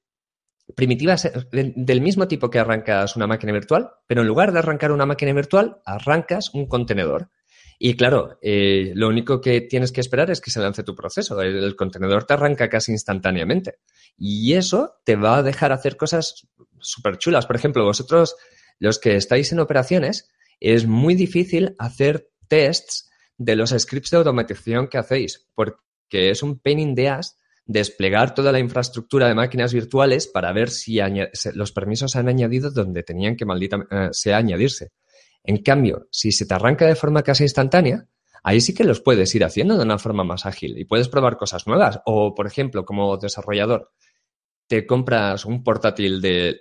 primitivas 0.78 1.28
del 1.52 2.02
mismo 2.02 2.28
tipo 2.28 2.52
que 2.52 2.60
arrancas 2.60 3.16
una 3.16 3.26
máquina 3.26 3.52
virtual, 3.52 3.90
pero 4.06 4.22
en 4.22 4.28
lugar 4.28 4.52
de 4.52 4.60
arrancar 4.60 4.92
una 4.92 5.08
máquina 5.08 5.34
virtual, 5.34 5.82
arrancas 5.84 6.54
un 6.54 6.68
contenedor. 6.68 7.32
Y 7.80 7.96
claro, 7.96 8.38
eh, 8.44 8.92
lo 8.94 9.08
único 9.08 9.42
que 9.42 9.62
tienes 9.62 9.92
que 9.92 10.02
esperar 10.02 10.30
es 10.30 10.40
que 10.40 10.52
se 10.52 10.60
lance 10.60 10.84
tu 10.84 10.94
proceso. 10.94 11.42
El, 11.42 11.64
el, 11.64 11.76
contenedor 11.76 12.26
te 12.26 12.36
arranca 12.36 12.70
casi 12.70 12.92
instantáneamente. 12.92 13.80
Y 14.20 14.54
eso 14.54 15.00
te 15.04 15.16
va 15.16 15.38
a 15.38 15.44
dejar 15.44 15.72
hacer 15.72 15.98
cosas 15.98 16.48
súper 16.80 17.18
chulas. 17.18 17.48
Por 17.48 17.56
ejemplo, 17.56 17.84
vosotros, 17.84 18.36
los 18.78 19.00
que 19.00 19.16
estáis 19.16 19.52
en 19.52 19.60
operaciones, 19.60 20.30
es 20.60 20.86
muy 20.86 21.16
difícil 21.16 21.76
hacer 21.80 22.30
tests 22.48 23.10
de 23.40 23.56
los 23.56 23.72
scripts 23.72 24.12
de 24.12 24.18
automatización 24.18 24.90
que 24.90 25.00
hacéis, 25.00 25.48
porque 25.56 26.30
es 26.30 26.44
un 26.44 26.60
pain 26.60 26.78
in 26.78 26.94
the 26.94 27.10
ass 27.10 27.36
desplegar 27.68 28.34
toda 28.34 28.52
la 28.52 28.60
infraestructura 28.60 29.28
de 29.28 29.36
máquinas 29.36 29.74
virtuales 29.74 30.28
para 30.28 30.54
ver 30.54 30.70
si 30.70 31.00
los 31.54 31.72
permisos 31.72 32.12
se 32.12 32.20
han 32.20 32.30
añadido 32.30 32.72
donde 32.72 33.04
tenían 33.04 33.36
que 33.36 33.46
maldita 33.46 33.86
eh, 33.92 34.34
añadirse. 34.34 34.92
En 35.44 35.58
cambio, 35.58 36.08
si 36.10 36.32
se 36.32 36.46
te 36.46 36.54
arranca 36.54 36.88
de 36.88 36.96
forma 36.96 37.24
casi 37.24 37.44
instantánea, 37.44 38.08
ahí 38.44 38.62
sí 38.62 38.74
que 38.74 38.84
los 38.84 39.02
puedes 39.02 39.34
ir 39.36 39.44
haciendo 39.44 39.78
de 39.78 39.84
una 39.84 40.00
forma 40.00 40.24
más 40.24 40.46
ágil 40.46 40.78
y 40.78 40.86
puedes 40.86 41.10
probar 41.10 41.38
cosas 41.38 41.68
nuevas. 41.68 42.00
O, 42.06 42.34
por 42.34 42.48
ejemplo, 42.48 42.86
como 42.86 43.18
desarrollador, 43.18 43.92
te 44.68 44.86
compras 44.86 45.46
un 45.46 45.64
portátil 45.64 46.22
de, 46.22 46.60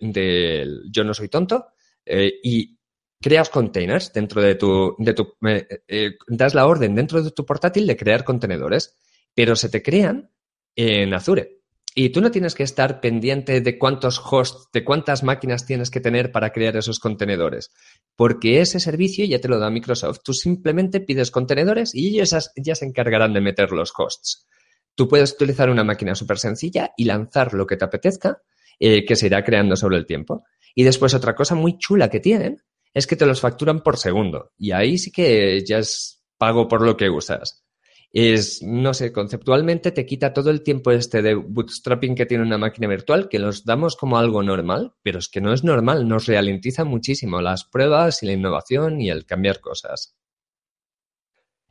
Yo 0.90 1.04
no 1.04 1.14
soy 1.14 1.28
tonto 1.28 1.66
eh, 2.04 2.34
y 2.42 2.78
creas 3.20 3.50
containers 3.50 4.12
dentro 4.12 4.42
de 4.42 4.54
tu... 4.56 4.94
De 4.98 5.14
tu 5.14 5.36
eh, 5.46 5.66
eh, 5.86 6.16
das 6.28 6.54
la 6.54 6.66
orden 6.66 6.94
dentro 6.94 7.22
de 7.22 7.30
tu 7.30 7.44
portátil 7.46 7.86
de 7.86 7.96
crear 7.96 8.24
contenedores, 8.24 8.96
pero 9.34 9.56
se 9.56 9.68
te 9.68 9.82
crean 9.82 10.30
en 10.76 11.12
Azure. 11.14 11.56
Y 11.98 12.10
tú 12.10 12.20
no 12.20 12.30
tienes 12.30 12.54
que 12.54 12.62
estar 12.62 13.00
pendiente 13.00 13.62
de 13.62 13.78
cuántos 13.78 14.20
hosts, 14.22 14.68
de 14.70 14.84
cuántas 14.84 15.22
máquinas 15.22 15.64
tienes 15.64 15.90
que 15.90 16.00
tener 16.00 16.30
para 16.30 16.52
crear 16.52 16.76
esos 16.76 17.00
contenedores, 17.00 17.72
porque 18.14 18.60
ese 18.60 18.80
servicio 18.80 19.24
ya 19.24 19.40
te 19.40 19.48
lo 19.48 19.58
da 19.58 19.70
Microsoft. 19.70 20.18
Tú 20.22 20.34
simplemente 20.34 21.00
pides 21.00 21.30
contenedores 21.30 21.94
y 21.94 22.08
ellos 22.08 22.52
ya 22.54 22.74
se 22.74 22.84
encargarán 22.84 23.32
de 23.32 23.40
meter 23.40 23.72
los 23.72 23.94
hosts. 23.96 24.46
Tú 24.94 25.08
puedes 25.08 25.32
utilizar 25.32 25.70
una 25.70 25.84
máquina 25.84 26.14
súper 26.14 26.38
sencilla 26.38 26.92
y 26.98 27.04
lanzar 27.04 27.54
lo 27.54 27.66
que 27.66 27.78
te 27.78 27.86
apetezca, 27.86 28.42
eh, 28.78 29.06
que 29.06 29.16
se 29.16 29.26
irá 29.26 29.42
creando 29.42 29.74
sobre 29.74 29.96
el 29.96 30.04
tiempo. 30.04 30.44
Y 30.74 30.84
después 30.84 31.14
otra 31.14 31.34
cosa 31.34 31.54
muy 31.54 31.78
chula 31.78 32.10
que 32.10 32.20
tienen 32.20 32.62
es 32.92 33.06
que 33.06 33.16
te 33.16 33.24
los 33.24 33.40
facturan 33.40 33.82
por 33.82 33.96
segundo. 33.96 34.52
Y 34.58 34.72
ahí 34.72 34.98
sí 34.98 35.10
que 35.10 35.64
ya 35.64 35.78
es 35.78 36.22
pago 36.36 36.68
por 36.68 36.82
lo 36.82 36.94
que 36.94 37.08
usas. 37.08 37.65
Es, 38.12 38.62
no 38.62 38.94
sé, 38.94 39.12
conceptualmente 39.12 39.92
te 39.92 40.06
quita 40.06 40.32
todo 40.32 40.50
el 40.50 40.62
tiempo 40.62 40.90
este 40.90 41.20
de 41.22 41.34
bootstrapping 41.34 42.14
que 42.14 42.24
tiene 42.24 42.44
una 42.44 42.56
máquina 42.56 42.88
virtual, 42.88 43.28
que 43.28 43.38
los 43.38 43.64
damos 43.64 43.96
como 43.96 44.16
algo 44.16 44.42
normal, 44.42 44.94
pero 45.02 45.18
es 45.18 45.28
que 45.28 45.40
no 45.40 45.52
es 45.52 45.64
normal, 45.64 46.08
nos 46.08 46.26
ralentiza 46.26 46.84
muchísimo 46.84 47.42
las 47.42 47.64
pruebas 47.64 48.22
y 48.22 48.26
la 48.26 48.32
innovación 48.32 49.00
y 49.00 49.10
el 49.10 49.26
cambiar 49.26 49.60
cosas. 49.60 50.16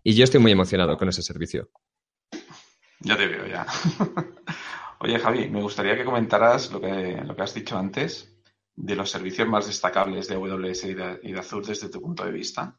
Y 0.04 0.14
yo 0.14 0.24
estoy 0.24 0.40
muy 0.40 0.52
emocionado 0.52 0.98
con 0.98 1.10
ese 1.10 1.24
servicio. 1.24 1.72
Ya 3.00 3.18
te 3.18 3.28
veo, 3.28 3.48
ya. 3.48 3.66
Oye, 5.00 5.20
Javi, 5.20 5.50
me 5.50 5.62
gustaría 5.62 5.98
que 5.98 6.06
comentaras 6.06 6.72
lo 6.72 6.80
que, 6.80 7.22
lo 7.26 7.36
que 7.36 7.42
has 7.42 7.54
dicho 7.54 7.78
antes 7.78 8.36
de 8.76 8.96
los 8.96 9.10
servicios 9.10 9.48
más 9.48 9.68
destacables 9.68 10.28
de 10.28 10.36
AWS 10.36 10.84
y 10.86 10.94
de, 10.94 11.40
Azure 11.40 11.68
desde 11.68 11.90
tu 11.90 12.02
punto 12.02 12.26
de 12.26 12.32
vista. 12.32 12.78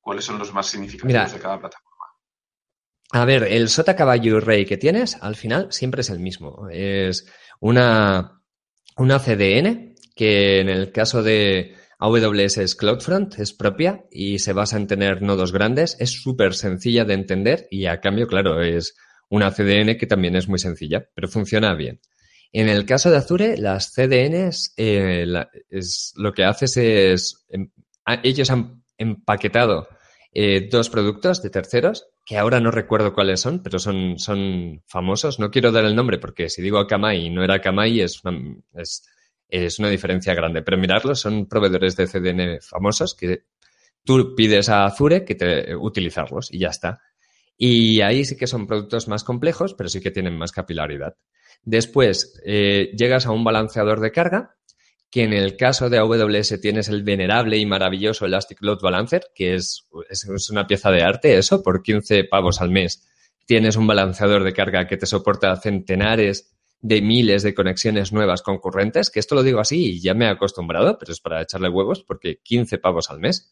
¿Cuáles 0.00 0.24
son 0.24 0.38
los 0.38 0.52
más 0.52 0.66
significativos 0.66 1.32
de 1.32 1.40
cada 1.40 1.58
plataforma? 1.58 1.89
A 3.12 3.24
ver, 3.24 3.44
el 3.44 3.68
sota 3.68 3.96
caballo 3.96 4.36
y 4.36 4.40
rey 4.40 4.64
que 4.64 4.76
tienes 4.76 5.16
al 5.20 5.34
final 5.34 5.68
siempre 5.70 6.02
es 6.02 6.10
el 6.10 6.20
mismo. 6.20 6.68
Es 6.70 7.26
una, 7.58 8.40
una 8.96 9.18
CDN 9.18 9.94
que 10.14 10.60
en 10.60 10.68
el 10.68 10.92
caso 10.92 11.22
de 11.22 11.74
AWS 11.98 12.58
es 12.58 12.74
CloudFront, 12.76 13.38
es 13.40 13.52
propia 13.52 14.04
y 14.10 14.38
se 14.38 14.52
basa 14.52 14.76
en 14.76 14.86
tener 14.86 15.22
nodos 15.22 15.52
grandes. 15.52 15.96
Es 15.98 16.22
súper 16.22 16.54
sencilla 16.54 17.04
de 17.04 17.14
entender 17.14 17.66
y 17.70 17.86
a 17.86 18.00
cambio, 18.00 18.28
claro, 18.28 18.62
es 18.62 18.94
una 19.28 19.50
CDN 19.50 19.96
que 19.98 20.06
también 20.06 20.36
es 20.36 20.48
muy 20.48 20.58
sencilla, 20.58 21.08
pero 21.14 21.28
funciona 21.28 21.74
bien. 21.74 22.00
En 22.52 22.68
el 22.68 22.84
caso 22.84 23.10
de 23.10 23.16
Azure, 23.16 23.56
las 23.56 23.92
CDNs, 23.92 24.74
eh, 24.76 25.26
es, 25.68 26.12
lo 26.16 26.32
que 26.32 26.44
haces 26.44 26.76
es, 26.76 27.44
em, 27.48 27.70
ellos 28.22 28.50
han 28.50 28.82
empaquetado 28.98 29.88
eh, 30.32 30.68
dos 30.70 30.90
productos 30.90 31.42
de 31.42 31.50
terceros, 31.50 32.06
que 32.24 32.38
ahora 32.38 32.60
no 32.60 32.70
recuerdo 32.70 33.12
cuáles 33.12 33.40
son, 33.40 33.62
pero 33.62 33.78
son, 33.78 34.18
son 34.18 34.82
famosos. 34.86 35.38
No 35.40 35.50
quiero 35.50 35.72
dar 35.72 35.84
el 35.84 35.96
nombre 35.96 36.18
porque 36.18 36.48
si 36.48 36.62
digo 36.62 36.78
Akamai 36.78 37.26
y 37.26 37.30
no 37.30 37.42
era 37.42 37.54
Akamai 37.54 38.00
es 38.00 38.24
una, 38.24 38.56
es, 38.74 39.08
es 39.48 39.78
una 39.78 39.88
diferencia 39.88 40.34
grande, 40.34 40.62
pero 40.62 40.78
mirarlos, 40.78 41.20
son 41.20 41.46
proveedores 41.46 41.96
de 41.96 42.06
CDN 42.06 42.60
famosos 42.60 43.14
que 43.14 43.44
tú 44.04 44.34
pides 44.36 44.68
a 44.68 44.84
Azure 44.84 45.24
que 45.24 45.74
utilizarlos 45.76 46.52
y 46.52 46.60
ya 46.60 46.68
está. 46.68 47.00
Y 47.56 48.00
ahí 48.00 48.24
sí 48.24 48.36
que 48.36 48.46
son 48.46 48.66
productos 48.66 49.08
más 49.08 49.24
complejos, 49.24 49.74
pero 49.74 49.88
sí 49.88 50.00
que 50.00 50.10
tienen 50.10 50.38
más 50.38 50.52
capilaridad. 50.52 51.16
Después, 51.62 52.40
eh, 52.46 52.90
llegas 52.96 53.26
a 53.26 53.32
un 53.32 53.44
balanceador 53.44 54.00
de 54.00 54.12
carga, 54.12 54.56
que 55.10 55.24
en 55.24 55.32
el 55.32 55.56
caso 55.56 55.90
de 55.90 55.98
AWS 55.98 56.60
tienes 56.60 56.88
el 56.88 57.02
venerable 57.02 57.58
y 57.58 57.66
maravilloso 57.66 58.26
Elastic 58.26 58.62
Load 58.62 58.80
Balancer, 58.80 59.26
que 59.34 59.54
es, 59.54 59.88
es, 60.08 60.50
una 60.50 60.66
pieza 60.66 60.90
de 60.90 61.02
arte, 61.02 61.36
eso, 61.36 61.62
por 61.62 61.82
15 61.82 62.24
pavos 62.24 62.60
al 62.60 62.70
mes. 62.70 63.06
Tienes 63.44 63.76
un 63.76 63.88
balanceador 63.88 64.44
de 64.44 64.52
carga 64.52 64.86
que 64.86 64.96
te 64.96 65.06
soporta 65.06 65.56
centenares 65.56 66.56
de 66.80 67.02
miles 67.02 67.42
de 67.42 67.54
conexiones 67.54 68.12
nuevas 68.12 68.42
concurrentes, 68.42 69.10
que 69.10 69.20
esto 69.20 69.34
lo 69.34 69.42
digo 69.42 69.60
así 69.60 69.96
y 69.96 70.00
ya 70.00 70.14
me 70.14 70.26
he 70.26 70.28
acostumbrado, 70.28 70.96
pero 70.98 71.12
es 71.12 71.20
para 71.20 71.42
echarle 71.42 71.68
huevos 71.68 72.04
porque 72.04 72.40
15 72.42 72.78
pavos 72.78 73.10
al 73.10 73.18
mes. 73.18 73.50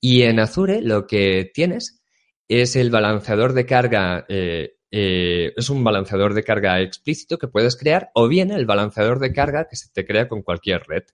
Y 0.00 0.22
en 0.22 0.40
Azure 0.40 0.82
lo 0.82 1.06
que 1.06 1.50
tienes 1.54 2.02
es 2.48 2.76
el 2.76 2.90
balanceador 2.90 3.52
de 3.52 3.66
carga, 3.66 4.26
eh, 4.28 4.77
eh, 4.90 5.52
es 5.56 5.68
un 5.68 5.84
balanceador 5.84 6.34
de 6.34 6.44
carga 6.44 6.80
explícito 6.80 7.38
que 7.38 7.48
puedes 7.48 7.76
crear 7.76 8.10
o 8.14 8.28
bien 8.28 8.50
el 8.50 8.66
balanceador 8.66 9.18
de 9.18 9.32
carga 9.32 9.66
que 9.68 9.76
se 9.76 9.90
te 9.92 10.06
crea 10.06 10.28
con 10.28 10.42
cualquier 10.42 10.82
red. 10.86 11.04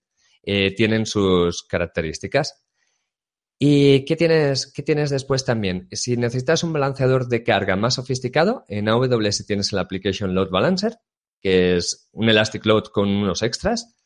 Eh, 0.43 0.75
tienen 0.75 1.07
sus 1.07 1.63
características. 1.63 2.65
¿Y 3.59 4.05
qué 4.05 4.17
tienes, 4.17 4.71
qué 4.73 4.83
tienes 4.83 5.11
después 5.11 5.45
también? 5.45 5.89
Si 5.93 6.17
necesitas 6.17 6.65
un 6.65 6.73
balanceador 6.73 7.29
de 7.29 7.43
carga 7.43 7.77
más 7.77 7.95
sofisticado, 7.95 8.65
en 8.69 8.89
AWS 8.89 9.47
tienes 9.47 9.73
el 9.73 9.79
Application 9.79 10.35
Load 10.35 10.51
Balancer, 10.51 10.99
que 11.41 11.77
es 11.77 12.11
un 12.13 12.29
Elastic 12.29 12.67
Load 12.67 12.85
con 12.85 13.09
unos 13.09 13.43
extras. 13.43 13.97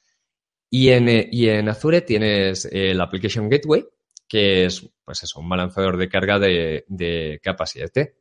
Y 0.70 0.90
en, 0.90 1.08
y 1.08 1.48
en 1.48 1.68
Azure 1.68 2.02
tienes 2.02 2.66
el 2.66 3.00
Application 3.00 3.48
Gateway, 3.48 3.86
que 4.28 4.66
es, 4.66 4.86
pues 5.04 5.22
eso, 5.22 5.40
un 5.40 5.48
balanceador 5.48 5.96
de 5.96 6.08
carga 6.08 6.38
de, 6.38 6.84
de 6.88 7.40
capa 7.42 7.66
7. 7.66 8.14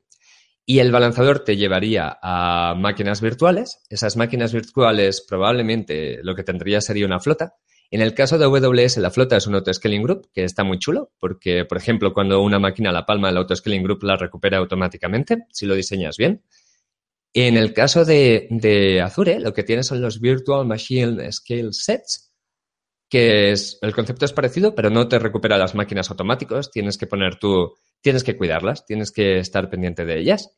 Y 0.69 0.79
el 0.79 0.91
balanceador 0.91 1.45
te 1.45 1.55
llevaría 1.55 2.19
a 2.21 2.75
máquinas 2.75 3.21
virtuales. 3.21 3.79
Esas 3.89 4.17
máquinas 4.17 4.51
virtuales 4.51 5.25
probablemente 5.25 6.19
lo 6.23 6.35
que 6.35 6.43
tendría 6.43 6.81
sería 6.81 7.05
una 7.05 7.21
flota. 7.21 7.55
En 7.89 8.01
el 8.01 8.13
caso 8.13 8.37
de 8.37 8.43
AWS, 8.43 8.97
la 8.97 9.09
flota 9.09 9.37
es 9.37 9.47
un 9.47 9.55
autoscaling 9.55 10.03
group, 10.03 10.29
que 10.33 10.43
está 10.43 10.65
muy 10.65 10.77
chulo, 10.77 11.13
porque, 11.19 11.63
por 11.63 11.77
ejemplo, 11.77 12.11
cuando 12.13 12.41
una 12.41 12.59
máquina 12.59 12.91
la 12.91 13.05
palma, 13.05 13.29
el 13.29 13.37
autoscaling 13.37 13.81
group 13.81 14.03
la 14.03 14.17
recupera 14.17 14.57
automáticamente, 14.57 15.45
si 15.53 15.65
lo 15.65 15.73
diseñas 15.73 16.17
bien. 16.17 16.43
En 17.33 17.55
el 17.55 17.73
caso 17.73 18.03
de, 18.03 18.49
de 18.49 18.99
Azure, 18.99 19.39
lo 19.39 19.53
que 19.53 19.63
tienes 19.63 19.87
son 19.87 20.01
los 20.01 20.19
Virtual 20.19 20.67
Machine 20.67 21.31
Scale 21.31 21.71
Sets, 21.71 22.33
que 23.09 23.51
es, 23.51 23.79
el 23.81 23.95
concepto 23.95 24.25
es 24.25 24.33
parecido, 24.33 24.75
pero 24.75 24.89
no 24.89 25.07
te 25.07 25.17
recupera 25.17 25.57
las 25.57 25.75
máquinas 25.75 26.09
automáticos, 26.09 26.71
tienes 26.71 26.97
que 26.97 27.07
poner 27.07 27.37
tú, 27.39 27.73
tienes 28.01 28.23
que 28.23 28.37
cuidarlas, 28.37 28.85
tienes 28.85 29.11
que 29.11 29.39
estar 29.39 29.69
pendiente 29.69 30.05
de 30.05 30.19
ellas. 30.19 30.57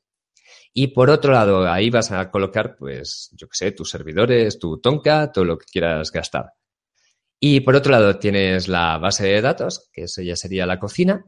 Y 0.74 0.88
por 0.88 1.10
otro 1.10 1.34
lado, 1.34 1.68
ahí 1.68 1.90
vas 1.90 2.12
a 2.12 2.30
colocar, 2.30 2.76
pues, 2.78 3.30
yo 3.34 3.48
qué 3.48 3.56
sé, 3.56 3.72
tus 3.72 3.90
servidores, 3.90 4.60
tu 4.60 4.80
Tonka, 4.80 5.32
todo 5.32 5.46
lo 5.46 5.58
que 5.58 5.66
quieras 5.66 6.12
gastar. 6.12 6.54
Y 7.40 7.62
por 7.62 7.76
otro 7.76 7.92
lado, 7.92 8.20
tienes 8.20 8.68
la 8.68 8.98
base 8.98 9.26
de 9.26 9.42
datos, 9.42 9.90
que 9.94 10.04
eso 10.04 10.22
ya 10.22 10.36
sería 10.36 10.66
la 10.66 10.80
cocina, 10.80 11.26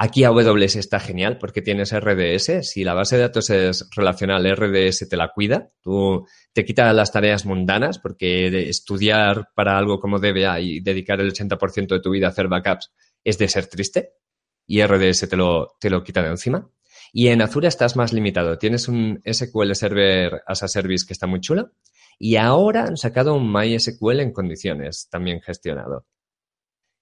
Aquí 0.00 0.22
AWS 0.22 0.76
está 0.76 1.00
genial 1.00 1.38
porque 1.38 1.60
tienes 1.60 1.92
RDS. 1.92 2.62
Si 2.70 2.84
la 2.84 2.94
base 2.94 3.16
de 3.16 3.22
datos 3.22 3.50
es 3.50 3.88
relacional, 3.96 4.48
RDS 4.48 5.08
te 5.08 5.16
la 5.16 5.32
cuida. 5.34 5.72
Tú 5.82 6.24
te 6.52 6.64
quita 6.64 6.92
las 6.92 7.10
tareas 7.10 7.44
mundanas 7.44 7.98
porque 7.98 8.68
estudiar 8.68 9.48
para 9.56 9.76
algo 9.76 9.98
como 9.98 10.20
DBA 10.20 10.60
y 10.60 10.80
dedicar 10.80 11.20
el 11.20 11.32
80% 11.32 11.88
de 11.88 12.00
tu 12.00 12.10
vida 12.10 12.28
a 12.28 12.30
hacer 12.30 12.46
backups 12.46 12.92
es 13.24 13.38
de 13.38 13.48
ser 13.48 13.66
triste. 13.66 14.12
Y 14.68 14.80
RDS 14.84 15.28
te 15.28 15.36
lo, 15.36 15.76
te 15.80 15.90
lo 15.90 16.04
quita 16.04 16.22
de 16.22 16.28
encima. 16.28 16.70
Y 17.12 17.26
en 17.28 17.42
Azure 17.42 17.66
estás 17.66 17.96
más 17.96 18.12
limitado. 18.12 18.56
Tienes 18.58 18.86
un 18.86 19.20
SQL 19.24 19.74
Server 19.74 20.42
as 20.46 20.62
a 20.62 20.68
Service 20.68 21.04
que 21.04 21.14
está 21.14 21.26
muy 21.26 21.40
chulo. 21.40 21.72
Y 22.20 22.36
ahora 22.36 22.84
han 22.84 22.96
sacado 22.96 23.34
un 23.34 23.52
MySQL 23.52 24.20
en 24.20 24.32
condiciones, 24.32 25.08
también 25.10 25.40
gestionado. 25.40 26.06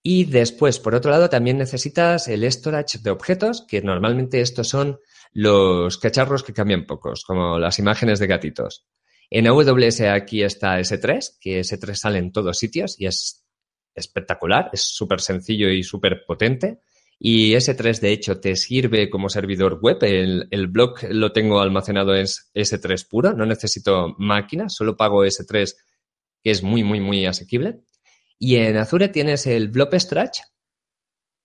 Y 0.02 0.24
después, 0.24 0.78
por 0.78 0.94
otro 0.94 1.10
lado, 1.10 1.28
también 1.28 1.58
necesitas 1.58 2.28
el 2.28 2.50
storage 2.52 2.98
de 2.98 3.10
objetos, 3.10 3.66
que 3.66 3.82
normalmente 3.82 4.40
estos 4.40 4.68
son 4.68 5.00
los 5.32 5.98
cacharros 5.98 6.44
que 6.44 6.52
cambian 6.52 6.86
pocos, 6.86 7.24
como 7.24 7.58
las 7.58 7.80
imágenes 7.80 8.20
de 8.20 8.28
gatitos. 8.28 8.86
En 9.30 9.48
AWS 9.48 10.02
aquí 10.02 10.42
está 10.42 10.78
S3, 10.78 11.38
que 11.40 11.60
S3 11.60 11.94
sale 11.94 12.18
en 12.18 12.30
todos 12.30 12.58
sitios 12.58 12.94
y 13.00 13.06
es 13.06 13.44
espectacular, 13.94 14.70
es 14.72 14.82
súper 14.82 15.20
sencillo 15.20 15.68
y 15.70 15.82
súper 15.82 16.24
potente. 16.24 16.78
Y 17.18 17.54
S3, 17.54 18.00
de 18.00 18.12
hecho, 18.12 18.40
te 18.40 18.56
sirve 18.56 19.08
como 19.08 19.28
servidor 19.28 19.78
web. 19.80 19.98
El, 20.02 20.66
blog 20.68 20.98
lo 21.10 21.32
tengo 21.32 21.60
almacenado 21.60 22.14
en 22.14 22.26
S3 22.26 23.08
puro, 23.08 23.32
no 23.32 23.46
necesito 23.46 24.14
máquina, 24.18 24.68
solo 24.68 24.96
pago 24.96 25.24
S3, 25.24 25.74
que 26.42 26.50
es 26.50 26.62
muy, 26.62 26.84
muy, 26.84 27.00
muy 27.00 27.24
asequible. 27.24 27.80
Y 28.38 28.56
en 28.56 28.76
Azure 28.76 29.08
tienes 29.08 29.46
el 29.46 29.68
Blob 29.68 29.94
Stretch, 29.94 30.40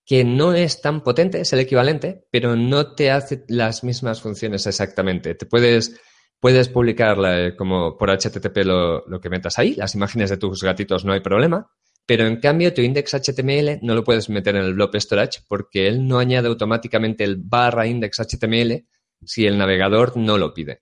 que 0.06 0.26
no 0.26 0.54
es 0.54 0.82
tan 0.82 1.04
potente, 1.04 1.40
es 1.40 1.54
el 1.54 1.60
equivalente, 1.60 2.26
pero 2.32 2.58
no 2.58 2.94
te 2.94 3.12
hace 3.12 3.46
las 3.48 3.86
mismas 3.86 4.22
funciones 4.22 4.68
exactamente. 4.68 5.36
Te 5.36 5.46
puedes, 5.46 6.02
puedes 6.42 6.68
publicar 6.68 7.56
como 7.56 7.98
por 7.98 8.10
HTTP 8.10 8.58
lo, 8.66 9.08
lo, 9.08 9.22
que 9.22 9.30
metas 9.30 9.58
ahí, 9.58 9.76
las 9.76 9.96
imágenes 9.96 10.32
de 10.32 10.38
tus 10.38 10.62
gatitos 10.64 11.06
no 11.06 11.14
hay 11.14 11.22
problema, 11.22 11.72
pero 12.06 12.26
en 12.26 12.38
cambio 12.38 12.74
tu 12.74 12.82
index 12.82 13.14
HTML 13.14 13.80
no 13.82 13.96
lo 13.96 14.04
puedes 14.04 14.30
meter 14.30 14.56
en 14.56 14.64
el 14.64 14.74
blob 14.74 14.96
storage 14.96 15.42
porque 15.48 15.88
él 15.88 16.08
no 16.08 16.20
añade 16.20 16.48
automáticamente 16.48 17.24
el 17.24 17.38
barra 17.38 17.88
index 17.88 18.20
HTML 18.20 18.86
si 19.24 19.46
el 19.46 19.58
navegador 19.58 20.18
no 20.18 20.38
lo 20.38 20.54
pide. 20.54 20.82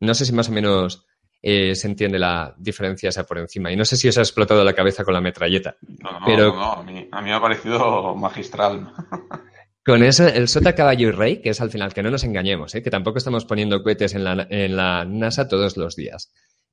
No 0.00 0.14
sé 0.14 0.26
si 0.26 0.32
más 0.32 0.48
o 0.48 0.52
menos 0.52 1.06
eh, 1.40 1.74
se 1.74 1.86
entiende 1.86 2.18
la 2.18 2.54
diferencia 2.58 3.08
esa 3.08 3.24
por 3.24 3.38
encima. 3.38 3.72
Y 3.72 3.76
no 3.76 3.84
sé 3.84 3.96
si 3.96 4.08
os 4.08 4.18
ha 4.18 4.22
explotado 4.22 4.64
la 4.64 4.74
cabeza 4.74 5.04
con 5.04 5.14
la 5.14 5.20
metralleta. 5.20 5.76
No, 6.02 6.12
no, 6.12 6.26
pero... 6.26 6.54
no, 6.54 6.72
a, 6.72 6.82
mí, 6.82 7.08
a 7.10 7.20
mí 7.20 7.28
me 7.28 7.34
ha 7.34 7.40
parecido 7.40 8.14
magistral. 8.14 8.92
Con 9.84 10.02
eso, 10.02 10.28
el 10.28 10.48
sota, 10.48 10.74
caballo 10.74 11.08
y 11.08 11.12
rey, 11.12 11.40
que 11.40 11.48
es 11.48 11.62
al 11.62 11.70
final, 11.70 11.94
que 11.94 12.02
no 12.02 12.10
nos 12.10 12.22
engañemos, 12.22 12.74
¿eh? 12.74 12.82
que 12.82 12.90
tampoco 12.90 13.16
estamos 13.16 13.46
poniendo 13.46 13.82
cohetes 13.82 14.14
en 14.14 14.22
la, 14.22 14.46
en 14.50 14.76
la 14.76 15.06
NASA 15.06 15.48
todos 15.48 15.78
los 15.78 15.96
días. 15.96 16.30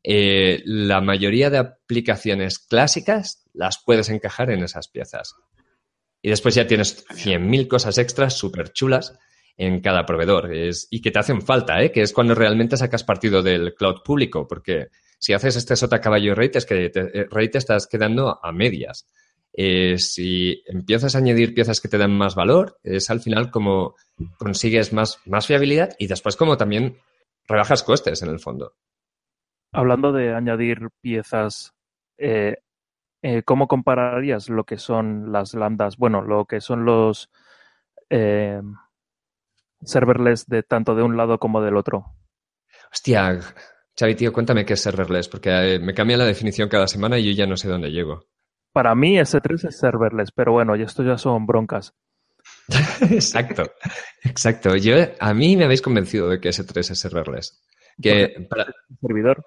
Eh, 0.08 0.62
la 0.66 1.01
mayoría 1.01 1.49
de 1.49 1.58
aplicaciones 1.58 2.60
clásicas 2.60 3.43
las 3.53 3.82
puedes 3.84 4.10
encajar 4.10 4.51
en 4.51 4.64
esas 4.64 4.88
piezas. 4.88 5.34
Y 6.22 6.30
después 6.30 6.53
ya 6.53 6.68
tienes 6.68 7.08
100.000 7.08 7.68
cosas 7.68 7.97
extras 7.97 8.38
súper 8.38 8.72
chulas 8.72 9.18
en 9.58 9.82
cada 9.82 10.06
proveedor 10.06 10.51
y 10.53 11.01
que 11.01 11.10
te 11.10 11.20
hacen 11.20 11.41
falta, 11.41 11.82
¿eh? 11.82 11.91
que 11.91 12.01
es 12.01 12.14
cuando 12.14 12.36
realmente 12.36 12.78
sacas 12.78 13.03
partido 13.03 13.41
del 13.41 13.74
cloud 13.74 14.03
público, 14.03 14.47
porque 14.47 14.89
si 15.18 15.34
haces 15.34 15.56
este 15.56 15.76
sota 15.76 15.99
caballo 15.99 16.36
rey, 16.36 16.49
te, 16.49 16.60
eh, 16.70 16.91
te 16.91 17.58
estás 17.58 17.88
quedando 17.88 18.39
a 18.43 18.51
medias. 18.51 19.08
Eh, 19.53 19.97
si 19.97 20.62
empiezas 20.68 21.16
a 21.16 21.18
añadir 21.18 21.56
piezas 21.56 21.82
que 21.82 21.88
te 21.88 21.97
dan 21.97 22.12
más 22.12 22.36
valor, 22.36 22.78
es 22.84 23.10
al 23.10 23.22
final 23.22 23.49
como 23.49 23.95
consigues 24.38 24.93
más, 24.93 25.20
más 25.26 25.47
fiabilidad 25.47 25.95
y 25.97 26.06
después 26.06 26.36
como 26.36 26.58
también 26.58 26.97
rebajas 27.47 27.82
costes 27.82 28.22
en 28.22 28.30
el 28.30 28.39
fondo. 28.39 28.76
Hablando 29.76 30.11
de 30.11 30.34
añadir 30.34 30.89
piezas, 31.01 31.73
eh, 32.17 32.57
eh, 33.21 33.43
¿cómo 33.43 33.67
compararías 33.67 34.49
lo 34.49 34.63
que 34.63 34.78
son 34.78 35.32
las 35.32 35.53
lambdas? 35.53 35.97
Bueno, 35.97 36.21
lo 36.21 36.45
que 36.45 36.61
son 36.61 36.86
los 36.86 37.30
eh, 38.09 38.61
serverless 39.84 40.47
de 40.47 40.63
tanto 40.63 40.95
de 40.95 41.03
un 41.03 41.17
lado 41.17 41.39
como 41.39 41.61
del 41.61 41.76
otro. 41.76 42.05
Hostia, 42.91 43.39
Xavi, 43.97 44.15
tío, 44.15 44.32
cuéntame 44.32 44.65
qué 44.65 44.73
es 44.73 44.82
serverless, 44.82 45.28
porque 45.28 45.80
me 45.82 45.93
cambia 45.93 46.17
la 46.17 46.26
definición 46.26 46.69
cada 46.69 46.88
semana 46.88 47.17
y 47.17 47.26
yo 47.26 47.32
ya 47.32 47.47
no 47.47 47.57
sé 47.57 47.67
dónde 47.67 47.91
llego. 47.91 48.26
Para 48.71 48.93
mí 48.93 49.17
S3 49.17 49.69
es 49.69 49.78
serverless, 49.78 50.32
pero 50.32 50.51
bueno, 50.51 50.76
y 50.76 50.82
esto 50.82 51.03
ya 51.03 51.17
son 51.17 51.45
broncas. 51.45 51.93
exacto, 53.09 53.63
exacto. 54.23 54.76
Yo, 54.76 54.95
a 55.19 55.34
mí 55.34 55.55
me 55.55 55.65
habéis 55.65 55.82
convencido 55.82 56.30
de 56.30 56.39
que 56.39 56.49
S3 56.49 56.91
es 56.91 56.99
serverless. 56.99 57.61
Que 58.01 58.45
para... 58.49 58.65
servidor. 59.01 59.43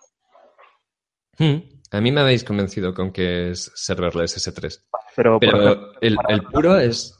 Hmm, 1.38 1.58
a 1.90 2.00
mí 2.00 2.12
me 2.12 2.20
habéis 2.20 2.44
convencido 2.44 2.92
con 2.92 3.12
que 3.12 3.50
es 3.50 3.70
serverless 3.74 4.36
S3. 4.36 4.82
Pero, 5.16 5.38
Pero 5.38 5.62
ejemplo, 5.62 5.92
el, 6.00 6.16
el, 6.28 6.42
puro 6.42 6.78
es... 6.78 7.14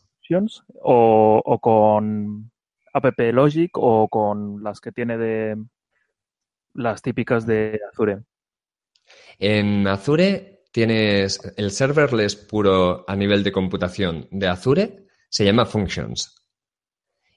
O, 0.82 1.40
o, 1.44 1.58
con 1.58 2.50
app 2.92 3.18
logic 3.32 3.70
o 3.74 4.08
con 4.08 4.62
las 4.62 4.80
que 4.80 4.92
tiene 4.92 5.16
de 5.16 5.56
las 6.74 7.00
típicas 7.00 7.46
de 7.46 7.80
Azure. 7.90 8.24
En 9.38 9.86
Azure 9.86 10.64
tienes 10.70 11.40
el 11.56 11.70
serverless 11.70 12.36
puro 12.36 13.04
a 13.08 13.16
nivel 13.16 13.42
de 13.42 13.52
computación 13.52 14.28
de 14.30 14.48
Azure, 14.48 15.06
se 15.28 15.44
llama 15.44 15.64
Functions. 15.64 16.34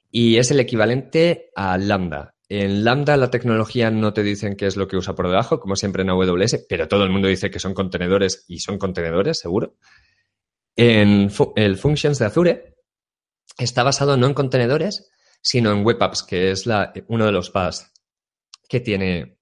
Y 0.09 0.37
es 0.37 0.51
el 0.51 0.59
equivalente 0.59 1.51
a 1.55 1.77
Lambda. 1.77 2.35
En 2.53 2.83
Lambda 2.83 3.15
la 3.15 3.31
tecnología 3.31 3.89
no 3.91 4.11
te 4.11 4.23
dicen 4.23 4.57
qué 4.57 4.65
es 4.65 4.75
lo 4.75 4.85
que 4.85 4.97
usa 4.97 5.15
por 5.15 5.29
debajo, 5.29 5.61
como 5.61 5.77
siempre 5.77 6.03
en 6.03 6.09
AWS, 6.09 6.65
pero 6.67 6.89
todo 6.89 7.05
el 7.05 7.09
mundo 7.09 7.29
dice 7.29 7.49
que 7.49 7.59
son 7.59 7.73
contenedores 7.73 8.43
y 8.49 8.59
son 8.59 8.77
contenedores, 8.77 9.39
seguro. 9.39 9.77
En 10.75 11.31
el 11.55 11.77
Functions 11.77 12.19
de 12.19 12.25
Azure 12.25 12.75
está 13.57 13.83
basado 13.83 14.17
no 14.17 14.27
en 14.27 14.33
contenedores, 14.33 15.09
sino 15.41 15.71
en 15.71 15.85
Web 15.85 16.03
Apps, 16.03 16.23
que 16.23 16.51
es 16.51 16.65
uno 17.07 17.25
de 17.25 17.31
los 17.31 17.51
PaaS 17.51 17.89
que 18.67 18.81
tiene, 18.81 19.37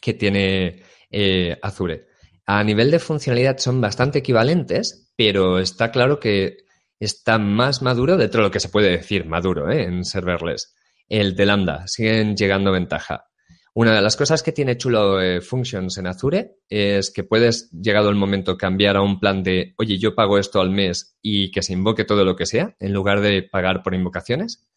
que 0.00 0.14
tiene 0.14 0.84
eh, 1.10 1.54
Azure. 1.60 2.06
A 2.46 2.64
nivel 2.64 2.90
de 2.90 2.98
funcionalidad 2.98 3.58
son 3.58 3.78
bastante 3.82 4.20
equivalentes, 4.20 5.12
pero 5.16 5.58
está 5.58 5.90
claro 5.90 6.18
que 6.18 6.64
está 6.98 7.36
más 7.36 7.82
maduro 7.82 8.16
dentro 8.16 8.40
de 8.40 8.48
lo 8.48 8.50
que 8.50 8.60
se 8.60 8.70
puede 8.70 8.88
decir 8.88 9.26
maduro 9.26 9.70
¿eh? 9.70 9.82
en 9.82 10.02
serverless. 10.02 10.77
El 11.08 11.34
de 11.34 11.46
Lambda, 11.46 11.86
siguen 11.86 12.36
llegando 12.36 12.72
ventaja. 12.72 13.28
Una 13.74 13.94
de 13.94 14.02
las 14.02 14.16
cosas 14.16 14.42
que 14.42 14.50
tiene 14.50 14.76
chulo 14.76 15.20
eh, 15.22 15.40
Functions 15.40 15.98
en 15.98 16.08
Azure 16.08 16.56
es 16.68 17.12
que 17.12 17.22
puedes, 17.22 17.70
llegado 17.70 18.10
el 18.10 18.16
momento, 18.16 18.56
cambiar 18.56 18.96
a 18.96 19.02
un 19.02 19.20
plan 19.20 19.42
de, 19.42 19.74
oye, 19.78 19.98
yo 19.98 20.16
pago 20.16 20.36
esto 20.36 20.60
al 20.60 20.70
mes 20.70 21.16
y 21.22 21.52
que 21.52 21.62
se 21.62 21.74
invoque 21.74 22.04
todo 22.04 22.24
lo 22.24 22.34
que 22.34 22.44
sea, 22.44 22.74
en 22.80 22.92
lugar 22.92 23.20
de 23.20 23.42
pagar 23.44 23.82
por 23.84 23.94
invocaciones. 23.94 24.68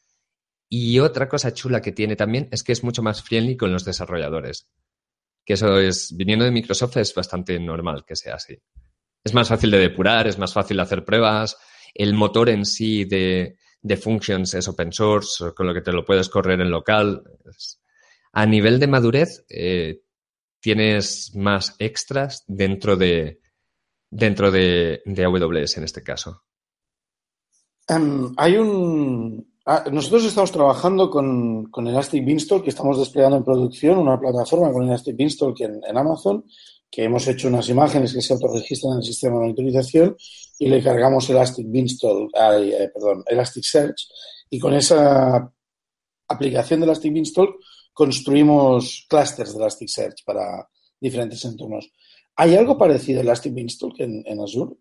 Y 0.70 1.00
otra 1.00 1.28
cosa 1.28 1.54
chula 1.54 1.82
que 1.82 1.92
tiene 1.92 2.16
también 2.16 2.48
es 2.52 2.64
que 2.64 2.74
es 2.74 2.84
mucho 2.84 3.02
más 3.02 3.24
friendly 3.24 3.58
con 3.58 3.74
los 3.74 3.86
desarrolladores. 3.86 4.70
Que 5.44 5.54
eso 5.54 5.80
es, 5.80 6.16
viniendo 6.16 6.46
de 6.46 6.52
Microsoft, 6.52 6.98
es 6.98 7.14
bastante 7.16 7.60
normal 7.60 8.06
que 8.06 8.16
sea 8.16 8.36
así. 8.36 8.58
Es 9.24 9.34
más 9.34 9.50
fácil 9.50 9.72
de 9.72 9.80
depurar, 9.80 10.28
es 10.28 10.38
más 10.38 10.54
fácil 10.54 10.78
de 10.78 10.84
hacer 10.84 11.04
pruebas. 11.04 11.58
El 11.94 12.14
motor 12.14 12.50
en 12.50 12.66
sí 12.66 13.06
de, 13.06 13.58
de 13.82 13.98
Functions 13.98 14.54
es 14.54 14.68
open 14.68 14.94
source, 14.94 15.54
con 15.54 15.68
lo 15.68 15.74
que 15.74 15.82
te 15.82 15.92
lo 15.92 16.06
puedes 16.06 16.30
correr 16.30 16.62
en 16.62 16.70
local. 16.70 17.24
A 18.34 18.46
nivel 18.46 18.80
de 18.80 18.88
madurez, 18.88 19.46
eh, 19.50 20.02
tienes 20.60 21.36
más 21.36 21.76
extras 21.80 22.44
dentro 22.48 22.96
de, 22.96 23.42
dentro 24.10 24.52
de, 24.52 25.02
de 25.06 25.26
AWS 25.26 25.78
en 25.78 25.84
este 25.84 26.04
caso. 26.04 26.44
Um, 27.90 28.34
hay 28.38 28.56
un. 28.58 29.52
Ah, 29.66 29.84
nosotros 29.92 30.26
estamos 30.26 30.52
trabajando 30.52 31.10
con, 31.10 31.70
con, 31.70 31.88
Elastic 31.88 32.26
Beanstalk, 32.26 32.64
que 32.64 32.70
estamos 32.70 32.98
desplegando 32.98 33.38
en 33.38 33.44
producción 33.44 33.98
una 33.98 34.20
plataforma 34.20 34.72
con 34.72 34.86
Elastic 34.86 35.16
Beanstalk 35.16 35.60
en, 35.62 35.82
en 35.88 35.98
Amazon, 35.98 36.46
que 36.92 37.06
hemos 37.06 37.26
hecho 37.28 37.48
unas 37.48 37.70
imágenes 37.70 38.14
que 38.14 38.22
se 38.22 38.34
autorregistran 38.34 38.94
en 38.94 39.00
el 39.00 39.06
sistema 39.06 39.36
de 39.36 39.42
monitorización 39.44 40.18
y 40.60 40.68
le 40.68 40.84
cargamos 40.84 41.30
Elastic 41.30 41.66
Beanstalk, 41.70 42.30
eh, 42.36 42.92
perdón, 42.94 43.24
Elasticsearch, 43.26 44.08
y 44.50 44.60
con 44.60 44.74
esa 44.74 45.52
aplicación 46.28 46.82
de 46.82 46.86
Elastic 46.86 47.14
Beanstalk 47.14 47.56
construimos 47.94 49.06
clusters 49.10 49.54
de 49.54 49.60
Elasticsearch 49.60 50.24
para 50.26 50.68
diferentes 51.00 51.44
entornos. 51.46 51.90
¿Hay 52.36 52.56
algo 52.56 52.78
parecido 52.78 53.20
a 53.20 53.24
Elastic 53.24 53.54
Beanstalk 53.54 54.00
en, 54.00 54.24
en 54.26 54.42
Azure? 54.42 54.76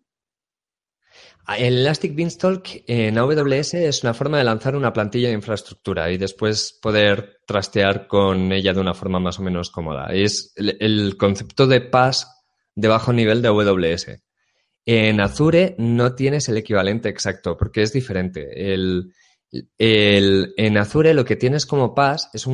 El 1.47 1.79
Elastic 1.79 2.15
Beanstalk 2.15 2.83
en 2.87 3.17
AWS 3.17 3.73
es 3.73 4.03
una 4.03 4.13
forma 4.13 4.37
de 4.37 4.43
lanzar 4.43 4.75
una 4.75 4.93
plantilla 4.93 5.29
de 5.29 5.33
infraestructura 5.33 6.11
y 6.11 6.17
después 6.17 6.77
poder 6.81 7.41
trastear 7.45 8.07
con 8.07 8.51
ella 8.51 8.73
de 8.73 8.79
una 8.79 8.93
forma 8.93 9.19
más 9.19 9.39
o 9.39 9.43
menos 9.43 9.69
cómoda. 9.71 10.13
Es 10.13 10.53
el, 10.55 11.17
concepto 11.17 11.67
de 11.67 11.81
PaaS 11.81 12.27
de 12.75 12.87
bajo 12.87 13.11
nivel 13.11 13.41
de 13.41 13.49
AWS. 13.49 14.21
En 14.85 15.19
Azure 15.19 15.75
no 15.77 16.15
tienes 16.15 16.47
el 16.47 16.57
equivalente 16.57 17.09
exacto 17.09 17.57
porque 17.57 17.81
es 17.81 17.91
diferente. 17.91 18.73
En 19.77 20.77
Azure 20.77 21.13
lo 21.13 21.25
que 21.25 21.35
tienes 21.35 21.65
como 21.65 21.93
PaaS 21.93 22.29
es, 22.33 22.47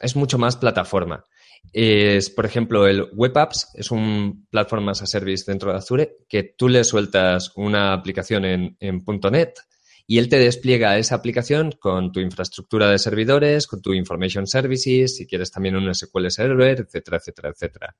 es 0.00 0.16
mucho 0.16 0.38
más 0.38 0.56
plataforma 0.56 1.24
es, 1.72 2.30
por 2.30 2.46
ejemplo, 2.46 2.86
el 2.86 3.08
Web 3.12 3.36
Apps 3.38 3.68
es 3.74 3.90
un 3.90 4.46
Platform 4.50 4.88
as 4.88 5.02
a 5.02 5.06
Service 5.06 5.44
dentro 5.46 5.72
de 5.72 5.78
Azure 5.78 6.16
que 6.28 6.54
tú 6.56 6.68
le 6.68 6.84
sueltas 6.84 7.52
una 7.56 7.92
aplicación 7.92 8.44
en, 8.44 8.76
en 8.80 9.02
.NET 9.30 9.58
y 10.06 10.18
él 10.18 10.28
te 10.28 10.38
despliega 10.38 10.98
esa 10.98 11.14
aplicación 11.14 11.72
con 11.72 12.12
tu 12.12 12.20
infraestructura 12.20 12.90
de 12.90 12.98
servidores, 12.98 13.66
con 13.66 13.80
tu 13.80 13.94
Information 13.94 14.46
Services, 14.46 15.16
si 15.16 15.26
quieres 15.26 15.50
también 15.50 15.76
un 15.76 15.92
SQL 15.94 16.28
Server, 16.28 16.80
etcétera, 16.80 17.16
etcétera, 17.16 17.48
etcétera. 17.50 17.96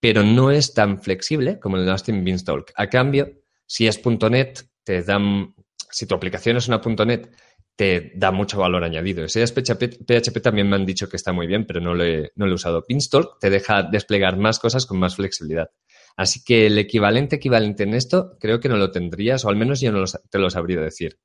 Pero 0.00 0.22
no 0.22 0.50
es 0.50 0.74
tan 0.74 1.00
flexible 1.00 1.58
como 1.58 1.76
el 1.76 1.84
Elastic 1.84 2.22
Beanstalk. 2.22 2.72
A 2.76 2.88
cambio, 2.88 3.30
si 3.66 3.86
es 3.86 4.02
.NET, 4.04 4.68
te 4.82 5.02
dan, 5.02 5.54
si 5.90 6.06
tu 6.06 6.14
aplicación 6.14 6.58
es 6.58 6.68
una 6.68 6.82
.NET, 7.06 7.34
te 7.76 8.12
da 8.14 8.30
mucho 8.30 8.58
valor 8.58 8.84
añadido. 8.84 9.24
Ese 9.24 9.44
PHP, 9.46 10.04
PHP 10.06 10.40
también 10.40 10.68
me 10.68 10.76
han 10.76 10.86
dicho 10.86 11.08
que 11.08 11.16
está 11.16 11.32
muy 11.32 11.46
bien, 11.46 11.66
pero 11.66 11.80
no 11.80 11.94
lo 11.94 12.04
he, 12.04 12.30
no 12.36 12.46
lo 12.46 12.52
he 12.52 12.54
usado. 12.54 12.84
Beanstalk 12.88 13.38
te 13.40 13.50
deja 13.50 13.82
desplegar 13.82 14.36
más 14.36 14.58
cosas 14.58 14.86
con 14.86 14.98
más 14.98 15.16
flexibilidad. 15.16 15.70
Así 16.16 16.44
que 16.44 16.66
el 16.66 16.78
equivalente 16.78 17.36
equivalente 17.36 17.82
en 17.82 17.94
esto 17.94 18.36
creo 18.38 18.60
que 18.60 18.68
no 18.68 18.76
lo 18.76 18.92
tendrías, 18.92 19.44
o 19.44 19.48
al 19.48 19.56
menos 19.56 19.80
yo 19.80 19.90
no 19.90 20.04
te 20.30 20.38
lo 20.38 20.48
sabría 20.50 20.80
decir. 20.80 21.18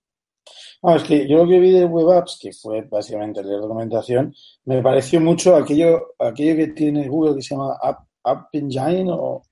No, 0.82 0.96
es 0.96 1.04
que 1.04 1.28
yo 1.28 1.38
lo 1.38 1.48
que 1.48 1.60
vi 1.60 1.72
de 1.72 1.86
Web 1.86 2.18
Apps, 2.18 2.40
que 2.42 2.52
fue 2.54 2.82
básicamente 2.90 3.44
leer 3.44 3.60
documentación, 3.60 4.34
me 4.66 4.82
pareció 4.82 5.20
mucho 5.20 5.56
aquello, 5.56 6.16
aquello 6.18 6.56
que 6.56 6.68
tiene 6.68 7.08
Google 7.08 7.36
que 7.36 7.42
se 7.42 7.54
llama 7.54 7.78
App, 7.82 8.00
App 8.24 8.48
Engine 8.54 9.12
o... 9.12 9.44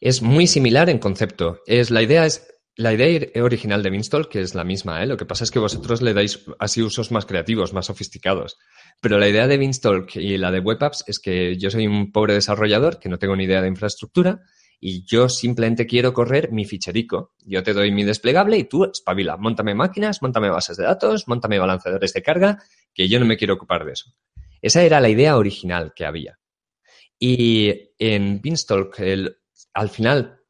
Es 0.00 0.20
muy 0.20 0.48
similar 0.48 0.90
en 0.90 0.98
concepto. 0.98 1.60
Es, 1.66 1.92
la 1.92 2.02
idea 2.02 2.26
es 2.26 2.51
la 2.76 2.92
idea 2.92 3.42
original 3.42 3.82
de 3.82 3.90
Beanstalk 3.90 4.28
que 4.28 4.40
es 4.40 4.54
la 4.54 4.64
misma, 4.64 5.02
¿eh? 5.02 5.06
Lo 5.06 5.16
que 5.16 5.26
pasa 5.26 5.44
es 5.44 5.50
que 5.50 5.58
vosotros 5.58 6.02
le 6.02 6.14
dais 6.14 6.44
así 6.58 6.82
usos 6.82 7.10
más 7.10 7.26
creativos, 7.26 7.72
más 7.72 7.86
sofisticados. 7.86 8.56
Pero 9.00 9.18
la 9.18 9.28
idea 9.28 9.46
de 9.46 9.58
Beanstalk 9.58 10.16
y 10.16 10.38
la 10.38 10.50
de 10.50 10.60
Web 10.60 10.82
Apps 10.82 11.04
es 11.06 11.18
que 11.18 11.56
yo 11.58 11.70
soy 11.70 11.86
un 11.86 12.12
pobre 12.12 12.34
desarrollador 12.34 12.98
que 12.98 13.08
no 13.08 13.18
tengo 13.18 13.36
ni 13.36 13.44
idea 13.44 13.60
de 13.60 13.68
infraestructura 13.68 14.40
y 14.80 15.04
yo 15.04 15.28
simplemente 15.28 15.86
quiero 15.86 16.12
correr 16.12 16.50
mi 16.50 16.64
ficherico. 16.64 17.34
Yo 17.44 17.62
te 17.62 17.72
doy 17.72 17.92
mi 17.92 18.02
desplegable 18.04 18.58
y 18.58 18.64
tú 18.64 18.84
espabila, 18.84 19.36
montame 19.36 19.74
máquinas, 19.74 20.22
montame 20.22 20.50
bases 20.50 20.76
de 20.76 20.84
datos, 20.84 21.28
montame 21.28 21.58
balanceadores 21.58 22.12
de 22.12 22.22
carga, 22.22 22.58
que 22.92 23.08
yo 23.08 23.20
no 23.20 23.26
me 23.26 23.36
quiero 23.36 23.54
ocupar 23.54 23.84
de 23.84 23.92
eso. 23.92 24.10
Esa 24.60 24.82
era 24.82 25.00
la 25.00 25.08
idea 25.08 25.36
original 25.36 25.92
que 25.94 26.04
había. 26.04 26.38
Y 27.18 27.90
en 27.98 28.40
Beanstalk, 28.40 28.98
el, 28.98 29.36
al 29.72 29.88
final 29.88 30.41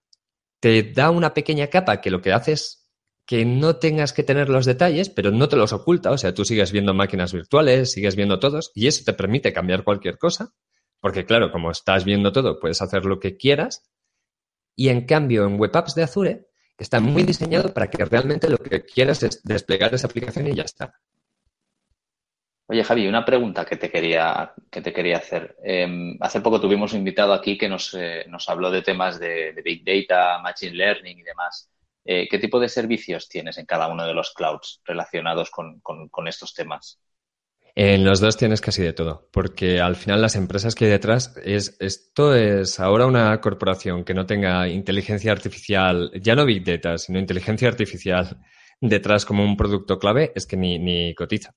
te 0.62 0.84
da 0.84 1.10
una 1.10 1.34
pequeña 1.34 1.66
capa 1.66 2.00
que 2.00 2.12
lo 2.12 2.22
que 2.22 2.32
hace 2.32 2.52
es 2.52 2.88
que 3.26 3.44
no 3.44 3.76
tengas 3.76 4.12
que 4.12 4.22
tener 4.22 4.48
los 4.48 4.64
detalles, 4.64 5.10
pero 5.10 5.32
no 5.32 5.48
te 5.48 5.56
los 5.56 5.72
oculta. 5.72 6.12
O 6.12 6.18
sea, 6.18 6.34
tú 6.34 6.44
sigues 6.44 6.70
viendo 6.70 6.94
máquinas 6.94 7.32
virtuales, 7.32 7.90
sigues 7.90 8.14
viendo 8.14 8.38
todos, 8.38 8.70
y 8.72 8.86
eso 8.86 9.02
te 9.04 9.12
permite 9.12 9.52
cambiar 9.52 9.82
cualquier 9.82 10.18
cosa. 10.18 10.54
Porque, 11.00 11.26
claro, 11.26 11.50
como 11.50 11.72
estás 11.72 12.04
viendo 12.04 12.30
todo, 12.30 12.60
puedes 12.60 12.80
hacer 12.80 13.06
lo 13.06 13.18
que 13.18 13.36
quieras. 13.36 13.90
Y 14.76 14.90
en 14.90 15.04
cambio, 15.04 15.46
en 15.46 15.58
Web 15.58 15.76
Apps 15.76 15.96
de 15.96 16.04
Azure, 16.04 16.46
está 16.78 17.00
muy 17.00 17.24
diseñado 17.24 17.74
para 17.74 17.90
que 17.90 18.04
realmente 18.04 18.48
lo 18.48 18.58
que 18.58 18.84
quieras 18.84 19.24
es 19.24 19.42
desplegar 19.42 19.92
esa 19.92 20.06
aplicación 20.06 20.46
y 20.46 20.54
ya 20.54 20.62
está. 20.62 20.94
Oye, 22.72 22.84
Javi, 22.84 23.06
una 23.06 23.22
pregunta 23.22 23.66
que 23.66 23.76
te 23.76 23.90
quería, 23.90 24.54
que 24.70 24.80
te 24.80 24.94
quería 24.94 25.18
hacer. 25.18 25.56
Em, 25.62 26.16
hace 26.20 26.40
poco 26.40 26.58
tuvimos 26.58 26.94
un 26.94 27.00
invitado 27.00 27.34
aquí 27.34 27.58
que 27.58 27.68
nos, 27.68 27.92
eh, 27.92 28.24
nos 28.28 28.48
habló 28.48 28.70
de 28.70 28.80
temas 28.80 29.20
de, 29.20 29.52
Big 29.62 29.84
Data, 29.84 30.38
Machine 30.38 30.74
Learning 30.74 31.18
y 31.18 31.22
demás. 31.22 31.70
Eh, 32.02 32.26
¿Qué 32.30 32.38
tipo 32.38 32.58
de 32.58 32.70
servicios 32.70 33.28
tienes 33.28 33.58
en 33.58 33.66
cada 33.66 33.88
uno 33.88 34.06
de 34.06 34.14
los 34.14 34.32
clouds 34.32 34.80
relacionados 34.86 35.50
con, 35.50 35.80
con, 35.80 36.28
estos 36.28 36.54
temas? 36.54 36.98
En 37.74 38.06
los 38.06 38.20
dos 38.20 38.38
tienes 38.38 38.62
casi 38.62 38.82
de 38.82 38.94
todo, 38.94 39.28
porque 39.34 39.78
al 39.78 39.94
final 39.94 40.22
las 40.22 40.36
empresas 40.36 40.74
que 40.74 40.86
hay 40.86 40.92
detrás 40.92 41.36
es 41.44 41.76
esto 41.78 42.34
es 42.34 42.80
ahora 42.80 43.04
una 43.04 43.38
corporación 43.42 44.02
que 44.02 44.14
no 44.14 44.24
tenga 44.24 44.66
inteligencia 44.66 45.30
artificial, 45.30 46.10
ya 46.14 46.34
no 46.34 46.46
big 46.46 46.64
data, 46.64 46.96
sino 46.96 47.18
inteligencia 47.18 47.68
artificial 47.68 48.38
detrás 48.80 49.26
como 49.26 49.44
un 49.44 49.58
producto 49.58 49.98
clave, 49.98 50.32
es 50.34 50.46
que 50.46 50.56
ni, 50.56 50.78
ni 50.78 51.14
cotiza. 51.14 51.54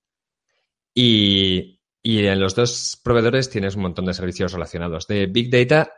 Y, 0.97 1.81
en 2.03 2.39
los 2.39 2.55
dos 2.55 2.99
proveedores 3.03 3.49
tienes 3.49 3.75
un 3.75 3.81
montón 3.81 4.05
de 4.05 4.13
servicios 4.13 4.53
relacionados. 4.53 5.07
De 5.07 5.25
Big 5.25 5.51
Data 5.51 5.91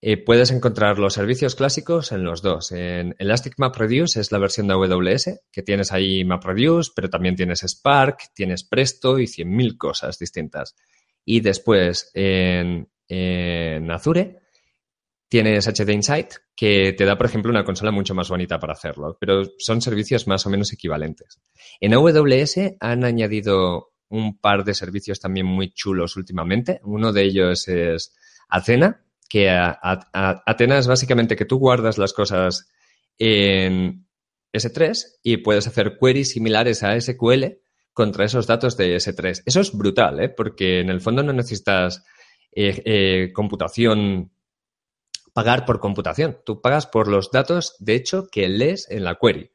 eh, 0.00 0.16
puedes 0.16 0.50
encontrar 0.52 0.98
los 0.98 1.14
servicios 1.14 1.56
clásicos 1.56 2.12
en 2.12 2.22
los 2.24 2.40
dos. 2.40 2.72
En 2.72 3.16
Elastic 3.18 3.54
MapReduce 3.58 4.20
es 4.20 4.30
la 4.30 4.38
versión 4.38 4.68
de 4.68 4.74
AWS, 4.74 5.40
que 5.50 5.62
tienes 5.62 5.92
ahí 5.92 6.24
MapReduce, 6.24 6.92
pero 6.94 7.10
también 7.10 7.34
tienes 7.34 7.62
Spark, 7.62 8.32
tienes 8.34 8.64
Presto 8.64 9.18
y 9.18 9.24
100.000 9.24 9.76
cosas 9.76 10.18
distintas. 10.18 10.76
Y 11.24 11.40
después 11.40 12.10
en, 12.14 12.88
en 13.08 13.90
Azure 13.90 14.38
tienes 15.28 15.66
HD 15.66 15.90
Insight, 15.90 16.34
que 16.54 16.92
te 16.92 17.04
da, 17.04 17.16
por 17.16 17.26
ejemplo, 17.26 17.50
una 17.50 17.64
consola 17.64 17.90
mucho 17.90 18.14
más 18.14 18.28
bonita 18.28 18.58
para 18.58 18.74
hacerlo, 18.74 19.16
pero 19.18 19.42
son 19.58 19.80
servicios 19.80 20.26
más 20.26 20.44
o 20.46 20.50
menos 20.50 20.72
equivalentes. 20.72 21.40
En 21.80 21.94
AWS 21.94 22.76
han 22.80 23.04
añadido 23.04 23.90
un 24.10 24.38
par 24.38 24.64
de 24.64 24.74
servicios 24.74 25.20
también 25.20 25.46
muy 25.46 25.72
chulos 25.72 26.16
últimamente. 26.16 26.80
Uno 26.84 27.12
de 27.12 27.22
ellos 27.22 27.66
es 27.68 28.14
Athena, 28.48 29.02
que 29.28 29.48
Athena 29.48 30.78
es 30.78 30.86
básicamente 30.86 31.36
que 31.36 31.44
tú 31.44 31.58
guardas 31.58 31.96
las 31.96 32.12
cosas 32.12 32.68
en 33.18 34.06
S3 34.52 35.20
y 35.22 35.38
puedes 35.38 35.66
hacer 35.66 35.96
queries 35.98 36.32
similares 36.32 36.82
a 36.82 37.00
SQL 37.00 37.60
contra 37.92 38.24
esos 38.24 38.46
datos 38.46 38.76
de 38.76 38.96
S3. 38.96 39.42
Eso 39.46 39.60
es 39.60 39.72
brutal, 39.72 40.20
¿eh? 40.20 40.28
porque 40.28 40.80
en 40.80 40.90
el 40.90 41.00
fondo 41.00 41.22
no 41.22 41.32
necesitas 41.32 42.04
eh, 42.52 42.82
eh, 42.84 43.32
computación, 43.32 44.32
pagar 45.32 45.64
por 45.64 45.78
computación. 45.78 46.38
Tú 46.44 46.60
pagas 46.60 46.86
por 46.86 47.06
los 47.08 47.30
datos, 47.30 47.76
de 47.78 47.94
hecho, 47.94 48.26
que 48.30 48.48
lees 48.48 48.90
en 48.90 49.04
la 49.04 49.16
query. 49.20 49.52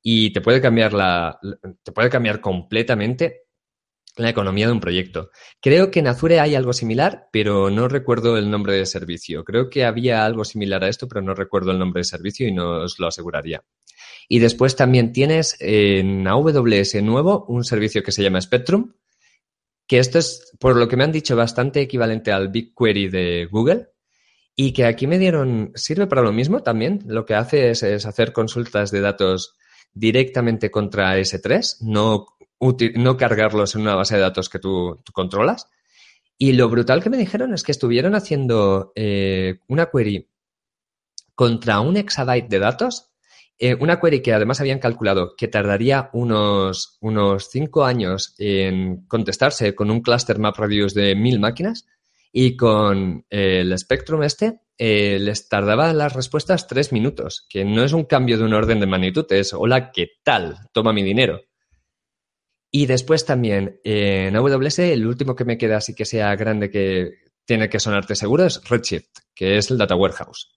Y 0.00 0.32
te 0.32 0.40
puede 0.40 0.60
cambiar 0.60 0.94
la, 0.94 1.38
te 1.82 1.92
puede 1.92 2.08
cambiar 2.08 2.40
completamente 2.40 3.47
la 4.24 4.30
economía 4.30 4.66
de 4.66 4.72
un 4.72 4.80
proyecto. 4.80 5.30
Creo 5.60 5.90
que 5.90 6.00
en 6.00 6.08
Azure 6.08 6.40
hay 6.40 6.54
algo 6.54 6.72
similar, 6.72 7.28
pero 7.32 7.70
no 7.70 7.88
recuerdo 7.88 8.36
el 8.36 8.50
nombre 8.50 8.74
de 8.74 8.86
servicio. 8.86 9.44
Creo 9.44 9.70
que 9.70 9.84
había 9.84 10.24
algo 10.24 10.44
similar 10.44 10.84
a 10.84 10.88
esto, 10.88 11.08
pero 11.08 11.22
no 11.22 11.34
recuerdo 11.34 11.70
el 11.70 11.78
nombre 11.78 12.00
de 12.00 12.04
servicio 12.04 12.46
y 12.46 12.52
no 12.52 12.82
os 12.82 12.98
lo 12.98 13.06
aseguraría. 13.06 13.62
Y 14.28 14.40
después 14.40 14.76
también 14.76 15.12
tienes 15.12 15.56
en 15.60 16.26
AWS 16.26 17.02
nuevo 17.02 17.46
un 17.48 17.64
servicio 17.64 18.02
que 18.02 18.12
se 18.12 18.22
llama 18.22 18.40
Spectrum, 18.40 18.92
que 19.86 19.98
esto 19.98 20.18
es, 20.18 20.52
por 20.60 20.76
lo 20.76 20.86
que 20.86 20.96
me 20.96 21.04
han 21.04 21.12
dicho, 21.12 21.34
bastante 21.34 21.80
equivalente 21.80 22.30
al 22.30 22.48
BigQuery 22.48 23.08
de 23.08 23.48
Google 23.50 23.88
y 24.54 24.72
que 24.72 24.84
aquí 24.84 25.06
me 25.06 25.18
dieron, 25.18 25.72
sirve 25.76 26.06
para 26.06 26.20
lo 26.20 26.32
mismo 26.32 26.62
también. 26.62 27.04
Lo 27.06 27.24
que 27.24 27.34
hace 27.34 27.70
es, 27.70 27.82
hacer 27.82 28.32
consultas 28.32 28.90
de 28.90 29.00
datos 29.00 29.56
directamente 29.94 30.70
contra 30.70 31.16
S3, 31.16 31.78
no 31.80 32.26
no 32.60 33.16
cargarlos 33.16 33.74
en 33.74 33.82
una 33.82 33.94
base 33.94 34.16
de 34.16 34.22
datos 34.22 34.48
que 34.48 34.58
tú, 34.58 35.02
controlas. 35.12 35.68
Y 36.36 36.52
lo 36.52 36.68
brutal 36.68 37.02
que 37.02 37.10
me 37.10 37.16
dijeron 37.16 37.52
es 37.52 37.62
que 37.62 37.72
estuvieron 37.72 38.14
haciendo 38.14 38.92
eh, 38.94 39.58
una 39.68 39.86
query 39.86 40.28
contra 41.34 41.80
un 41.80 41.96
exabyte 41.96 42.48
de 42.48 42.58
datos, 42.58 43.10
eh, 43.58 43.74
una 43.74 44.00
query 44.00 44.22
que 44.22 44.32
además 44.32 44.60
habían 44.60 44.78
calculado 44.78 45.34
que 45.36 45.48
tardaría 45.48 46.10
unos, 46.12 46.96
unos 47.00 47.48
cinco 47.50 47.84
años 47.84 48.34
en 48.38 49.06
contestarse 49.06 49.74
con 49.74 49.90
un 49.90 50.00
cluster 50.00 50.38
MapReduce 50.38 51.00
de 51.00 51.16
mil 51.16 51.40
máquinas 51.40 51.86
y 52.32 52.56
con 52.56 53.24
el 53.30 53.76
Spectrum 53.76 54.22
este 54.22 54.60
eh, 54.80 55.18
les 55.18 55.48
tardaba 55.48 55.92
las 55.92 56.12
respuestas 56.12 56.68
tres 56.68 56.92
minutos, 56.92 57.44
que 57.48 57.64
no 57.64 57.82
es 57.82 57.92
un 57.92 58.04
cambio 58.04 58.38
de 58.38 58.44
un 58.44 58.54
orden 58.54 58.78
de 58.78 58.86
magnitud, 58.86 59.26
es 59.30 59.52
hola, 59.52 59.90
¿qué 59.90 60.06
tal? 60.22 60.56
Toma 60.72 60.92
mi 60.92 61.02
dinero. 61.02 61.40
Y 62.70 62.86
después 62.86 63.24
también 63.24 63.80
en 63.82 64.36
AWS, 64.36 64.80
el 64.80 65.06
último 65.06 65.34
que 65.34 65.44
me 65.44 65.56
queda 65.56 65.78
así 65.78 65.94
que 65.94 66.04
sea 66.04 66.34
grande 66.36 66.70
que 66.70 67.28
tiene 67.44 67.68
que 67.70 67.80
sonarte 67.80 68.14
seguro 68.14 68.44
es 68.44 68.62
Redshift, 68.68 69.08
que 69.34 69.56
es 69.56 69.70
el 69.70 69.78
Data 69.78 69.96
Warehouse 69.96 70.50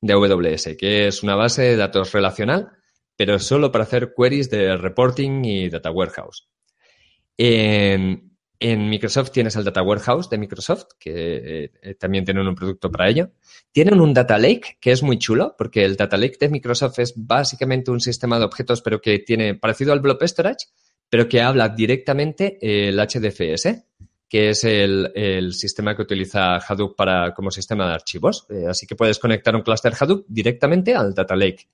de 0.00 0.12
AWS, 0.12 0.76
que 0.78 1.06
es 1.06 1.22
una 1.22 1.34
base 1.34 1.62
de 1.62 1.76
datos 1.76 2.12
relacional, 2.12 2.70
pero 3.16 3.38
solo 3.38 3.72
para 3.72 3.84
hacer 3.84 4.12
queries 4.16 4.50
de 4.50 4.76
reporting 4.76 5.44
y 5.44 5.70
Data 5.70 5.90
Warehouse. 5.90 6.48
En, 7.38 8.22
Microsoft 8.60 9.30
tienes 9.32 9.56
el 9.56 9.64
Data 9.64 9.82
Warehouse 9.82 10.28
de 10.30 10.38
Microsoft, 10.38 10.84
que 10.98 11.70
eh, 11.82 11.94
también 11.94 12.24
tienen 12.24 12.46
un 12.46 12.54
producto 12.54 12.90
para 12.90 13.08
ello. 13.08 13.32
Tienen 13.72 14.00
un 14.00 14.14
Data 14.14 14.38
Lake, 14.38 14.78
que 14.80 14.92
es 14.92 15.02
muy 15.02 15.18
chulo, 15.18 15.54
porque 15.56 15.84
el 15.84 15.96
Data 15.96 16.16
Lake 16.16 16.36
de 16.40 16.48
Microsoft 16.48 16.98
es 16.98 17.14
básicamente 17.16 17.90
un 17.90 18.00
sistema 18.00 18.38
de 18.38 18.46
objetos, 18.46 18.80
pero 18.82 19.00
que 19.00 19.18
tiene 19.18 19.54
parecido 19.54 19.92
al 19.92 20.00
Blob 20.00 20.22
Storage, 20.22 20.66
pero 21.08 21.28
que 21.28 21.40
habla 21.40 21.68
directamente 21.68 22.58
el 22.60 22.98
HDFS, 22.98 23.84
que 24.28 24.50
es 24.50 24.64
el, 24.64 25.52
sistema 25.54 25.94
que 25.94 26.02
utiliza 26.02 26.56
Hadoop 26.56 26.96
para, 26.96 27.32
como 27.32 27.50
sistema 27.50 27.86
de 27.86 27.94
archivos. 27.94 28.46
Eh, 28.50 28.66
así 28.68 28.86
que 28.86 28.96
puedes 28.96 29.18
conectar 29.18 29.54
un 29.54 29.62
cluster 29.62 29.94
Hadoop 29.98 30.26
directamente 30.28 30.94
al 30.94 31.14
Data 31.14 31.36
Lake 31.36 31.68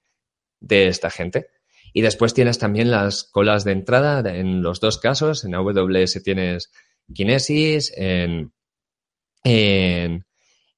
de 0.60 0.86
esta 0.88 1.10
gente. 1.10 1.48
Y 1.94 2.02
después 2.02 2.34
tienes 2.34 2.58
también 2.58 2.90
las 2.90 3.24
colas 3.24 3.64
de 3.64 3.72
entrada 3.72 4.20
en 4.34 4.62
los 4.62 4.80
dos 4.80 4.98
casos. 4.98 5.44
En 5.44 5.54
AWS 5.54 6.22
tienes 6.22 6.70
Kinesis, 7.12 7.92
en, 7.96 8.52
en, 9.44 10.24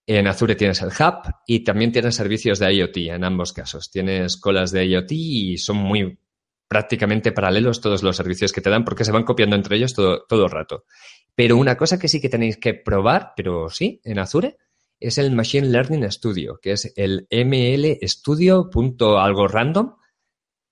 en 0.06 0.26
Azure 0.26 0.56
tienes 0.56 0.82
el 0.82 0.88
Hub 0.88 1.34
y 1.46 1.60
también 1.60 1.92
tienes 1.92 2.16
servicios 2.16 2.58
de 2.58 2.72
IoT 2.74 2.96
en 2.96 3.24
ambos 3.24 3.52
casos. 3.52 3.90
Tienes 3.90 4.36
colas 4.36 4.70
de 4.72 4.86
IoT 4.86 5.12
y 5.12 5.58
son 5.58 5.76
muy 5.76 6.18
prácticamente 6.74 7.30
paralelos 7.30 7.80
todos 7.80 8.02
los 8.02 8.16
servicios 8.16 8.52
que 8.52 8.60
te 8.60 8.68
dan 8.68 8.84
porque 8.84 9.04
se 9.04 9.12
van 9.12 9.22
copiando 9.22 9.54
entre 9.54 9.76
ellos 9.76 9.94
todo, 9.94 10.24
todo 10.28 10.46
el 10.46 10.50
rato. 10.50 10.86
Pero 11.36 11.56
una 11.56 11.76
cosa 11.76 12.00
que 12.00 12.08
sí 12.08 12.20
que 12.20 12.28
tenéis 12.28 12.56
que 12.56 12.74
probar, 12.74 13.30
pero 13.36 13.70
sí, 13.70 14.00
en 14.02 14.18
Azure, 14.18 14.56
es 14.98 15.18
el 15.18 15.30
Machine 15.30 15.68
Learning 15.68 16.10
Studio, 16.10 16.58
que 16.60 16.72
es 16.72 16.92
el 16.96 17.28
ML 17.30 17.96
Studio 18.08 18.68
algo 19.20 19.46
random, 19.46 19.94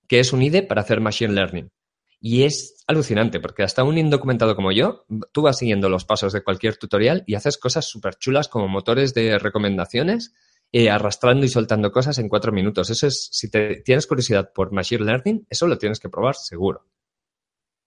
que 0.05 0.19
es 0.19 0.33
un 0.33 0.41
IDE 0.41 0.63
para 0.63 0.81
hacer 0.81 0.99
Machine 0.99 1.35
Learning. 1.35 1.71
Y 2.19 2.43
es 2.43 2.83
alucinante, 2.85 3.39
porque 3.39 3.63
hasta 3.63 3.85
un 3.85 3.97
indocumentado 3.97 4.57
como 4.57 4.73
yo, 4.73 5.05
tú 5.31 5.43
vas 5.43 5.57
siguiendo 5.57 5.87
los 5.87 6.03
pasos 6.03 6.33
de 6.33 6.43
cualquier 6.43 6.75
tutorial 6.75 7.23
y 7.27 7.35
haces 7.35 7.57
cosas 7.57 7.85
súper 7.85 8.15
chulas 8.15 8.49
como 8.49 8.67
motores 8.67 9.13
de 9.13 9.39
recomendaciones 9.39 10.33
eh, 10.75 10.89
arrastrando 10.89 11.45
y 11.45 11.49
soltando 11.49 11.91
cosas 11.91 12.17
en 12.17 12.27
cuatro 12.27 12.51
minutos. 12.51 12.89
Eso 12.89 13.05
es, 13.05 13.29
si 13.31 13.51
te, 13.51 13.83
tienes 13.83 14.07
curiosidad 14.07 14.51
por 14.51 14.71
Machine 14.71 15.05
Learning, 15.05 15.45
eso 15.47 15.67
lo 15.67 15.77
tienes 15.77 15.99
que 15.99 16.09
probar 16.09 16.33
seguro. 16.33 16.87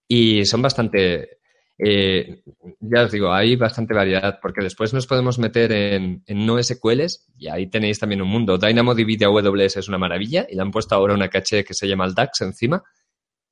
Y 0.06 0.44
son 0.44 0.62
bastante, 0.62 1.40
eh, 1.78 2.44
ya 2.78 3.02
os 3.02 3.10
digo, 3.10 3.32
hay 3.32 3.56
bastante 3.56 3.92
variedad, 3.92 4.38
porque 4.40 4.62
después 4.62 4.94
nos 4.94 5.08
podemos 5.08 5.36
meter 5.40 5.72
en, 5.72 6.22
no 6.28 6.62
SQLs 6.62 7.26
y 7.36 7.48
ahí 7.48 7.68
tenéis 7.68 7.98
también 7.98 8.22
un 8.22 8.28
mundo. 8.28 8.56
DynamoDB 8.56 9.18
de 9.18 9.24
AWS 9.24 9.78
es 9.78 9.88
una 9.88 9.98
maravilla 9.98 10.46
y 10.48 10.54
le 10.54 10.62
han 10.62 10.70
puesto 10.70 10.94
ahora 10.94 11.14
una 11.14 11.28
caché 11.28 11.64
que 11.64 11.74
se 11.74 11.88
llama 11.88 12.04
el 12.04 12.14
DAX 12.14 12.42
encima, 12.42 12.84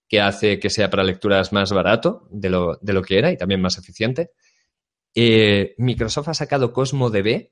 que 0.08 0.20
hace 0.20 0.60
que 0.60 0.70
sea 0.70 0.88
para 0.88 1.02
lecturas 1.02 1.52
más 1.52 1.72
barato 1.72 2.28
de 2.30 2.50
lo, 2.50 2.78
de 2.80 2.92
lo 2.92 3.02
que 3.02 3.18
era 3.18 3.32
y 3.32 3.36
también 3.36 3.60
más 3.60 3.78
eficiente. 3.78 4.30
Eh, 5.12 5.74
Microsoft 5.78 6.28
ha 6.28 6.34
sacado 6.34 6.72
CosmoDB, 6.72 7.50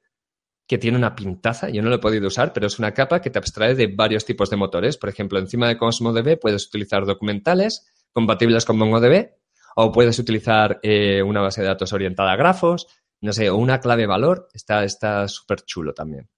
que 0.73 0.79
tiene 0.79 0.97
una 0.97 1.15
pintaza, 1.15 1.69
yo 1.69 1.83
no 1.83 1.91
lo 1.91 1.97
he 1.97 1.99
podido 1.99 2.29
usar, 2.29 2.55
pero 2.55 2.67
es 2.67 2.79
una 2.79 2.95
capa 2.95 3.21
que 3.21 3.29
te 3.29 3.39
abstrae 3.39 3.75
de 3.75 3.89
varios 3.89 4.25
tipos 4.25 4.49
de 4.49 4.57
motores. 4.57 4.97
Por 4.97 5.11
ejemplo, 5.11 5.39
encima 5.39 5.69
de 5.69 5.77
CosmoDB 5.77 6.41
puedes 6.41 6.67
utilizar 6.67 7.05
documentales 7.05 7.93
compatibles 8.11 8.65
con 8.65 8.79
MongoDB 8.79 9.33
o 9.77 9.93
puedes 9.93 10.19
utilizar 10.19 10.81
eh, 10.83 11.23
una 11.23 11.43
base 11.43 11.61
de 11.61 11.67
datos 11.67 11.93
orientada 11.93 12.33
a 12.33 12.37
grafos, 12.37 12.87
no 13.21 13.35
sé, 13.35 13.51
o 13.51 13.57
una 13.57 13.81
clave 13.81 14.07
valor. 14.07 14.49
Está 14.55 15.29
súper 15.29 15.61
chulo 15.61 15.93
también. 15.93 16.31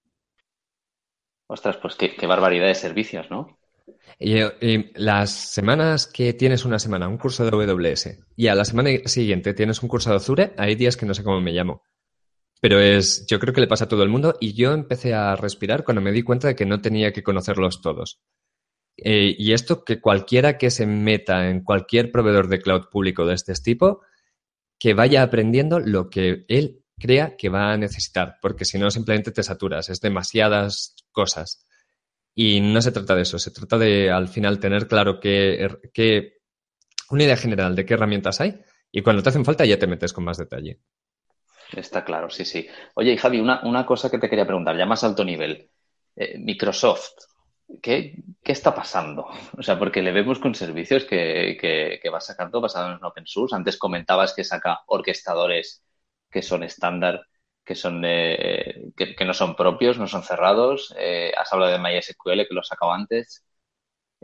Ostras, 1.47 1.77
pues 1.77 1.95
qué, 1.95 2.17
qué 2.17 2.27
barbaridad 2.27 2.67
de 2.67 2.75
servicios, 2.75 3.31
¿no? 3.31 3.61
Y, 4.19 4.43
y, 4.43 4.91
las 4.97 5.31
semanas 5.31 6.09
que 6.09 6.33
tienes 6.33 6.65
una 6.65 6.81
semana 6.81 7.07
un 7.07 7.19
curso 7.19 7.49
de 7.49 7.51
AWS 7.53 8.19
y 8.35 8.49
a 8.49 8.57
la 8.57 8.65
semana 8.65 8.91
siguiente 9.05 9.55
tienes 9.55 9.81
un 9.81 9.89
curso 9.89 10.11
de 10.11 10.17
Azure, 10.17 10.55
hay 10.59 10.75
días 10.75 10.97
que 10.97 11.07
no 11.07 11.15
sé 11.15 11.23
cómo 11.23 11.41
me 11.41 11.53
llamo. 11.53 11.85
Pero 12.61 12.81
es, 12.81 13.27
yo 13.27 13.39
creo 13.39 13.53
que 13.53 13.61
le 13.61 13.67
pasa 13.67 13.85
a 13.85 13.89
todo 13.89 14.03
el 14.03 14.09
mundo 14.09 14.37
y 14.41 14.55
yo 14.55 14.73
empecé 14.73 15.13
a 15.15 15.37
respirar 15.37 15.85
cuando 15.85 16.01
me 16.01 16.13
di 16.13 16.23
cuenta 16.23 16.49
de 16.49 16.57
que 16.57 16.67
no 16.67 16.81
tenía 16.81 17.13
que 17.13 17.23
conocerlos 17.23 17.83
todos. 17.83 18.21
Eh, 18.97 19.35
y 19.37 19.53
esto 19.53 19.85
que 19.85 20.01
cualquiera 20.01 20.57
que 20.57 20.71
se 20.71 20.87
meta 20.87 21.49
en 21.51 21.63
cualquier 21.63 22.11
proveedor 22.13 22.49
de 22.49 22.61
cloud 22.61 22.87
público 22.91 23.27
de 23.27 23.35
este 23.35 23.53
tipo, 23.55 24.03
que 24.79 24.95
vaya 24.95 25.23
aprendiendo 25.23 25.81
lo 25.81 26.11
que 26.11 26.45
él 26.49 26.85
crea 26.99 27.37
que 27.37 27.49
va 27.49 27.73
a 27.73 27.77
necesitar, 27.77 28.37
porque 28.41 28.65
si 28.65 28.79
no 28.79 28.91
simplemente 28.91 29.33
te 29.33 29.43
saturas, 29.43 29.89
es 29.89 30.01
demasiadas 30.01 30.95
cosas. 31.11 31.67
Y 32.35 32.61
no 32.61 32.81
se 32.83 32.93
trata 32.93 33.15
de 33.15 33.23
eso, 33.23 33.39
se 33.39 33.51
trata 33.51 33.79
de 33.79 34.11
al 34.11 34.29
final 34.29 34.59
tener 34.59 34.89
claro 34.89 35.21
que, 35.21 35.69
que 35.93 36.39
una 37.11 37.25
idea 37.25 37.37
general 37.37 37.77
de 37.77 37.85
qué 37.85 37.95
herramientas 37.95 38.41
hay 38.41 38.61
y 38.91 39.03
cuando 39.03 39.23
te 39.23 39.29
hacen 39.29 39.45
falta 39.45 39.65
ya 39.65 39.79
te 39.79 39.87
metes 39.87 40.13
con 40.13 40.25
más 40.25 40.39
detalle. 40.39 40.81
Está 41.77 42.05
claro, 42.05 42.31
sí, 42.31 42.45
sí. 42.45 42.67
Oye, 42.95 43.13
y 43.13 43.17
Javi, 43.17 43.41
una, 43.41 43.61
una 43.65 43.85
cosa 43.87 44.11
que 44.11 44.19
te 44.19 44.29
quería 44.29 44.47
preguntar, 44.47 44.77
ya 44.77 44.87
más 44.87 45.05
alto 45.05 45.25
nivel. 45.25 45.71
Eh, 46.17 46.39
Microsoft, 46.39 47.11
¿qué, 47.83 48.17
¿qué, 48.43 48.53
está 48.53 48.75
pasando? 48.75 49.27
O 49.59 49.63
sea, 49.63 49.79
porque 49.79 50.03
le 50.03 50.13
vemos 50.13 50.39
con 50.39 50.55
servicios 50.55 51.05
que, 51.05 51.57
que, 51.61 52.01
que 52.03 52.11
va 52.11 52.21
sacando 52.21 52.61
basados 52.61 52.99
en 52.99 53.05
open 53.05 53.27
source. 53.27 53.57
Antes 53.57 53.77
comentabas 53.79 54.35
que 54.35 54.45
saca 54.45 54.83
orquestadores 54.87 55.85
que 56.31 56.43
son 56.43 56.63
estándar, 56.65 57.27
que 57.65 57.75
son 57.75 58.03
eh, 58.05 58.93
que, 58.97 59.25
no 59.25 59.35
son 59.35 59.57
propios, 59.57 59.99
no 59.99 60.07
son 60.07 60.23
cerrados. 60.23 60.95
Eh, 60.99 61.33
has 61.37 61.53
hablado 61.53 61.73
de 61.73 61.79
MySQL, 61.79 62.47
que 62.47 62.55
lo 62.55 62.63
sacado 62.63 62.93
antes. 62.93 63.45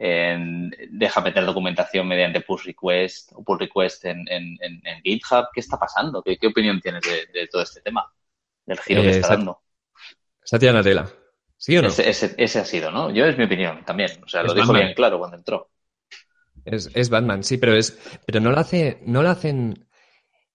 En, 0.02 0.70
deja 0.92 1.20
meter 1.20 1.44
documentación 1.44 2.08
mediante 2.08 2.40
push 2.40 2.64
request 2.64 3.32
o 3.34 3.44
pull 3.44 3.58
request 3.58 4.06
en, 4.06 4.24
en, 4.28 4.56
en 4.62 5.02
GitHub. 5.02 5.48
¿Qué 5.52 5.60
está 5.60 5.78
pasando? 5.78 6.22
¿Qué, 6.22 6.38
qué 6.38 6.46
opinión 6.46 6.80
tienes 6.80 7.02
de, 7.02 7.26
de, 7.38 7.46
todo 7.48 7.60
este 7.60 7.82
tema? 7.82 8.10
Del 8.64 8.78
giro 8.78 9.02
eh, 9.02 9.04
que 9.04 9.10
está 9.10 9.28
Sat 9.28 9.36
dando. 9.36 9.60
Satya 10.42 10.72
Nadella. 10.72 11.06
¿Sí 11.58 11.76
o 11.76 11.82
no? 11.82 11.88
Ese, 11.88 12.08
ese, 12.08 12.34
ese, 12.38 12.58
ha 12.60 12.64
sido, 12.64 12.90
¿no? 12.90 13.10
Yo 13.10 13.26
es 13.26 13.36
mi 13.36 13.44
opinión 13.44 13.84
también. 13.84 14.10
O 14.24 14.28
sea, 14.28 14.40
es 14.40 14.46
lo 14.46 14.54
dijo 14.54 14.72
bien 14.72 14.94
claro 14.94 15.18
cuando 15.18 15.36
entró. 15.36 15.68
Es, 16.64 16.90
es, 16.94 17.10
Batman, 17.10 17.44
sí, 17.44 17.58
pero 17.58 17.76
es, 17.76 17.98
pero 18.24 18.40
no 18.40 18.52
lo 18.52 18.58
hace, 18.58 19.02
no 19.04 19.22
lo 19.22 19.28
hacen, 19.28 19.86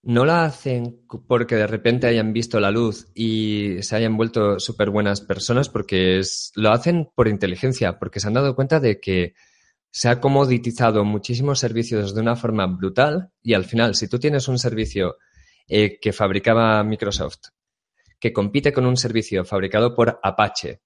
no 0.05 0.23
la 0.23 0.45
hacen 0.45 1.01
porque 1.27 1.55
de 1.55 1.65
repente 1.65 2.05
hayan 2.05 2.31
visto 2.31 2.59
la 2.59 2.69
luz 2.69 3.07
y 3.15 3.81
se 3.81 3.95
hayan 3.95 4.15
vuelto 4.15 4.59
súper 4.59 4.91
buenas 4.91 5.21
personas, 5.21 5.67
porque 5.67 6.21
lo 6.55 6.71
hacen 6.71 7.09
por 7.15 7.27
inteligencia, 7.27 7.97
porque 7.97 8.19
se 8.19 8.27
han 8.27 8.35
dado 8.35 8.55
cuenta 8.55 8.79
de 8.79 8.99
que 8.99 9.33
se 9.89 10.07
ha 10.07 10.21
comoditizado 10.21 11.03
muchísimos 11.05 11.57
servicios 11.57 12.13
de 12.13 12.21
una 12.21 12.35
forma 12.35 12.67
brutal 12.67 13.31
y 13.41 13.55
al 13.55 13.65
final, 13.65 13.95
si 13.95 14.07
tú 14.07 14.19
tienes 14.19 14.47
un 14.47 14.59
servicio 14.59 15.17
eh, 15.67 15.99
que 15.99 16.13
fabricaba 16.13 16.83
Microsoft, 16.83 17.49
que 18.19 18.31
compite 18.31 18.71
con 18.71 18.85
un 18.85 18.97
servicio 18.97 19.43
fabricado 19.43 19.95
por 19.95 20.19
Apache, 20.21 20.81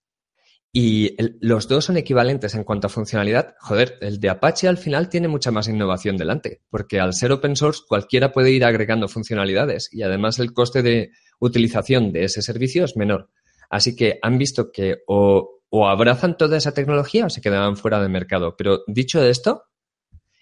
y 0.71 1.15
los 1.41 1.67
dos 1.67 1.85
son 1.85 1.97
equivalentes 1.97 2.53
en 2.53 2.63
cuanto 2.63 2.87
a 2.87 2.91
funcionalidad. 2.91 3.55
Joder, 3.59 3.97
el 4.01 4.19
de 4.19 4.29
Apache 4.29 4.67
al 4.67 4.77
final 4.77 5.09
tiene 5.09 5.27
mucha 5.27 5.51
más 5.51 5.67
innovación 5.67 6.15
delante, 6.15 6.61
porque 6.69 6.99
al 6.99 7.13
ser 7.13 7.31
open 7.31 7.55
source 7.55 7.81
cualquiera 7.87 8.31
puede 8.31 8.51
ir 8.51 8.63
agregando 8.63 9.07
funcionalidades 9.07 9.89
y 9.91 10.03
además 10.03 10.37
el 10.37 10.53
coste 10.53 10.83
de 10.83 11.11
utilización 11.39 12.11
de 12.11 12.25
ese 12.25 12.43
servicio 12.43 12.85
es 12.85 12.95
menor. 12.95 13.31
Así 13.69 13.95
que 13.95 14.19
han 14.21 14.37
visto 14.37 14.71
que 14.71 14.97
o, 15.07 15.61
abrazan 15.87 16.37
toda 16.37 16.57
esa 16.57 16.73
tecnología 16.73 17.25
o 17.25 17.29
se 17.29 17.41
quedaban 17.41 17.75
fuera 17.75 18.01
de 18.01 18.09
mercado. 18.09 18.55
Pero 18.55 18.83
dicho 18.87 19.23
esto, 19.23 19.63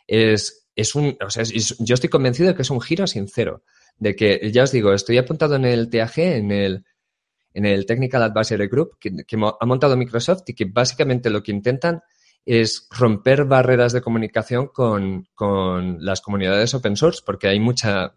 es, 0.07 0.67
es 0.75 0.95
un, 0.95 1.17
o 1.25 1.29
sea, 1.29 1.43
yo 1.43 1.93
estoy 1.93 2.09
convencido 2.09 2.49
de 2.49 2.55
que 2.55 2.61
es 2.63 2.69
un 2.69 2.81
giro 2.81 3.07
sincero. 3.07 3.63
De 3.97 4.15
que, 4.15 4.51
ya 4.51 4.63
os 4.63 4.71
digo, 4.71 4.93
estoy 4.93 5.17
apuntado 5.17 5.55
en 5.55 5.65
el 5.65 5.89
TAG, 5.89 6.19
en 6.19 6.51
el 6.51 6.85
en 7.57 7.65
el 7.65 7.87
Technical 7.87 8.21
Advisory 8.21 8.67
Group 8.67 8.99
que, 8.99 9.25
que, 9.25 9.35
ha 9.35 9.65
montado 9.65 9.97
Microsoft 9.97 10.43
y 10.45 10.53
que 10.53 10.65
básicamente 10.65 11.31
lo 11.31 11.41
que 11.41 11.51
intentan 11.51 12.01
es 12.45 12.87
romper 12.91 13.45
barreras 13.45 13.93
de 13.93 14.01
comunicación 14.01 14.67
con, 14.67 15.27
con 15.33 15.97
las 16.05 16.21
comunidades 16.21 16.75
open 16.75 16.95
source, 16.95 17.21
porque 17.25 17.47
hay 17.47 17.59
mucha, 17.59 18.15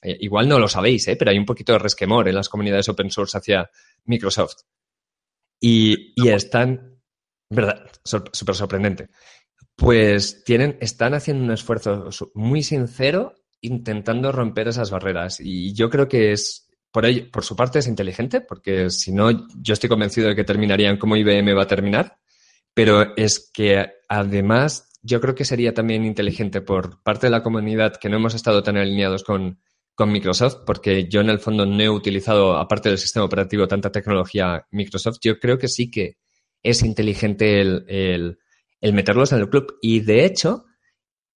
eh, 0.00 0.16
igual 0.20 0.48
no 0.48 0.58
lo 0.58 0.66
sabéis, 0.66 1.06
¿eh? 1.08 1.16
pero 1.16 1.30
hay 1.30 1.38
un 1.38 1.44
poquito 1.44 1.74
de 1.74 1.78
resquemor 1.78 2.26
en 2.26 2.34
las 2.34 2.48
comunidades 2.48 2.88
open 2.88 3.10
source 3.10 3.36
hacia 3.36 3.70
Microsoft. 4.06 4.62
Y, 5.60 6.14
y 6.16 6.30
están, 6.30 7.02
verdad, 7.50 7.84
súper 8.02 8.54
sorprendente. 8.54 9.10
Pues 9.76 10.42
tienen, 10.42 10.78
están 10.80 11.12
haciendo 11.12 11.44
un 11.44 11.50
esfuerzo 11.50 12.08
muy 12.32 12.62
sincero 12.62 13.34
intentando 13.60 14.32
romper 14.32 14.68
esas 14.68 14.90
barreras. 14.90 15.38
Y 15.38 15.74
yo 15.74 15.90
creo 15.90 16.08
que 16.08 16.32
es, 16.32 16.69
por, 16.92 17.06
ello, 17.06 17.30
por 17.30 17.44
su 17.44 17.56
parte 17.56 17.78
es 17.78 17.86
inteligente, 17.86 18.40
porque 18.40 18.90
si 18.90 19.12
no, 19.12 19.30
yo 19.30 19.72
estoy 19.72 19.88
convencido 19.88 20.28
de 20.28 20.36
que 20.36 20.44
terminarían 20.44 20.96
como 20.96 21.16
IBM 21.16 21.56
va 21.56 21.62
a 21.62 21.68
terminar, 21.68 22.18
pero 22.74 23.16
es 23.16 23.50
que 23.52 23.86
además 24.08 24.90
yo 25.02 25.20
creo 25.20 25.34
que 25.34 25.44
sería 25.44 25.72
también 25.72 26.04
inteligente 26.04 26.60
por 26.60 27.02
parte 27.02 27.26
de 27.26 27.30
la 27.30 27.42
comunidad 27.42 27.96
que 27.96 28.08
no 28.08 28.16
hemos 28.16 28.34
estado 28.34 28.62
tan 28.62 28.76
alineados 28.76 29.24
con, 29.24 29.60
con 29.94 30.12
Microsoft, 30.12 30.58
porque 30.66 31.08
yo 31.08 31.20
en 31.20 31.30
el 31.30 31.38
fondo 31.38 31.64
no 31.64 31.82
he 31.82 31.88
utilizado, 31.88 32.56
aparte 32.56 32.88
del 32.88 32.98
sistema 32.98 33.24
operativo, 33.24 33.68
tanta 33.68 33.90
tecnología 33.90 34.66
Microsoft, 34.70 35.18
yo 35.22 35.38
creo 35.38 35.58
que 35.58 35.68
sí 35.68 35.90
que 35.90 36.18
es 36.62 36.82
inteligente 36.82 37.60
el, 37.60 37.84
el, 37.88 38.38
el 38.80 38.92
meterlos 38.92 39.32
en 39.32 39.40
el 39.40 39.48
club. 39.48 39.78
Y 39.80 40.00
de 40.00 40.26
hecho, 40.26 40.66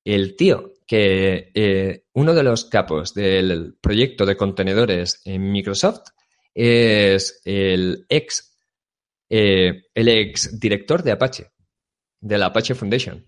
el 0.04 0.36
tío 0.36 0.73
que 0.86 1.50
eh, 1.54 2.04
uno 2.12 2.34
de 2.34 2.42
los 2.42 2.66
capos 2.66 3.14
del 3.14 3.76
proyecto 3.80 4.26
de 4.26 4.36
contenedores 4.36 5.20
en 5.24 5.50
Microsoft 5.50 6.10
es 6.54 7.40
el 7.44 8.06
ex, 8.08 8.56
eh, 9.28 9.84
el 9.94 10.08
ex 10.08 10.58
director 10.60 11.02
de 11.02 11.12
Apache, 11.12 11.50
de 12.20 12.38
la 12.38 12.46
Apache 12.46 12.74
Foundation. 12.74 13.24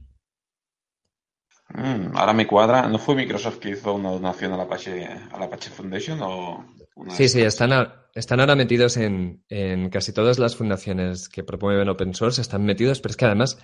Mm, 1.68 2.16
ahora 2.16 2.32
me 2.32 2.46
cuadra. 2.46 2.88
¿No 2.88 2.98
fue 2.98 3.16
Microsoft 3.16 3.58
que 3.58 3.70
hizo 3.70 3.94
una 3.94 4.10
donación 4.10 4.52
a 4.52 4.56
la 4.56 4.62
Apache, 4.64 5.04
a 5.04 5.38
la 5.38 5.46
Apache 5.46 5.70
Foundation? 5.70 6.20
O 6.22 6.64
sí, 7.08 7.28
sí, 7.28 7.40
están, 7.40 7.72
a, 7.72 8.06
están 8.14 8.38
ahora 8.40 8.54
metidos 8.54 8.96
en, 8.96 9.44
en 9.48 9.90
casi 9.90 10.12
todas 10.12 10.38
las 10.38 10.54
fundaciones 10.54 11.28
que 11.28 11.42
promueven 11.42 11.88
open 11.88 12.14
source, 12.14 12.40
están 12.40 12.64
metidos, 12.64 13.00
pero 13.00 13.10
es 13.10 13.16
que 13.16 13.24
además 13.24 13.58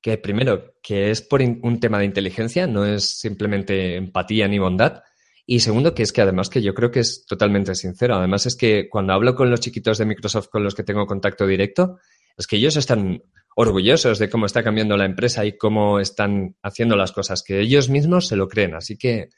que 0.00 0.18
primero, 0.18 0.74
que 0.82 1.10
es 1.10 1.22
por 1.22 1.42
un 1.42 1.80
tema 1.80 1.98
de 1.98 2.04
inteligencia, 2.04 2.66
no 2.66 2.84
es 2.84 3.18
simplemente 3.18 3.96
empatía 3.96 4.46
ni 4.48 4.58
bondad. 4.58 5.02
Y 5.44 5.60
segundo, 5.60 5.94
que 5.94 6.02
es 6.02 6.12
que 6.12 6.20
además 6.20 6.50
que 6.50 6.62
yo 6.62 6.74
creo 6.74 6.90
que 6.90 7.00
es 7.00 7.24
totalmente 7.26 7.74
sincero. 7.74 8.16
Además 8.16 8.46
es 8.46 8.54
que 8.54 8.88
cuando 8.88 9.14
hablo 9.14 9.34
con 9.34 9.50
los 9.50 9.60
chiquitos 9.60 9.98
de 9.98 10.04
Microsoft 10.04 10.48
con 10.48 10.62
los 10.62 10.74
que 10.74 10.82
tengo 10.82 11.06
contacto 11.06 11.46
directo, 11.46 11.98
es 12.36 12.46
que 12.46 12.56
ellos 12.56 12.76
están 12.76 13.22
orgullosos 13.56 14.18
de 14.18 14.28
cómo 14.28 14.46
está 14.46 14.62
cambiando 14.62 14.96
la 14.96 15.04
empresa 15.04 15.44
y 15.44 15.56
cómo 15.56 15.98
están 15.98 16.56
haciendo 16.62 16.96
las 16.96 17.12
cosas, 17.12 17.42
que 17.42 17.60
ellos 17.60 17.88
mismos 17.88 18.28
se 18.28 18.36
lo 18.36 18.46
creen. 18.46 18.74
Así 18.74 18.96
que, 18.96 19.30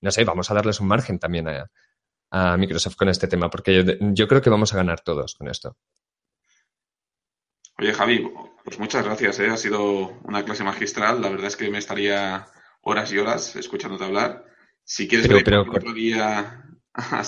no 0.00 0.10
sé, 0.10 0.24
vamos 0.24 0.50
a 0.50 0.54
darles 0.54 0.80
un 0.80 0.86
margen 0.86 1.18
también 1.18 1.48
a, 1.48 1.70
a 2.30 2.56
Microsoft 2.56 2.96
con 2.96 3.10
este 3.10 3.28
tema, 3.28 3.50
porque 3.50 3.84
yo, 3.84 3.92
yo 4.14 4.26
creo 4.26 4.40
que 4.40 4.48
vamos 4.48 4.72
a 4.72 4.76
ganar 4.76 5.00
todos 5.00 5.34
con 5.34 5.48
esto. 5.48 5.76
Oye, 7.78 7.92
Javi, 7.92 8.28
pues 8.64 8.78
muchas 8.78 9.04
gracias, 9.04 9.40
¿eh? 9.40 9.48
ha 9.48 9.56
sido 9.56 10.20
una 10.24 10.44
clase 10.44 10.64
magistral. 10.64 11.20
La 11.20 11.30
verdad 11.30 11.46
es 11.46 11.56
que 11.56 11.70
me 11.70 11.78
estaría 11.78 12.46
horas 12.82 13.12
y 13.12 13.18
horas 13.18 13.56
escuchándote 13.56 14.04
hablar. 14.04 14.44
Si 14.84 15.08
quieres 15.08 15.28
pero, 15.44 15.62
otro 15.62 15.92
día 15.92 16.62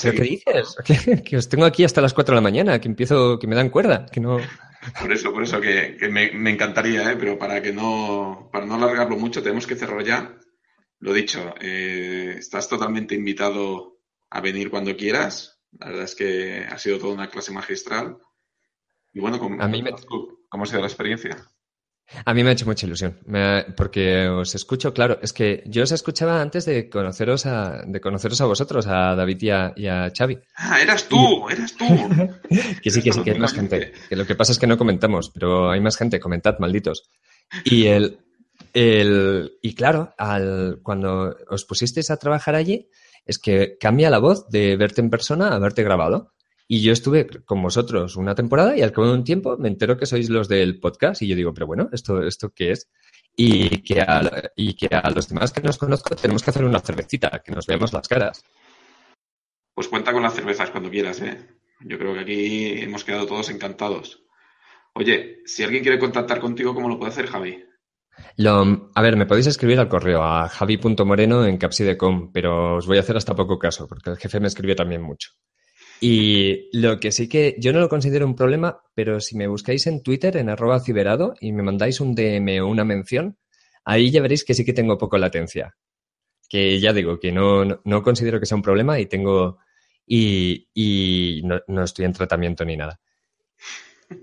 ¿Pero 0.02 0.16
qué 0.16 0.22
dices? 0.22 0.76
Que, 1.24 1.36
os 1.36 1.48
tengo 1.48 1.64
aquí 1.64 1.84
hasta 1.84 2.00
las 2.00 2.14
4 2.14 2.34
de 2.34 2.36
la 2.36 2.42
mañana, 2.42 2.80
que 2.80 2.88
empiezo, 2.88 3.38
que 3.38 3.46
me 3.46 3.56
dan 3.56 3.70
cuerda, 3.70 4.06
que 4.06 4.20
no... 4.20 4.38
Por 5.00 5.12
eso, 5.12 5.32
por 5.32 5.42
eso, 5.42 5.60
que, 5.62 5.96
me, 6.10 6.50
encantaría, 6.50 7.10
¿eh? 7.10 7.16
pero 7.18 7.38
para 7.38 7.62
que 7.62 7.72
no, 7.72 8.50
para 8.52 8.66
no 8.66 8.74
alargarlo 8.74 9.16
mucho, 9.16 9.42
tenemos 9.42 9.66
que 9.66 9.76
cerrar 9.76 10.04
ya. 10.04 10.38
Lo 10.98 11.14
dicho, 11.14 11.54
eh, 11.58 12.34
estás 12.38 12.68
totalmente 12.68 13.14
invitado 13.14 14.00
a 14.28 14.42
venir 14.42 14.68
cuando 14.68 14.94
quieras. 14.94 15.58
La 15.78 15.86
verdad 15.86 16.04
es 16.04 16.14
que 16.14 16.66
ha 16.70 16.76
sido 16.76 16.98
toda 16.98 17.14
una 17.14 17.30
clase 17.30 17.50
magistral. 17.50 18.18
Y 19.14 19.20
bueno, 19.20 19.38
¿cómo, 19.38 19.62
a 19.62 19.68
mí 19.68 19.82
¿cómo 20.48 20.64
ha 20.64 20.66
sido 20.66 20.80
la 20.80 20.88
experiencia? 20.88 21.36
A 22.26 22.34
mí 22.34 22.44
me 22.44 22.50
ha 22.50 22.52
hecho 22.52 22.66
mucha 22.66 22.86
ilusión, 22.86 23.18
porque 23.76 24.28
os 24.28 24.54
escucho, 24.54 24.92
claro, 24.92 25.18
es 25.22 25.32
que 25.32 25.62
yo 25.66 25.84
os 25.84 25.92
escuchaba 25.92 26.42
antes 26.42 26.66
de 26.66 26.90
conoceros 26.90 27.46
a, 27.46 27.82
de 27.86 28.00
conoceros 28.00 28.40
a 28.42 28.44
vosotros, 28.44 28.86
a 28.86 29.14
David 29.14 29.42
y 29.76 29.86
a, 29.86 30.12
Xavi. 30.16 30.38
Ah, 30.56 30.82
eras 30.82 31.08
tú, 31.08 31.48
eras 31.48 31.74
tú. 31.74 31.86
que 32.82 32.90
sí, 32.90 33.02
que 33.02 33.12
sí, 33.12 33.22
que 33.22 33.30
hay 33.30 33.38
más 33.38 33.54
gente. 33.54 33.92
Que 34.08 34.16
lo 34.16 34.26
que 34.26 34.34
pasa 34.34 34.52
es 34.52 34.58
que 34.58 34.66
no 34.66 34.76
comentamos, 34.76 35.30
pero 35.30 35.70
hay 35.70 35.80
más 35.80 35.96
gente, 35.96 36.20
comentad, 36.20 36.58
malditos. 36.58 37.08
Y 37.64 37.86
el, 37.86 38.18
el 38.74 39.52
y 39.62 39.74
claro, 39.74 40.14
al, 40.18 40.80
cuando 40.82 41.34
os 41.48 41.64
pusisteis 41.64 42.10
a 42.10 42.18
trabajar 42.18 42.54
allí, 42.54 42.90
es 43.24 43.38
que 43.38 43.78
cambia 43.80 44.10
la 44.10 44.18
voz 44.18 44.46
de 44.50 44.76
verte 44.76 45.00
en 45.00 45.08
persona 45.08 45.48
a 45.48 45.58
verte 45.58 45.82
grabado. 45.82 46.33
Y 46.66 46.82
yo 46.82 46.92
estuve 46.92 47.26
con 47.44 47.62
vosotros 47.62 48.16
una 48.16 48.34
temporada 48.34 48.76
y 48.76 48.82
al 48.82 48.92
cabo 48.92 49.08
de 49.08 49.14
un 49.14 49.24
tiempo 49.24 49.56
me 49.58 49.68
entero 49.68 49.98
que 49.98 50.06
sois 50.06 50.30
los 50.30 50.48
del 50.48 50.80
podcast 50.80 51.20
y 51.22 51.28
yo 51.28 51.36
digo, 51.36 51.52
pero 51.52 51.66
bueno, 51.66 51.90
¿esto, 51.92 52.22
esto 52.22 52.52
qué 52.54 52.70
es? 52.70 52.90
Y 53.36 53.82
que, 53.82 54.00
a, 54.00 54.50
y 54.56 54.74
que 54.74 54.88
a 54.94 55.10
los 55.10 55.28
demás 55.28 55.52
que 55.52 55.60
nos 55.60 55.76
conozco 55.76 56.14
tenemos 56.16 56.42
que 56.42 56.50
hacer 56.50 56.64
una 56.64 56.80
cervecita, 56.80 57.42
que 57.44 57.52
nos 57.52 57.66
veamos 57.66 57.92
las 57.92 58.08
caras. 58.08 58.42
Pues 59.74 59.88
cuenta 59.88 60.12
con 60.12 60.22
las 60.22 60.34
cervezas 60.34 60.70
cuando 60.70 60.88
quieras, 60.88 61.20
¿eh? 61.20 61.46
Yo 61.80 61.98
creo 61.98 62.14
que 62.14 62.20
aquí 62.20 62.82
hemos 62.82 63.04
quedado 63.04 63.26
todos 63.26 63.50
encantados. 63.50 64.22
Oye, 64.94 65.40
si 65.44 65.64
alguien 65.64 65.82
quiere 65.82 65.98
contactar 65.98 66.40
contigo, 66.40 66.72
¿cómo 66.72 66.88
lo 66.88 66.98
puede 66.98 67.10
hacer, 67.10 67.26
Javi? 67.26 67.64
Lo, 68.36 68.90
a 68.94 69.02
ver, 69.02 69.16
me 69.16 69.26
podéis 69.26 69.48
escribir 69.48 69.80
al 69.80 69.88
correo 69.88 70.22
a 70.22 70.48
javi.moreno 70.48 71.44
en 71.44 71.58
capsidecom, 71.58 72.32
pero 72.32 72.76
os 72.76 72.86
voy 72.86 72.98
a 72.98 73.00
hacer 73.00 73.16
hasta 73.16 73.34
poco 73.34 73.58
caso, 73.58 73.88
porque 73.88 74.10
el 74.10 74.16
jefe 74.16 74.38
me 74.38 74.46
escribió 74.46 74.76
también 74.76 75.02
mucho. 75.02 75.30
Y 76.00 76.68
lo 76.76 76.98
que 77.00 77.12
sí 77.12 77.28
que 77.28 77.56
yo 77.58 77.72
no 77.72 77.80
lo 77.80 77.88
considero 77.88 78.26
un 78.26 78.36
problema, 78.36 78.82
pero 78.94 79.20
si 79.20 79.36
me 79.36 79.46
buscáis 79.46 79.86
en 79.86 80.02
Twitter, 80.02 80.36
en 80.36 80.50
arroba 80.50 80.80
ciberado, 80.80 81.34
y 81.40 81.52
me 81.52 81.62
mandáis 81.62 82.00
un 82.00 82.14
DM 82.14 82.60
o 82.60 82.68
una 82.68 82.84
mención, 82.84 83.38
ahí 83.84 84.10
ya 84.10 84.20
veréis 84.20 84.44
que 84.44 84.54
sí 84.54 84.64
que 84.64 84.72
tengo 84.72 84.98
poco 84.98 85.18
latencia. 85.18 85.76
Que 86.48 86.78
ya 86.80 86.92
digo, 86.92 87.18
que 87.18 87.32
no, 87.32 87.64
no, 87.84 88.02
considero 88.02 88.38
que 88.40 88.46
sea 88.46 88.56
un 88.56 88.62
problema 88.62 89.00
y 89.00 89.06
tengo. 89.06 89.58
y, 90.06 90.68
y 90.74 91.42
no, 91.44 91.60
no, 91.68 91.84
estoy 91.84 92.04
en 92.04 92.12
tratamiento 92.12 92.64
ni 92.64 92.76
nada. 92.76 93.00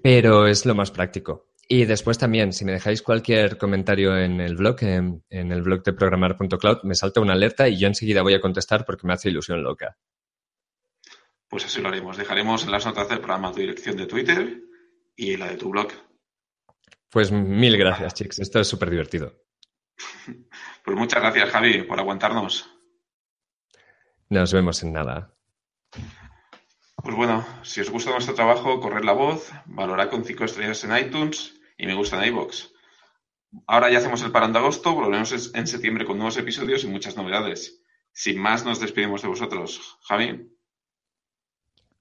Pero 0.03 0.47
es 0.47 0.65
lo 0.65 0.75
más 0.75 0.91
práctico. 0.91 1.47
Y 1.67 1.85
después 1.85 2.17
también, 2.17 2.53
si 2.53 2.65
me 2.65 2.73
dejáis 2.73 3.01
cualquier 3.01 3.57
comentario 3.57 4.17
en 4.17 4.41
el 4.41 4.55
blog, 4.57 4.83
en, 4.83 5.23
en 5.29 5.51
el 5.51 5.61
blog 5.61 5.83
de 5.83 5.93
programar.cloud, 5.93 6.83
me 6.83 6.95
salta 6.95 7.21
una 7.21 7.33
alerta 7.33 7.69
y 7.69 7.77
yo 7.77 7.87
enseguida 7.87 8.23
voy 8.23 8.33
a 8.33 8.41
contestar 8.41 8.85
porque 8.85 9.07
me 9.07 9.13
hace 9.13 9.29
ilusión 9.29 9.63
loca. 9.63 9.97
Pues 11.51 11.65
así 11.65 11.81
lo 11.81 11.89
haremos. 11.89 12.15
Dejaremos 12.15 12.63
en 12.63 12.71
las 12.71 12.85
notas 12.85 13.09
del 13.09 13.19
programa 13.19 13.51
tu 13.51 13.59
dirección 13.59 13.97
de 13.97 14.05
Twitter 14.05 14.63
y 15.17 15.35
la 15.35 15.49
de 15.49 15.57
tu 15.57 15.69
blog. 15.69 15.91
Pues 17.09 17.29
mil 17.29 17.77
gracias, 17.77 18.13
chicos. 18.13 18.39
Esto 18.39 18.61
es 18.61 18.67
súper 18.67 18.89
divertido. 18.89 19.35
Pues 20.83 20.97
muchas 20.97 21.21
gracias, 21.21 21.51
Javi, 21.51 21.83
por 21.83 21.99
aguantarnos. 21.99 22.67
Nos 24.29 24.51
vemos 24.51 24.81
en 24.81 24.93
nada. 24.93 25.37
Pues 26.95 27.15
bueno, 27.15 27.45
si 27.61 27.81
os 27.81 27.91
gusta 27.91 28.09
nuestro 28.09 28.33
trabajo, 28.33 28.79
corred 28.79 29.03
la 29.03 29.13
voz, 29.13 29.51
valorad 29.65 30.09
con 30.09 30.25
cinco 30.25 30.45
estrellas 30.45 30.83
en 30.85 30.97
iTunes 30.97 31.53
y 31.77 31.85
me 31.85 31.93
gusta 31.93 32.17
en 32.17 32.33
iVoox. 32.33 32.69
Ahora 33.67 33.91
ya 33.91 33.99
hacemos 33.99 34.23
el 34.23 34.31
parón 34.31 34.53
de 34.53 34.59
agosto, 34.59 34.95
volveremos 34.95 35.53
en 35.53 35.67
septiembre 35.67 36.05
con 36.05 36.17
nuevos 36.17 36.37
episodios 36.37 36.83
y 36.83 36.87
muchas 36.87 37.15
novedades. 37.15 37.83
Sin 38.11 38.39
más, 38.39 38.65
nos 38.65 38.79
despedimos 38.79 39.21
de 39.21 39.27
vosotros. 39.27 39.99
Javi. 40.01 40.49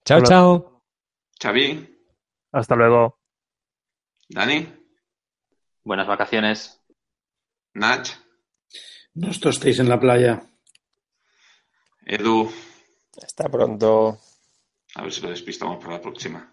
Chao, 0.05 0.23
chao. 0.23 0.83
Xavi. 1.41 1.87
Hasta 2.53 2.75
luego. 2.75 3.19
Dani. 4.29 4.67
Buenas 5.85 6.07
vacaciones. 6.07 6.81
Nach. 7.75 8.09
No 9.15 9.31
estéis 9.31 9.79
en 9.79 9.89
la 9.89 9.99
playa. 9.99 10.43
Edu. 12.07 12.51
Hasta 13.23 13.49
pronto. 13.49 14.19
A 14.95 15.03
ver 15.03 15.13
si 15.13 15.21
lo 15.21 15.31
despistamos 15.31 15.79
para 15.79 15.95
la 15.95 16.01
próxima. 16.01 16.53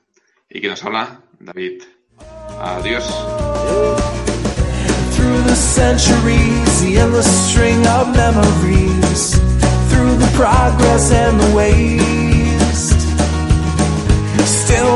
¿Y 0.50 0.60
quién 0.60 0.72
nos 0.72 0.84
habla? 0.84 1.22
David. 1.40 1.84
Adiós. 2.60 3.06
Through 5.16 5.44
the 5.44 5.56
centuries, 5.56 6.82
the 6.82 7.00
endless 7.00 7.50
string 7.50 7.86
of 7.88 8.16
memories, 8.16 9.40
through 9.90 10.16
the 10.18 10.32
progress 10.36 11.12
and 11.12 11.40
the 11.40 11.56
waste. 11.56 12.27